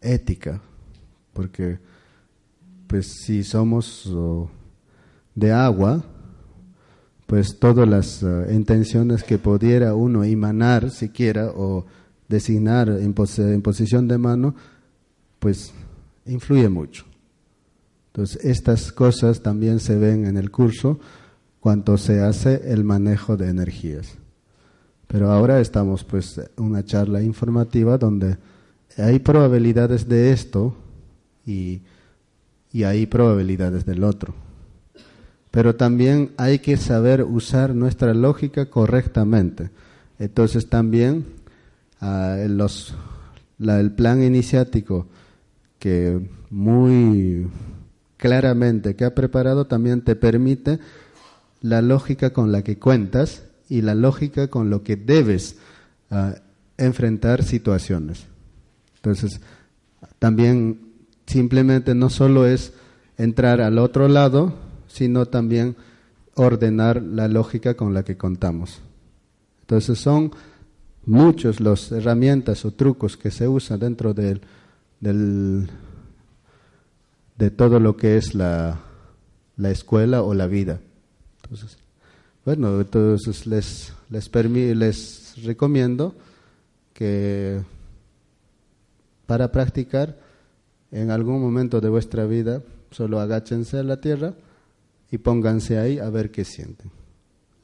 ética, 0.00 0.60
porque 1.32 1.78
pues 2.86 3.06
si 3.24 3.42
somos 3.42 4.12
de 5.34 5.50
agua, 5.50 6.04
pues 7.26 7.58
todas 7.58 7.88
las 7.88 8.22
eh, 8.22 8.48
intenciones 8.52 9.24
que 9.24 9.38
pudiera 9.38 9.94
uno 9.94 10.22
emanar 10.22 10.90
siquiera 10.90 11.50
o 11.54 11.86
designar 12.28 12.90
en, 12.90 13.14
en 13.38 13.62
posición 13.62 14.08
de 14.08 14.18
mano, 14.18 14.54
pues 15.38 15.72
influye 16.26 16.68
mucho. 16.68 17.06
Entonces, 18.08 18.44
estas 18.44 18.92
cosas 18.92 19.40
también 19.40 19.80
se 19.80 19.96
ven 19.96 20.26
en 20.26 20.36
el 20.36 20.50
curso 20.50 21.00
cuanto 21.62 21.96
se 21.96 22.20
hace 22.20 22.72
el 22.72 22.82
manejo 22.82 23.36
de 23.36 23.48
energías. 23.48 24.18
Pero 25.06 25.30
ahora 25.30 25.60
estamos 25.60 26.02
pues 26.02 26.38
en 26.38 26.64
una 26.64 26.84
charla 26.84 27.22
informativa 27.22 27.98
donde 27.98 28.36
hay 28.98 29.20
probabilidades 29.20 30.08
de 30.08 30.32
esto 30.32 30.74
y, 31.46 31.82
y 32.72 32.82
hay 32.82 33.06
probabilidades 33.06 33.86
del 33.86 34.02
otro. 34.02 34.34
Pero 35.52 35.76
también 35.76 36.32
hay 36.36 36.58
que 36.58 36.76
saber 36.76 37.22
usar 37.22 37.76
nuestra 37.76 38.12
lógica 38.12 38.68
correctamente. 38.68 39.70
Entonces 40.18 40.68
también 40.68 41.26
ah, 42.00 42.38
los, 42.48 42.92
el 43.60 43.92
plan 43.92 44.20
iniciático 44.20 45.06
que 45.78 46.28
muy 46.50 47.46
claramente 48.16 48.96
que 48.96 49.04
ha 49.04 49.14
preparado 49.14 49.68
también 49.68 50.02
te 50.02 50.16
permite 50.16 50.80
la 51.62 51.80
lógica 51.80 52.32
con 52.32 52.52
la 52.52 52.62
que 52.62 52.78
cuentas 52.78 53.44
y 53.68 53.80
la 53.80 53.94
lógica 53.94 54.48
con 54.48 54.68
lo 54.68 54.82
que 54.82 54.96
debes 54.96 55.56
ah, 56.10 56.34
enfrentar 56.76 57.42
situaciones. 57.42 58.26
Entonces, 58.96 59.40
también 60.18 60.92
simplemente 61.26 61.94
no 61.94 62.10
solo 62.10 62.46
es 62.46 62.72
entrar 63.16 63.60
al 63.60 63.78
otro 63.78 64.08
lado, 64.08 64.54
sino 64.88 65.26
también 65.26 65.76
ordenar 66.34 67.02
la 67.02 67.28
lógica 67.28 67.74
con 67.74 67.94
la 67.94 68.02
que 68.02 68.16
contamos. 68.16 68.80
Entonces 69.62 69.98
son 69.98 70.32
muchos 71.04 71.60
las 71.60 71.92
herramientas 71.92 72.64
o 72.64 72.72
trucos 72.72 73.16
que 73.16 73.30
se 73.30 73.48
usan 73.48 73.80
dentro 73.80 74.14
del, 74.14 74.40
de 75.00 75.68
todo 77.50 77.80
lo 77.80 77.96
que 77.96 78.16
es 78.16 78.34
la, 78.34 78.80
la 79.56 79.70
escuela 79.70 80.22
o 80.22 80.34
la 80.34 80.46
vida. 80.46 80.80
Bueno, 82.44 82.80
entonces 82.80 83.46
les, 83.46 83.92
les, 84.10 84.30
les 84.76 85.44
recomiendo 85.44 86.14
que 86.92 87.60
para 89.26 89.50
practicar 89.52 90.18
en 90.90 91.10
algún 91.10 91.40
momento 91.40 91.80
de 91.80 91.88
vuestra 91.88 92.26
vida 92.26 92.62
solo 92.90 93.20
agáchense 93.20 93.78
a 93.78 93.82
la 93.82 94.00
tierra 94.00 94.34
y 95.10 95.18
pónganse 95.18 95.78
ahí 95.78 95.98
a 95.98 96.10
ver 96.10 96.30
qué 96.30 96.44
sienten. 96.44 96.90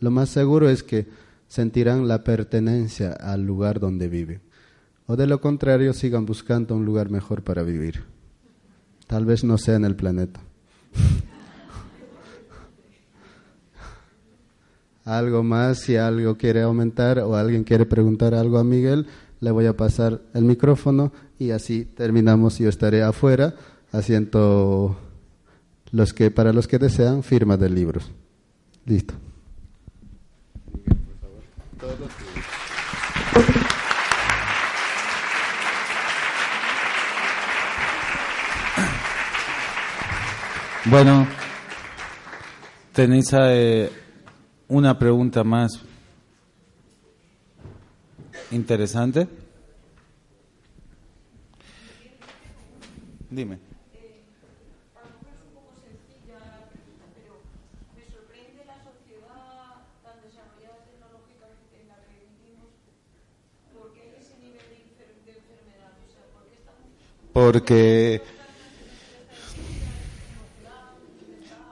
Lo 0.01 0.11
más 0.11 0.29
seguro 0.29 0.69
es 0.69 0.83
que 0.83 1.07
sentirán 1.49 2.07
la 2.07 2.23
pertenencia 2.23 3.13
al 3.13 3.43
lugar 3.45 3.81
donde 3.81 4.09
viven. 4.09 4.41
O 5.07 5.17
de 5.17 5.27
lo 5.27 5.41
contrario, 5.41 5.93
sigan 5.95 6.27
buscando 6.27 6.77
un 6.77 6.85
lugar 6.85 7.11
mejor 7.11 7.43
para 7.43 7.63
vivir. 7.63 8.05
Tal 9.07 9.25
vez 9.25 9.43
no 9.43 9.57
sea 9.57 9.77
en 9.77 9.87
el 9.87 9.97
planeta. 9.97 10.41
algo 15.09 15.43
más, 15.43 15.79
si 15.79 15.97
algo 15.97 16.37
quiere 16.37 16.61
aumentar 16.63 17.19
o 17.21 17.35
alguien 17.35 17.65
quiere 17.65 17.87
preguntar 17.87 18.35
algo 18.35 18.59
a 18.59 18.65
Miguel, 18.65 19.07
le 19.41 19.51
voy 19.51 19.65
a 19.65 19.77
pasar 19.77 20.21
el 20.35 20.45
micrófono 20.45 21.13
y 21.39 21.51
así 21.51 21.87
terminamos. 21.87 22.59
Yo 22.59 22.69
estaré 22.69 23.03
afuera 23.03 23.55
haciendo 23.91 24.99
los 25.93 26.13
que 26.13 26.31
para 26.31 26.53
los 26.53 26.69
que 26.69 26.79
desean 26.79 27.23
firma 27.23 27.57
de 27.57 27.71
libros. 27.71 28.11
Listo. 28.85 29.15
Bueno, 40.85 41.27
tenéis 42.93 43.27
eh, 43.33 43.91
una 44.69 44.99
pregunta 44.99 45.43
más 45.45 45.81
interesante. 48.51 49.27
Dime. 53.31 53.59
Porque 67.33 68.21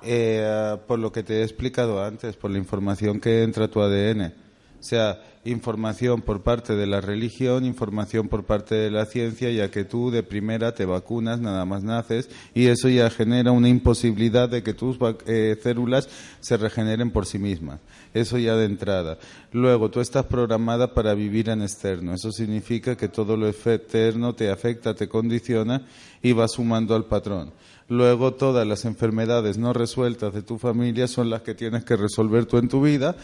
Eh, 0.09 0.77
por 0.87 1.01
lo 1.01 1.11
que 1.11 1.24
te 1.24 1.41
he 1.41 1.43
explicado 1.43 2.03
antes, 2.03 2.37
por 2.37 2.51
la 2.51 2.59
información 2.59 3.19
que 3.19 3.43
entra 3.43 3.65
a 3.65 3.69
tu 3.69 3.81
ADN. 3.81 4.33
O 4.78 4.83
sea, 4.89 5.20
información 5.45 6.23
por 6.23 6.43
parte 6.43 6.77
de 6.77 6.87
la 6.87 7.01
religión, 7.01 7.65
información 7.65 8.28
por 8.28 8.45
parte 8.45 8.77
de 8.77 8.91
la 8.91 9.07
ciencia, 9.07 9.51
ya 9.51 9.69
que 9.69 9.85
tú 9.85 10.12
de 10.12 10.23
primera 10.23 10.74
te 10.74 10.85
vacunas, 10.85 11.41
nada 11.41 11.65
más 11.65 11.83
naces, 11.83 12.28
y 12.55 12.66
eso 12.66 12.89
ya 12.89 13.11
genera 13.11 13.51
una 13.51 13.69
imposibilidad 13.69 14.49
de 14.49 14.62
que 14.62 14.74
tus 14.74 14.97
eh, 15.27 15.57
células 15.61 16.09
se 16.41 16.57
regeneren 16.57 17.11
por 17.11 17.27
sí 17.27 17.39
mismas. 17.39 17.81
Eso 18.15 18.39
ya 18.39 18.55
de 18.55 18.66
entrada. 18.66 19.19
Luego, 19.51 19.91
tú 19.91 20.01
estás 20.01 20.27
programada 20.27 20.95
para 20.95 21.15
vivir 21.15 21.49
en 21.49 21.62
externo. 21.62 22.15
Eso 22.15 22.31
significa 22.31 22.97
que 22.97 23.09
todo 23.09 23.37
lo 23.37 23.49
externo 23.49 24.35
te 24.35 24.51
afecta, 24.51 24.95
te 24.95 25.09
condiciona 25.09 25.83
y 26.23 26.33
va 26.33 26.47
sumando 26.47 26.95
al 26.95 27.07
patrón. 27.07 27.53
Luego 27.89 28.35
todas 28.35 28.67
las 28.67 28.85
enfermedades 28.85 29.59
no 29.59 29.73
resueltas 29.73 30.35
de 30.35 30.43
tu 30.43 30.59
familia 30.59 31.07
son 31.07 31.31
las 31.31 31.43
que 31.43 31.55
tienes 31.55 31.85
que 31.85 31.97
resolver 31.97 32.47
tú 32.47 32.59
en 32.59 32.69
tu 32.69 32.83
vida. 32.83 33.17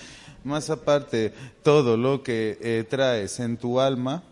Más 0.44 0.70
aparte, 0.70 1.32
todo 1.62 1.96
lo 1.96 2.22
que 2.22 2.58
eh, 2.60 2.84
traes 2.88 3.40
en 3.40 3.56
tu 3.56 3.80
alma, 3.80 4.22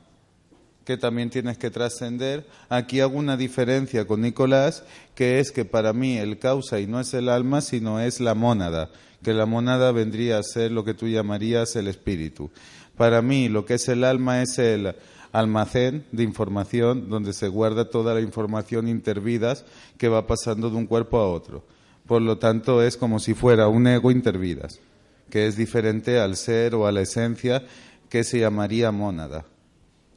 que 0.85 0.97
también 0.97 1.31
tienes 1.31 1.59
que 1.59 1.71
trascender. 1.71 2.47
Aquí 2.69 3.01
hago 3.01 3.19
una 3.19 3.37
diferencia 3.37 4.07
con 4.07 4.23
Nicolás, 4.23 4.85
que 5.17 5.41
es 5.41 5.51
que 5.51 5.65
para 5.65 5.93
mí 5.93 6.17
el 6.17 6.39
causa 6.39 6.79
y 6.79 6.87
no 6.87 7.01
es 7.01 7.13
el 7.15 7.29
alma, 7.29 7.61
sino 7.61 8.01
es 8.01 8.21
la 8.21 8.35
mónada, 8.35 8.91
que 9.23 9.35
la 9.35 9.47
mónada 9.47 9.91
vendría 9.91 10.39
a 10.39 10.43
ser 10.45 10.71
lo 10.71 10.85
que 10.85 10.95
tú 10.95 11.09
llamarías 11.09 11.75
el 11.75 11.89
espíritu. 11.89 12.51
Para 12.97 13.21
mí 13.21 13.49
lo 13.49 13.65
que 13.65 13.75
es 13.75 13.89
el 13.89 14.05
alma 14.05 14.43
es 14.43 14.59
el 14.59 14.95
almacén 15.33 16.05
de 16.13 16.23
información 16.23 17.09
donde 17.09 17.33
se 17.33 17.49
guarda 17.49 17.91
toda 17.91 18.15
la 18.15 18.21
información 18.21 18.89
intervidas 18.89 19.65
que 19.99 20.09
va 20.09 20.27
pasando 20.27 20.71
de 20.71 20.77
un 20.77 20.87
cuerpo 20.87 21.19
a 21.19 21.29
otro. 21.29 21.65
Por 22.07 22.23
lo 22.23 22.39
tanto, 22.39 22.83
es 22.83 22.97
como 22.97 23.21
si 23.21 23.35
fuera 23.35 23.69
un 23.69 23.87
ego 23.87 24.11
intervidas, 24.11 24.81
que 25.31 25.47
es 25.47 25.57
diferente 25.57 26.19
al 26.19 26.37
ser 26.37 26.75
o 26.75 26.87
a 26.87 26.93
la 26.93 27.03
esencia 27.03 27.63
que 28.09 28.25
se 28.25 28.41
llamaría 28.41 28.91
mónada, 28.91 29.45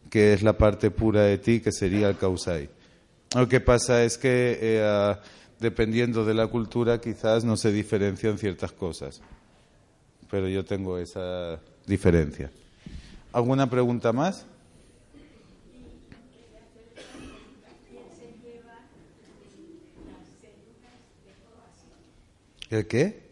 que 0.10 0.34
es 0.34 0.42
la 0.42 0.58
parte 0.58 0.90
pura 0.90 1.22
de 1.22 1.38
ti 1.38 1.60
que 1.60 1.72
sería 1.72 2.10
el 2.10 2.18
causai. 2.18 2.70
Lo 3.36 3.48
que 3.48 3.60
pasa 3.60 4.04
es 4.04 4.18
que, 4.18 4.58
eh, 4.60 5.16
dependiendo 5.60 6.26
de 6.26 6.34
la 6.34 6.48
cultura, 6.48 7.00
quizás 7.00 7.44
no 7.44 7.58
se 7.58 7.72
diferencian 7.72 8.38
ciertas 8.38 8.72
cosas, 8.72 9.22
pero 10.30 10.48
yo 10.48 10.66
tengo 10.66 10.98
esa 10.98 11.60
diferencia. 11.86 12.52
¿Alguna 13.32 13.70
pregunta 13.70 14.12
más? 14.14 14.46
¿El 22.74 22.88
qué? 22.88 23.23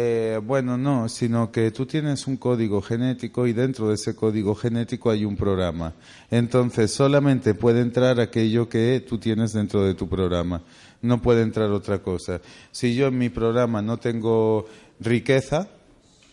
Eh, 0.00 0.38
bueno, 0.44 0.78
no, 0.78 1.08
sino 1.08 1.50
que 1.50 1.72
tú 1.72 1.84
tienes 1.84 2.28
un 2.28 2.36
código 2.36 2.80
genético 2.80 3.48
y 3.48 3.52
dentro 3.52 3.88
de 3.88 3.94
ese 3.94 4.14
código 4.14 4.54
genético 4.54 5.10
hay 5.10 5.24
un 5.24 5.36
programa. 5.36 5.94
Entonces, 6.30 6.92
solamente 6.92 7.54
puede 7.54 7.80
entrar 7.80 8.20
aquello 8.20 8.68
que 8.68 9.04
tú 9.06 9.18
tienes 9.18 9.52
dentro 9.52 9.84
de 9.84 9.94
tu 9.94 10.08
programa 10.08 10.62
no 11.02 11.22
puede 11.22 11.42
entrar 11.42 11.70
otra 11.70 12.00
cosa. 12.00 12.40
Si 12.70 12.94
yo 12.94 13.06
en 13.08 13.18
mi 13.18 13.28
programa 13.28 13.82
no 13.82 13.98
tengo 13.98 14.66
riqueza, 15.00 15.68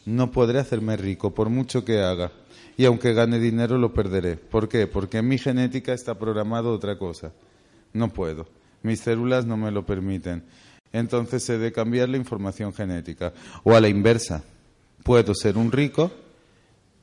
no 0.05 0.31
podré 0.31 0.59
hacerme 0.59 0.97
rico, 0.97 1.33
por 1.33 1.49
mucho 1.49 1.85
que 1.85 2.01
haga. 2.01 2.31
Y 2.77 2.85
aunque 2.85 3.13
gane 3.13 3.39
dinero, 3.39 3.77
lo 3.77 3.93
perderé. 3.93 4.35
¿Por 4.35 4.67
qué? 4.67 4.87
Porque 4.87 5.19
en 5.19 5.27
mi 5.27 5.37
genética 5.37 5.93
está 5.93 6.15
programado 6.15 6.73
otra 6.73 6.97
cosa. 6.97 7.31
No 7.93 8.09
puedo. 8.09 8.47
Mis 8.83 8.99
células 8.99 9.45
no 9.45 9.55
me 9.55 9.71
lo 9.71 9.85
permiten. 9.85 10.43
Entonces 10.95 11.47
he 11.49 11.57
de 11.57 11.73
cambiar 11.73 12.07
la 12.07 12.15
información 12.15 12.73
genética. 12.73 13.33
O 13.63 13.75
a 13.75 13.81
la 13.81 13.89
inversa. 13.89 14.43
Puedo 15.03 15.35
ser 15.35 15.57
un 15.57 15.71
rico 15.71 16.09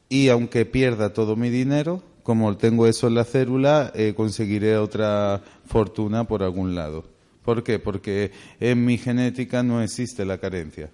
y 0.08 0.30
aunque 0.30 0.64
pierda 0.64 1.12
todo 1.12 1.36
mi 1.36 1.50
dinero, 1.50 2.02
como 2.22 2.56
tengo 2.56 2.86
eso 2.86 3.06
en 3.06 3.14
la 3.14 3.24
célula, 3.24 3.92
eh, 3.94 4.14
conseguiré 4.16 4.78
otra 4.78 5.42
fortuna 5.66 6.24
por 6.24 6.42
algún 6.42 6.74
lado. 6.74 7.04
¿Por 7.44 7.62
qué? 7.62 7.78
Porque 7.78 8.32
en 8.60 8.82
mi 8.82 8.96
genética 8.96 9.62
no 9.62 9.82
existe 9.82 10.24
la 10.24 10.38
carencia. 10.38 10.86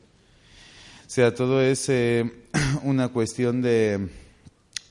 O 1.07 1.11
sea, 1.11 1.33
todo 1.33 1.63
es 1.63 1.89
eh, 1.89 2.29
una 2.83 3.09
cuestión 3.09 3.63
de, 3.63 4.09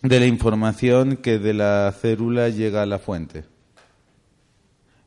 de 0.01 0.19
la 0.19 0.27
información 0.27 1.17
que 1.17 1.39
de 1.39 1.53
la 1.53 1.93
célula 1.99 2.47
llega 2.47 2.83
a 2.83 2.85
la 2.85 2.99
fuente 2.99 3.56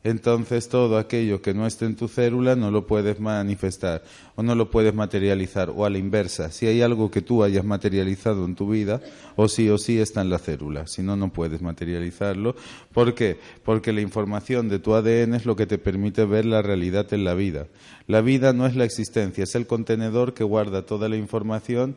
entonces 0.03 0.69
todo 0.71 0.97
aquello 0.97 1.43
que 1.43 1.53
no 1.53 1.67
esté 1.67 1.85
en 1.85 1.95
tu 1.95 2.09
célula 2.09 2.57
no 2.57 2.71
lo 2.71 2.87
puedes 2.87 3.21
manifestar 3.21 4.03
o 4.35 4.43
no 4.43 4.55
lo 4.55 4.71
puedes 4.71 4.95
materializar 4.95 5.69
o 5.69 5.85
a 5.85 5.91
la 5.91 5.99
inversa, 5.99 6.51
si 6.51 6.67
hay 6.67 6.81
algo 6.81 7.11
que 7.11 7.21
tú 7.21 7.45
hayas 7.45 7.65
materializado 7.65 8.47
en 8.47 8.55
tu 8.55 8.71
vida, 8.71 9.03
o 9.37 9.47
sí 9.47 9.69
o 9.69 9.77
sí 9.77 9.99
está 9.99 10.23
en 10.23 10.31
la 10.31 10.39
célula, 10.39 10.87
si 10.87 11.03
no, 11.03 11.17
no 11.17 11.31
puedes 11.31 11.61
materializarlo. 11.61 12.57
¿Por 12.95 13.15
qué? 13.15 13.39
Porque 13.63 13.93
la 13.93 14.01
información 14.01 14.71
de 14.71 14.79
tu 14.79 14.95
ADN 14.95 15.35
es 15.35 15.45
lo 15.45 15.55
que 15.55 15.67
te 15.67 15.77
permite 15.77 16.25
ver 16.25 16.47
la 16.47 16.63
realidad 16.63 17.13
en 17.13 17.25
la 17.25 17.35
vida. 17.35 17.67
La 18.07 18.23
vida 18.23 18.55
no 18.55 18.67
es 18.67 18.77
la 18.77 18.85
existencia, 18.85 19.45
es 19.45 19.55
el 19.55 19.67
contenedor 19.67 20.33
que 20.33 20.45
guarda 20.45 20.87
toda 20.87 21.11
la 21.11 21.17
información 21.17 21.97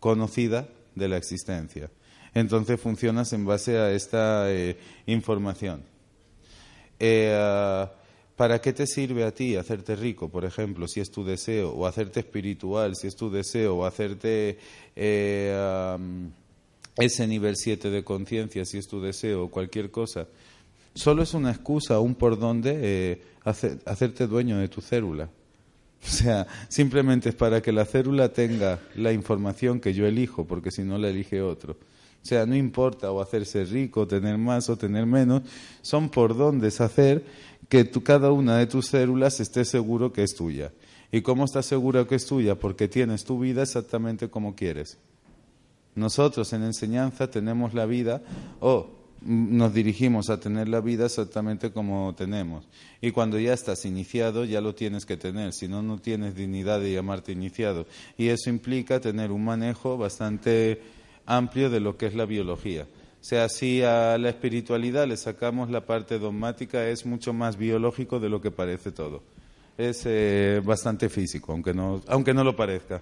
conocida 0.00 0.68
de 0.94 1.08
la 1.08 1.16
existencia. 1.16 1.90
Entonces 2.34 2.78
funcionas 2.80 3.32
en 3.32 3.46
base 3.46 3.78
a 3.78 3.90
esta 3.92 4.52
eh, 4.52 4.76
información. 5.06 5.91
Eh, 7.04 7.86
¿Para 8.36 8.60
qué 8.60 8.72
te 8.72 8.86
sirve 8.86 9.24
a 9.24 9.32
ti 9.32 9.56
hacerte 9.56 9.96
rico, 9.96 10.28
por 10.28 10.44
ejemplo, 10.44 10.86
si 10.86 11.00
es 11.00 11.10
tu 11.10 11.24
deseo, 11.24 11.70
o 11.70 11.84
hacerte 11.86 12.20
espiritual, 12.20 12.94
si 12.94 13.08
es 13.08 13.16
tu 13.16 13.28
deseo, 13.28 13.76
o 13.76 13.84
hacerte 13.84 14.56
eh, 14.94 15.98
ese 16.96 17.26
nivel 17.26 17.56
7 17.56 17.90
de 17.90 18.04
conciencia, 18.04 18.64
si 18.64 18.78
es 18.78 18.86
tu 18.86 19.02
deseo, 19.02 19.44
o 19.44 19.50
cualquier 19.50 19.90
cosa? 19.90 20.28
Solo 20.94 21.24
es 21.24 21.34
una 21.34 21.50
excusa, 21.50 21.98
un 21.98 22.14
por 22.14 22.38
donde 22.38 23.20
hacerte 23.44 24.28
dueño 24.28 24.58
de 24.58 24.68
tu 24.68 24.80
célula. 24.80 25.28
O 26.04 26.08
sea, 26.08 26.46
simplemente 26.68 27.30
es 27.30 27.34
para 27.34 27.60
que 27.62 27.72
la 27.72 27.84
célula 27.84 28.32
tenga 28.32 28.80
la 28.96 29.12
información 29.12 29.80
que 29.80 29.92
yo 29.92 30.06
elijo, 30.06 30.44
porque 30.46 30.70
si 30.70 30.82
no 30.82 30.98
la 30.98 31.08
elige 31.08 31.42
otro. 31.42 31.76
O 32.22 32.24
sea, 32.24 32.46
no 32.46 32.54
importa 32.54 33.10
o 33.10 33.20
hacerse 33.20 33.64
rico, 33.64 34.06
tener 34.06 34.38
más 34.38 34.70
o 34.70 34.76
tener 34.76 35.06
menos, 35.06 35.42
son 35.80 36.08
por 36.08 36.36
dónde 36.36 36.68
hacer 36.68 37.24
que 37.68 37.90
cada 37.90 38.30
una 38.30 38.58
de 38.58 38.66
tus 38.66 38.86
células 38.86 39.40
esté 39.40 39.64
seguro 39.64 40.12
que 40.12 40.22
es 40.22 40.34
tuya. 40.34 40.72
¿Y 41.10 41.22
cómo 41.22 41.44
estás 41.44 41.66
seguro 41.66 42.06
que 42.06 42.14
es 42.14 42.26
tuya? 42.26 42.58
Porque 42.58 42.88
tienes 42.88 43.24
tu 43.24 43.38
vida 43.38 43.62
exactamente 43.62 44.30
como 44.30 44.54
quieres. 44.54 44.98
Nosotros 45.94 46.52
en 46.52 46.62
enseñanza 46.62 47.30
tenemos 47.30 47.74
la 47.74 47.86
vida 47.86 48.22
o 48.60 49.02
nos 49.24 49.72
dirigimos 49.72 50.30
a 50.30 50.40
tener 50.40 50.68
la 50.68 50.80
vida 50.80 51.06
exactamente 51.06 51.70
como 51.70 52.14
tenemos. 52.14 52.66
Y 53.00 53.10
cuando 53.10 53.38
ya 53.38 53.52
estás 53.52 53.84
iniciado, 53.84 54.44
ya 54.44 54.60
lo 54.60 54.74
tienes 54.74 55.06
que 55.06 55.16
tener, 55.16 55.52
si 55.52 55.68
no, 55.68 55.82
no 55.82 55.98
tienes 55.98 56.34
dignidad 56.34 56.80
de 56.80 56.92
llamarte 56.92 57.32
iniciado. 57.32 57.86
Y 58.16 58.28
eso 58.28 58.50
implica 58.50 59.00
tener 59.00 59.30
un 59.30 59.44
manejo 59.44 59.96
bastante 59.96 60.80
amplio 61.26 61.70
de 61.70 61.80
lo 61.80 61.96
que 61.96 62.06
es 62.06 62.14
la 62.14 62.24
biología. 62.24 62.86
O 63.20 63.24
sea, 63.24 63.48
si 63.48 63.82
a 63.82 64.18
la 64.18 64.30
espiritualidad 64.30 65.06
le 65.06 65.16
sacamos 65.16 65.70
la 65.70 65.86
parte 65.86 66.18
dogmática, 66.18 66.88
es 66.88 67.06
mucho 67.06 67.32
más 67.32 67.56
biológico 67.56 68.18
de 68.18 68.28
lo 68.28 68.40
que 68.40 68.50
parece 68.50 68.90
todo. 68.90 69.22
Es 69.78 70.02
eh, 70.06 70.60
bastante 70.64 71.08
físico, 71.08 71.52
aunque 71.52 71.72
no, 71.72 72.02
aunque 72.08 72.34
no 72.34 72.42
lo 72.42 72.56
parezca. 72.56 73.00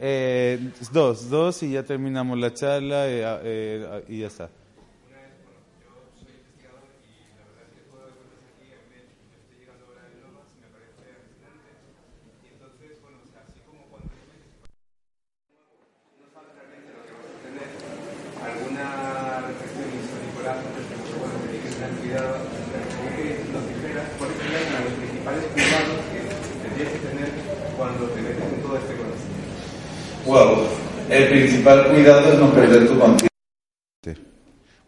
Eh, 0.00 0.72
dos, 0.92 1.30
dos 1.30 1.62
y 1.62 1.70
ya 1.70 1.84
terminamos 1.84 2.38
la 2.38 2.52
charla 2.52 3.04
eh, 3.06 4.04
y 4.08 4.18
ya 4.18 4.26
está. 4.26 4.50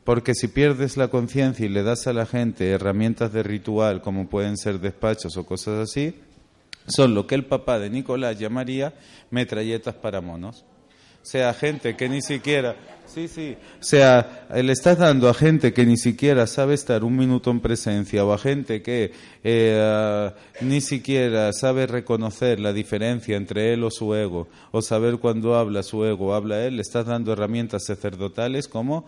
Porque 0.04 0.34
si 0.34 0.48
pierdes 0.48 0.96
la 0.96 1.08
conciencia 1.08 1.66
y 1.66 1.68
le 1.68 1.82
das 1.82 2.06
a 2.06 2.12
la 2.12 2.26
gente 2.26 2.70
herramientas 2.70 3.32
de 3.32 3.42
ritual, 3.42 4.02
como 4.02 4.28
pueden 4.28 4.56
ser 4.56 4.78
despachos 4.78 5.36
o 5.36 5.44
cosas 5.44 5.88
así, 5.88 6.14
son 6.86 7.14
lo 7.14 7.26
que 7.26 7.34
el 7.34 7.44
papá 7.44 7.78
de 7.78 7.90
Nicolás 7.90 8.38
llamaría 8.38 8.94
metralletas 9.30 9.94
para 9.96 10.20
monos 10.20 10.64
sea 11.26 11.52
gente 11.54 11.96
que 11.96 12.08
ni 12.08 12.22
siquiera, 12.22 12.76
sí, 13.04 13.26
sí, 13.26 13.56
sea, 13.80 14.46
le 14.54 14.72
estás 14.72 14.96
dando 14.98 15.28
a 15.28 15.34
gente 15.34 15.72
que 15.72 15.84
ni 15.84 15.96
siquiera 15.96 16.46
sabe 16.46 16.74
estar 16.74 17.02
un 17.02 17.16
minuto 17.16 17.50
en 17.50 17.58
presencia 17.58 18.24
o 18.24 18.32
a 18.32 18.38
gente 18.38 18.80
que 18.80 19.10
eh, 19.42 20.30
ni 20.60 20.80
siquiera 20.80 21.52
sabe 21.52 21.88
reconocer 21.88 22.60
la 22.60 22.72
diferencia 22.72 23.36
entre 23.36 23.72
él 23.72 23.82
o 23.82 23.90
su 23.90 24.14
ego 24.14 24.46
o 24.70 24.82
saber 24.82 25.18
cuando 25.18 25.56
habla 25.56 25.82
su 25.82 26.04
ego 26.04 26.28
o 26.28 26.34
habla 26.34 26.64
él, 26.64 26.76
le 26.76 26.82
estás 26.82 27.06
dando 27.06 27.32
herramientas 27.32 27.86
sacerdotales 27.86 28.68
como 28.68 29.04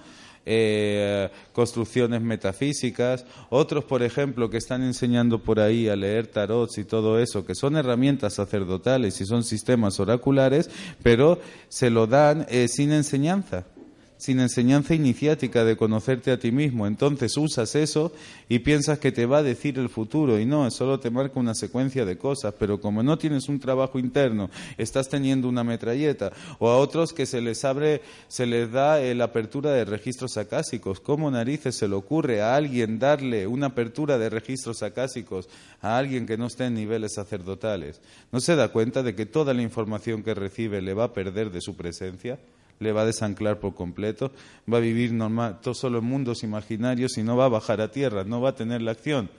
eh, 0.50 1.28
construcciones 1.52 2.22
metafísicas, 2.22 3.26
otros, 3.50 3.84
por 3.84 4.02
ejemplo, 4.02 4.48
que 4.48 4.56
están 4.56 4.82
enseñando 4.82 5.42
por 5.42 5.60
ahí 5.60 5.88
a 5.88 5.96
leer 5.96 6.26
tarots 6.26 6.78
y 6.78 6.84
todo 6.84 7.18
eso, 7.18 7.44
que 7.44 7.54
son 7.54 7.76
herramientas 7.76 8.34
sacerdotales 8.34 9.20
y 9.20 9.26
son 9.26 9.44
sistemas 9.44 10.00
oraculares, 10.00 10.70
pero 11.02 11.38
se 11.68 11.90
lo 11.90 12.06
dan 12.06 12.46
eh, 12.48 12.66
sin 12.68 12.92
enseñanza 12.92 13.66
sin 14.18 14.40
enseñanza 14.40 14.94
iniciática 14.94 15.64
de 15.64 15.76
conocerte 15.76 16.30
a 16.30 16.38
ti 16.38 16.52
mismo. 16.52 16.86
Entonces 16.86 17.36
usas 17.36 17.74
eso 17.74 18.12
y 18.48 18.58
piensas 18.58 18.98
que 18.98 19.12
te 19.12 19.26
va 19.26 19.38
a 19.38 19.42
decir 19.42 19.78
el 19.78 19.88
futuro 19.88 20.38
y 20.38 20.44
no, 20.44 20.70
solo 20.70 21.00
te 21.00 21.10
marca 21.10 21.40
una 21.40 21.54
secuencia 21.54 22.04
de 22.04 22.18
cosas, 22.18 22.54
pero 22.58 22.80
como 22.80 23.02
no 23.02 23.16
tienes 23.16 23.48
un 23.48 23.60
trabajo 23.60 23.98
interno, 23.98 24.50
estás 24.76 25.08
teniendo 25.08 25.48
una 25.48 25.64
metralleta 25.64 26.32
o 26.58 26.68
a 26.68 26.76
otros 26.76 27.12
que 27.12 27.26
se 27.26 27.40
les 27.40 27.64
abre, 27.64 28.02
se 28.26 28.44
les 28.44 28.70
da 28.70 28.98
la 28.98 29.24
apertura 29.24 29.70
de 29.72 29.84
registros 29.84 30.36
acásicos. 30.36 31.00
¿Cómo 31.00 31.30
narices 31.30 31.76
se 31.76 31.88
le 31.88 31.94
ocurre 31.94 32.42
a 32.42 32.56
alguien 32.56 32.98
darle 32.98 33.46
una 33.46 33.68
apertura 33.68 34.18
de 34.18 34.30
registros 34.30 34.82
acásicos 34.82 35.48
a 35.80 35.96
alguien 35.96 36.26
que 36.26 36.36
no 36.36 36.46
esté 36.46 36.66
en 36.66 36.74
niveles 36.74 37.14
sacerdotales? 37.14 38.00
¿No 38.32 38.40
se 38.40 38.56
da 38.56 38.68
cuenta 38.68 39.02
de 39.02 39.14
que 39.14 39.26
toda 39.26 39.54
la 39.54 39.62
información 39.62 40.22
que 40.22 40.34
recibe 40.34 40.82
le 40.82 40.94
va 40.94 41.04
a 41.04 41.12
perder 41.12 41.50
de 41.50 41.60
su 41.60 41.76
presencia? 41.76 42.38
Le 42.80 42.92
va 42.92 43.02
a 43.02 43.06
desanclar 43.06 43.58
por 43.58 43.74
completo, 43.74 44.32
va 44.72 44.78
a 44.78 44.80
vivir 44.80 45.12
normal, 45.12 45.60
todo 45.60 45.74
solo 45.74 45.98
en 45.98 46.04
mundos 46.04 46.42
imaginarios 46.42 47.18
y 47.18 47.22
no 47.22 47.36
va 47.36 47.46
a 47.46 47.48
bajar 47.50 47.80
a 47.80 47.90
tierra, 47.90 48.24
no 48.24 48.40
va 48.40 48.50
a 48.50 48.54
tener 48.54 48.82
la 48.82 48.92
acción. 48.92 49.30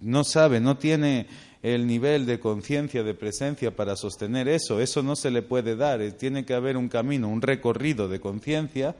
No 0.00 0.24
sabe, 0.24 0.60
no 0.60 0.76
tiene 0.76 1.26
el 1.62 1.86
nivel 1.86 2.26
de 2.26 2.40
conciencia, 2.40 3.04
de 3.04 3.14
presencia 3.14 3.74
para 3.74 3.94
sostener 3.94 4.48
eso, 4.48 4.80
eso 4.80 5.02
no 5.02 5.14
se 5.14 5.30
le 5.30 5.42
puede 5.42 5.76
dar, 5.76 6.00
eh, 6.00 6.10
tiene 6.10 6.44
que 6.44 6.54
haber 6.54 6.76
un 6.76 6.88
camino, 6.88 7.28
un 7.28 7.40
recorrido 7.40 8.08
de 8.08 8.18
conciencia, 8.18 8.96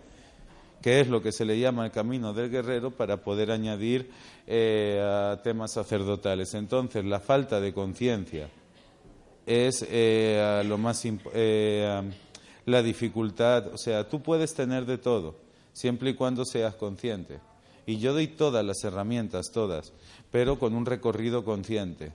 que 0.80 1.00
es 1.00 1.08
lo 1.08 1.22
que 1.22 1.32
se 1.32 1.44
le 1.44 1.58
llama 1.58 1.86
el 1.86 1.92
camino 1.92 2.32
del 2.32 2.50
guerrero, 2.50 2.90
para 2.92 3.18
poder 3.18 3.50
añadir 3.50 4.10
eh, 4.46 5.00
a 5.00 5.40
temas 5.42 5.72
sacerdotales. 5.72 6.54
Entonces, 6.54 7.04
la 7.04 7.20
falta 7.20 7.60
de 7.60 7.72
conciencia 7.72 8.48
es 9.46 9.84
eh, 9.88 10.62
lo 10.66 10.78
más 10.78 11.04
importante 11.04 12.31
la 12.66 12.82
dificultad, 12.82 13.68
o 13.72 13.78
sea, 13.78 14.08
tú 14.08 14.22
puedes 14.22 14.54
tener 14.54 14.86
de 14.86 14.98
todo, 14.98 15.36
siempre 15.72 16.10
y 16.10 16.14
cuando 16.14 16.44
seas 16.44 16.74
consciente. 16.74 17.40
Y 17.86 17.98
yo 17.98 18.12
doy 18.12 18.28
todas 18.28 18.64
las 18.64 18.84
herramientas, 18.84 19.50
todas, 19.52 19.92
pero 20.30 20.58
con 20.58 20.74
un 20.74 20.86
recorrido 20.86 21.44
consciente. 21.44 22.12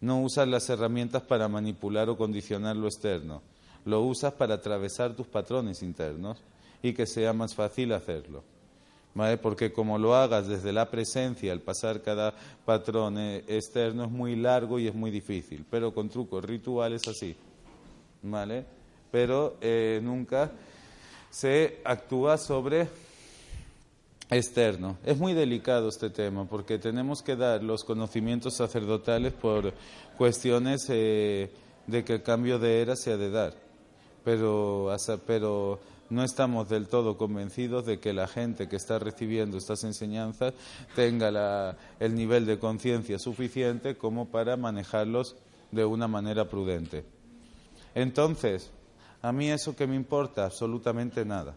No 0.00 0.20
usas 0.20 0.48
las 0.48 0.68
herramientas 0.70 1.22
para 1.22 1.48
manipular 1.48 2.08
o 2.08 2.16
condicionar 2.16 2.76
lo 2.76 2.86
externo, 2.86 3.42
lo 3.84 4.02
usas 4.02 4.32
para 4.34 4.54
atravesar 4.54 5.14
tus 5.14 5.26
patrones 5.26 5.82
internos 5.82 6.38
y 6.82 6.92
que 6.92 7.06
sea 7.06 7.32
más 7.32 7.54
fácil 7.54 7.92
hacerlo. 7.92 8.44
¿Vale? 9.14 9.38
Porque 9.38 9.72
como 9.72 9.96
lo 9.96 10.14
hagas 10.14 10.46
desde 10.46 10.74
la 10.74 10.90
presencia, 10.90 11.50
al 11.50 11.60
pasar 11.60 12.02
cada 12.02 12.34
patrón 12.66 13.16
eh, 13.16 13.44
externo 13.48 14.04
es 14.04 14.10
muy 14.10 14.36
largo 14.36 14.78
y 14.78 14.88
es 14.88 14.94
muy 14.94 15.10
difícil, 15.10 15.64
pero 15.70 15.94
con 15.94 16.10
trucos 16.10 16.44
rituales 16.44 17.08
así. 17.08 17.34
¿Vale? 18.22 18.66
Pero 19.16 19.56
eh, 19.62 19.98
nunca 20.02 20.50
se 21.30 21.80
actúa 21.86 22.36
sobre 22.36 22.86
externo. 24.28 24.98
Es 25.06 25.16
muy 25.16 25.32
delicado 25.32 25.88
este 25.88 26.10
tema 26.10 26.44
porque 26.44 26.78
tenemos 26.78 27.22
que 27.22 27.34
dar 27.34 27.62
los 27.62 27.82
conocimientos 27.82 28.56
sacerdotales 28.56 29.32
por 29.32 29.72
cuestiones 30.18 30.84
eh, 30.90 31.50
de 31.86 32.04
que 32.04 32.12
el 32.12 32.22
cambio 32.22 32.58
de 32.58 32.82
era 32.82 32.94
se 32.94 33.10
ha 33.10 33.16
de 33.16 33.30
dar, 33.30 33.54
pero, 34.22 34.94
pero 35.26 35.80
no 36.10 36.22
estamos 36.22 36.68
del 36.68 36.86
todo 36.86 37.16
convencidos 37.16 37.86
de 37.86 37.98
que 37.98 38.12
la 38.12 38.28
gente 38.28 38.68
que 38.68 38.76
está 38.76 38.98
recibiendo 38.98 39.56
estas 39.56 39.82
enseñanzas 39.84 40.52
tenga 40.94 41.74
el 42.00 42.14
nivel 42.14 42.44
de 42.44 42.58
conciencia 42.58 43.18
suficiente 43.18 43.96
como 43.96 44.26
para 44.26 44.58
manejarlos 44.58 45.36
de 45.72 45.86
una 45.86 46.06
manera 46.06 46.50
prudente. 46.50 47.06
Entonces, 47.94 48.72
a 49.26 49.32
mí 49.32 49.50
eso 49.50 49.74
que 49.74 49.88
me 49.88 49.96
importa 49.96 50.44
absolutamente 50.44 51.24
nada. 51.24 51.56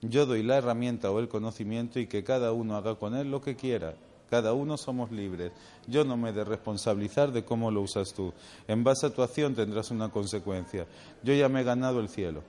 Yo 0.00 0.26
doy 0.26 0.44
la 0.44 0.58
herramienta 0.58 1.10
o 1.10 1.18
el 1.18 1.26
conocimiento 1.26 1.98
y 1.98 2.06
que 2.06 2.22
cada 2.22 2.52
uno 2.52 2.76
haga 2.76 2.94
con 2.94 3.16
él 3.16 3.32
lo 3.32 3.40
que 3.40 3.56
quiera. 3.56 3.96
Cada 4.30 4.52
uno 4.52 4.76
somos 4.76 5.10
libres. 5.10 5.50
Yo 5.88 6.04
no 6.04 6.16
me 6.16 6.32
de 6.32 6.44
responsabilizar 6.44 7.32
de 7.32 7.44
cómo 7.44 7.72
lo 7.72 7.80
usas 7.80 8.14
tú. 8.14 8.32
En 8.68 8.84
base 8.84 9.06
a 9.06 9.10
tu 9.10 9.24
acción 9.24 9.56
tendrás 9.56 9.90
una 9.90 10.10
consecuencia. 10.10 10.86
Yo 11.24 11.34
ya 11.34 11.48
me 11.48 11.62
he 11.62 11.64
ganado 11.64 11.98
el 11.98 12.08
cielo 12.08 12.44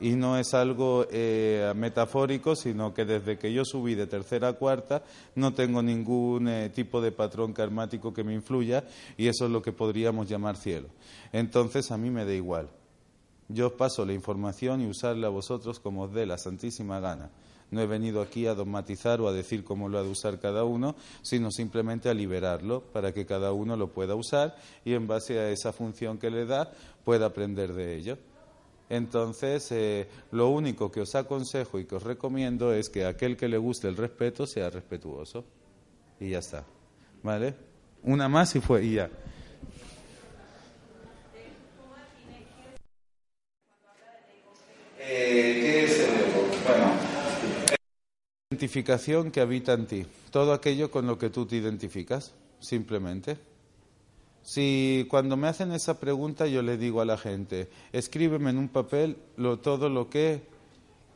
y 0.00 0.12
no 0.12 0.38
es 0.38 0.54
algo 0.54 1.06
eh, 1.10 1.70
metafórico, 1.76 2.56
sino 2.56 2.94
que 2.94 3.04
desde 3.04 3.36
que 3.36 3.52
yo 3.52 3.66
subí 3.66 3.96
de 3.96 4.06
tercera 4.06 4.48
a 4.48 4.52
cuarta 4.54 5.02
no 5.34 5.52
tengo 5.52 5.82
ningún 5.82 6.48
eh, 6.48 6.70
tipo 6.70 7.02
de 7.02 7.12
patrón 7.12 7.52
karmático 7.52 8.14
que 8.14 8.24
me 8.24 8.32
influya 8.32 8.82
y 9.18 9.28
eso 9.28 9.44
es 9.44 9.50
lo 9.50 9.60
que 9.60 9.72
podríamos 9.72 10.26
llamar 10.26 10.56
cielo. 10.56 10.88
Entonces 11.34 11.90
a 11.90 11.98
mí 11.98 12.08
me 12.08 12.24
da 12.24 12.32
igual. 12.32 12.79
Yo 13.52 13.66
os 13.66 13.72
paso 13.72 14.04
la 14.06 14.12
información 14.12 14.80
y 14.80 14.86
usarla 14.86 15.26
a 15.26 15.30
vosotros 15.30 15.80
como 15.80 16.02
os 16.02 16.12
dé 16.12 16.24
la 16.24 16.38
santísima 16.38 17.00
gana. 17.00 17.30
No 17.70 17.80
he 17.80 17.86
venido 17.86 18.20
aquí 18.20 18.46
a 18.46 18.54
dogmatizar 18.54 19.20
o 19.20 19.28
a 19.28 19.32
decir 19.32 19.64
cómo 19.64 19.88
lo 19.88 19.98
ha 19.98 20.02
de 20.02 20.08
usar 20.08 20.38
cada 20.40 20.64
uno, 20.64 20.96
sino 21.22 21.50
simplemente 21.50 22.08
a 22.08 22.14
liberarlo 22.14 22.80
para 22.80 23.12
que 23.12 23.26
cada 23.26 23.52
uno 23.52 23.76
lo 23.76 23.88
pueda 23.88 24.14
usar 24.14 24.56
y 24.84 24.94
en 24.94 25.06
base 25.06 25.38
a 25.38 25.50
esa 25.50 25.72
función 25.72 26.18
que 26.18 26.30
le 26.30 26.46
da 26.46 26.70
pueda 27.04 27.26
aprender 27.26 27.72
de 27.72 27.96
ello. 27.96 28.18
Entonces, 28.88 29.70
eh, 29.70 30.08
lo 30.32 30.48
único 30.48 30.90
que 30.90 31.00
os 31.00 31.14
aconsejo 31.14 31.78
y 31.78 31.86
que 31.86 31.94
os 31.94 32.02
recomiendo 32.02 32.72
es 32.72 32.88
que 32.88 33.04
aquel 33.04 33.36
que 33.36 33.48
le 33.48 33.56
guste 33.56 33.88
el 33.88 33.96
respeto 33.96 34.46
sea 34.46 34.68
respetuoso. 34.68 35.44
Y 36.18 36.30
ya 36.30 36.38
está. 36.38 36.64
¿Vale? 37.22 37.54
Una 38.02 38.28
más 38.28 38.54
y 38.56 38.60
fue 38.60 38.84
y 38.84 38.94
ya. 38.94 39.10
Identificación 48.50 49.30
que 49.30 49.40
habita 49.40 49.72
en 49.72 49.86
ti. 49.86 50.06
Todo 50.30 50.52
aquello 50.52 50.90
con 50.90 51.06
lo 51.06 51.18
que 51.18 51.30
tú 51.30 51.46
te 51.46 51.56
identificas, 51.56 52.34
simplemente. 52.58 53.38
Si 54.42 55.06
cuando 55.08 55.36
me 55.36 55.48
hacen 55.48 55.72
esa 55.72 56.00
pregunta 56.00 56.46
yo 56.46 56.62
le 56.62 56.76
digo 56.76 57.00
a 57.00 57.04
la 57.04 57.16
gente, 57.16 57.68
escríbeme 57.92 58.50
en 58.50 58.58
un 58.58 58.68
papel 58.68 59.16
lo, 59.36 59.58
todo 59.58 59.88
lo 59.88 60.08
que 60.08 60.42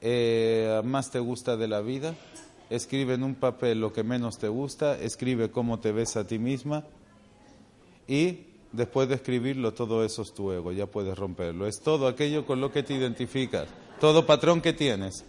eh, 0.01 0.81
más 0.85 1.11
te 1.11 1.19
gusta 1.19 1.57
de 1.57 1.69
la 1.69 1.81
vida, 1.81 2.15
escribe 2.71 3.15
en 3.15 3.23
un 3.23 3.35
papel 3.35 3.81
lo 3.81 3.93
que 3.93 4.05
menos 4.05 4.39
te 4.39 4.49
gusta, 4.49 4.99
escribe 4.99 5.51
cómo 5.51 5.81
te 5.81 5.93
ves 5.93 6.17
a 6.17 6.27
ti 6.27 6.39
misma 6.39 6.85
y 8.07 8.41
después 8.73 9.09
de 9.09 9.15
escribirlo 9.15 9.73
todo 9.73 10.05
eso 10.05 10.23
es 10.23 10.33
tu 10.33 10.53
ego, 10.53 10.73
ya 10.73 10.87
puedes 10.87 11.17
romperlo. 11.17 11.67
Es 11.67 11.81
todo 11.81 12.07
aquello 12.07 12.45
con 12.47 12.61
lo 12.61 12.71
que 12.71 12.83
te 12.83 12.95
identificas, 12.95 13.69
todo 14.01 14.27
patrón 14.27 14.61
que 14.61 14.73
tienes 14.73 15.25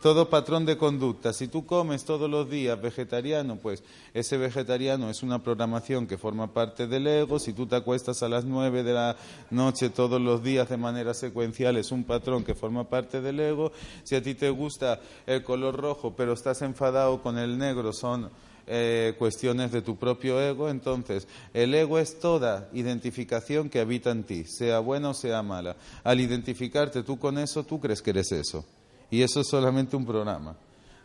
todo 0.00 0.30
patrón 0.30 0.64
de 0.64 0.78
conducta. 0.78 1.32
Si 1.32 1.46
tú 1.46 1.66
comes 1.66 2.04
todos 2.04 2.28
los 2.30 2.48
días 2.48 2.80
vegetariano, 2.80 3.56
pues 3.56 3.84
ese 4.14 4.38
vegetariano 4.38 5.10
es 5.10 5.22
una 5.22 5.42
programación 5.42 6.06
que 6.06 6.16
forma 6.16 6.52
parte 6.52 6.86
del 6.86 7.06
ego. 7.06 7.38
Si 7.38 7.52
tú 7.52 7.66
te 7.66 7.76
acuestas 7.76 8.22
a 8.22 8.28
las 8.28 8.44
nueve 8.44 8.82
de 8.82 8.94
la 8.94 9.16
noche 9.50 9.90
todos 9.90 10.20
los 10.20 10.42
días 10.42 10.68
de 10.68 10.78
manera 10.78 11.12
secuencial, 11.12 11.76
es 11.76 11.92
un 11.92 12.04
patrón 12.04 12.44
que 12.44 12.54
forma 12.54 12.88
parte 12.88 13.20
del 13.20 13.40
ego. 13.40 13.72
Si 14.04 14.16
a 14.16 14.22
ti 14.22 14.34
te 14.34 14.48
gusta 14.48 15.00
el 15.26 15.44
color 15.44 15.76
rojo, 15.76 16.14
pero 16.16 16.32
estás 16.32 16.62
enfadado 16.62 17.22
con 17.22 17.36
el 17.36 17.58
negro, 17.58 17.92
son 17.92 18.30
eh, 18.66 19.14
cuestiones 19.18 19.72
de 19.72 19.82
tu 19.82 19.96
propio 19.96 20.40
ego. 20.40 20.68
Entonces, 20.68 21.26
el 21.54 21.74
ego 21.74 21.98
es 21.98 22.18
toda 22.18 22.68
identificación 22.72 23.68
que 23.68 23.80
habita 23.80 24.10
en 24.10 24.24
ti, 24.24 24.44
sea 24.44 24.78
buena 24.80 25.10
o 25.10 25.14
sea 25.14 25.42
mala. 25.42 25.76
Al 26.04 26.20
identificarte 26.20 27.02
tú 27.02 27.18
con 27.18 27.38
eso, 27.38 27.64
tú 27.64 27.80
crees 27.80 28.02
que 28.02 28.10
eres 28.10 28.32
eso. 28.32 28.64
Y 29.10 29.22
eso 29.22 29.40
es 29.40 29.48
solamente 29.48 29.96
un 29.96 30.06
programa. 30.06 30.56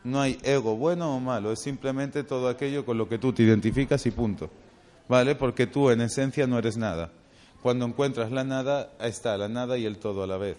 No 0.03 0.21
hay 0.21 0.37
ego 0.43 0.75
bueno 0.75 1.15
o 1.15 1.19
malo, 1.19 1.51
es 1.51 1.59
simplemente 1.59 2.23
todo 2.23 2.47
aquello 2.47 2.85
con 2.85 2.97
lo 2.97 3.09
que 3.09 3.17
tú 3.17 3.33
te 3.33 3.43
identificas 3.43 4.05
y 4.05 4.11
punto. 4.11 4.49
¿Vale? 5.07 5.35
Porque 5.35 5.67
tú 5.67 5.89
en 5.89 6.01
esencia 6.01 6.47
no 6.47 6.57
eres 6.57 6.77
nada. 6.77 7.11
Cuando 7.61 7.85
encuentras 7.85 8.31
la 8.31 8.43
nada, 8.43 8.91
está 8.99 9.37
la 9.37 9.49
nada 9.49 9.77
y 9.77 9.85
el 9.85 9.97
todo 9.97 10.23
a 10.23 10.27
la 10.27 10.37
vez. 10.37 10.57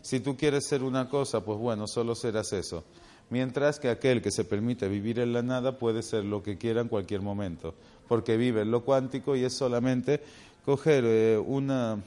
Si 0.00 0.20
tú 0.20 0.36
quieres 0.36 0.66
ser 0.66 0.82
una 0.82 1.08
cosa, 1.08 1.44
pues 1.44 1.58
bueno, 1.58 1.86
solo 1.86 2.14
serás 2.14 2.52
eso. 2.54 2.84
Mientras 3.30 3.78
que 3.78 3.90
aquel 3.90 4.22
que 4.22 4.30
se 4.30 4.44
permite 4.44 4.88
vivir 4.88 5.18
en 5.18 5.32
la 5.32 5.42
nada 5.42 5.78
puede 5.78 6.02
ser 6.02 6.24
lo 6.24 6.42
que 6.42 6.56
quiera 6.56 6.80
en 6.80 6.88
cualquier 6.88 7.20
momento, 7.20 7.74
porque 8.08 8.36
vive 8.36 8.62
en 8.62 8.70
lo 8.70 8.84
cuántico 8.84 9.36
y 9.36 9.44
es 9.44 9.54
solamente 9.54 10.22
coger 10.64 11.04
eh, 11.06 11.38
una, 11.38 11.98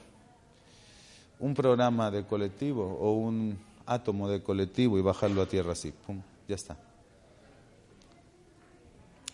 un 1.39 1.53
programa 1.53 2.09
de 2.09 2.25
colectivo 2.25 2.97
o 2.99 3.13
un, 3.13 3.57
átomo 3.85 4.29
de 4.29 4.41
colectivo 4.41 4.97
y 4.97 5.01
bajarlo 5.01 5.41
a 5.41 5.45
tierra 5.45 5.73
así. 5.73 5.91
Pum, 5.91 6.21
ya 6.47 6.55
está. 6.55 6.77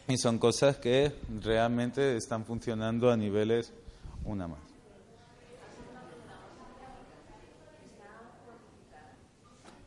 Y 0.08 0.18
son 0.18 0.40
cosas 0.40 0.78
que 0.78 1.14
realmente 1.42 2.16
están 2.16 2.46
funcionando 2.46 3.12
a 3.12 3.18
niveles 3.18 3.74
una 4.24 4.48
más. 4.48 4.60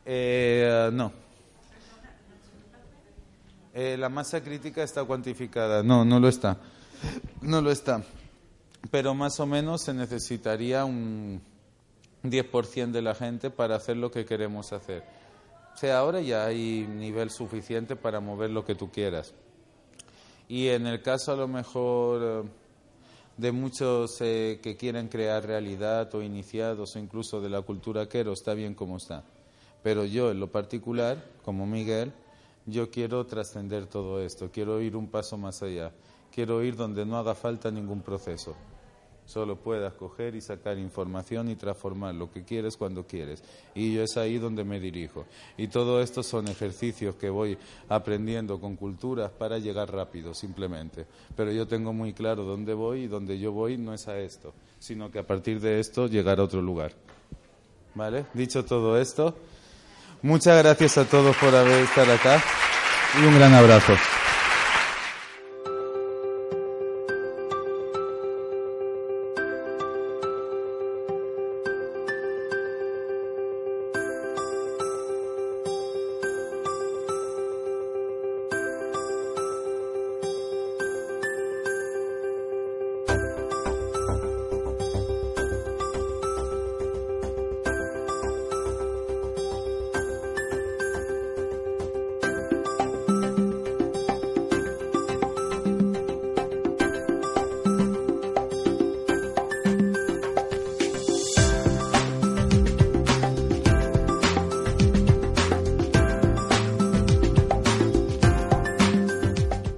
Eh, 0.05 0.89
no. 0.93 1.11
Eh, 3.73 3.95
la 3.97 4.09
masa 4.09 4.43
crítica 4.43 4.83
está 4.83 5.03
cuantificada. 5.03 5.81
No, 5.83 6.03
no 6.03 6.19
lo 6.19 6.27
está. 6.27 6.57
No 7.41 7.61
lo 7.61 7.71
está. 7.71 8.03
Pero 8.89 9.13
más 9.13 9.39
o 9.39 9.45
menos 9.45 9.83
se 9.83 9.93
necesitaría 9.93 10.83
un 10.85 11.41
10% 12.23 12.91
de 12.91 13.01
la 13.01 13.15
gente 13.15 13.49
para 13.49 13.75
hacer 13.75 13.97
lo 13.97 14.11
que 14.11 14.25
queremos 14.25 14.73
hacer. 14.73 15.03
O 15.73 15.77
sea, 15.77 15.99
ahora 15.99 16.21
ya 16.21 16.45
hay 16.45 16.85
nivel 16.87 17.29
suficiente 17.29 17.95
para 17.95 18.19
mover 18.19 18.49
lo 18.49 18.65
que 18.65 18.75
tú 18.75 18.91
quieras. 18.91 19.33
Y 20.49 20.67
en 20.67 20.85
el 20.85 21.01
caso 21.01 21.31
a 21.31 21.37
lo 21.37 21.47
mejor 21.47 22.45
eh, 22.45 22.49
de 23.37 23.51
muchos 23.53 24.17
eh, 24.19 24.59
que 24.61 24.75
quieren 24.75 25.07
crear 25.07 25.45
realidad 25.45 26.13
o 26.13 26.21
iniciados 26.21 26.95
o 26.95 26.99
incluso 26.99 27.39
de 27.39 27.49
la 27.49 27.61
cultura 27.61 28.09
quero, 28.09 28.33
está 28.33 28.53
bien 28.53 28.75
como 28.75 28.97
está. 28.97 29.23
Pero 29.81 30.03
yo 30.03 30.29
en 30.29 30.39
lo 30.39 30.51
particular, 30.51 31.23
como 31.43 31.65
Miguel, 31.65 32.11
yo 32.65 32.89
quiero 32.89 33.25
trascender 33.25 33.87
todo 33.87 34.21
esto, 34.21 34.49
quiero 34.51 34.81
ir 34.81 34.95
un 34.95 35.07
paso 35.07 35.37
más 35.37 35.61
allá, 35.61 35.91
quiero 36.31 36.63
ir 36.63 36.75
donde 36.75 37.05
no 37.05 37.17
haga 37.17 37.35
falta 37.35 37.71
ningún 37.71 38.01
proceso 38.01 38.55
solo 39.31 39.55
puedas 39.55 39.93
coger 39.93 40.35
y 40.35 40.41
sacar 40.41 40.77
información 40.77 41.49
y 41.49 41.55
transformar 41.55 42.13
lo 42.15 42.29
que 42.29 42.43
quieres 42.43 42.75
cuando 42.75 43.05
quieres. 43.05 43.43
Y 43.73 43.93
yo 43.93 44.03
es 44.03 44.17
ahí 44.17 44.37
donde 44.37 44.63
me 44.63 44.79
dirijo. 44.79 45.25
Y 45.57 45.67
todo 45.67 46.01
esto 46.01 46.21
son 46.21 46.47
ejercicios 46.49 47.15
que 47.15 47.29
voy 47.29 47.57
aprendiendo 47.87 48.59
con 48.59 48.75
culturas 48.75 49.31
para 49.31 49.57
llegar 49.57 49.91
rápido, 49.91 50.33
simplemente. 50.33 51.05
Pero 51.35 51.51
yo 51.51 51.67
tengo 51.67 51.93
muy 51.93 52.13
claro 52.13 52.43
dónde 52.43 52.73
voy 52.73 53.03
y 53.03 53.07
donde 53.07 53.39
yo 53.39 53.51
voy 53.53 53.77
no 53.77 53.93
es 53.93 54.07
a 54.07 54.19
esto, 54.19 54.53
sino 54.79 55.09
que 55.09 55.19
a 55.19 55.27
partir 55.27 55.61
de 55.61 55.79
esto 55.79 56.07
llegar 56.07 56.39
a 56.39 56.43
otro 56.43 56.61
lugar. 56.61 56.93
¿Vale? 57.95 58.25
Dicho 58.33 58.65
todo 58.65 58.97
esto, 58.97 59.35
muchas 60.21 60.57
gracias 60.63 60.97
a 60.97 61.05
todos 61.05 61.35
por 61.37 61.53
haber 61.55 61.83
estado 61.83 62.13
acá 62.13 62.41
y 63.21 63.25
un 63.25 63.35
gran 63.37 63.53
abrazo. 63.53 63.93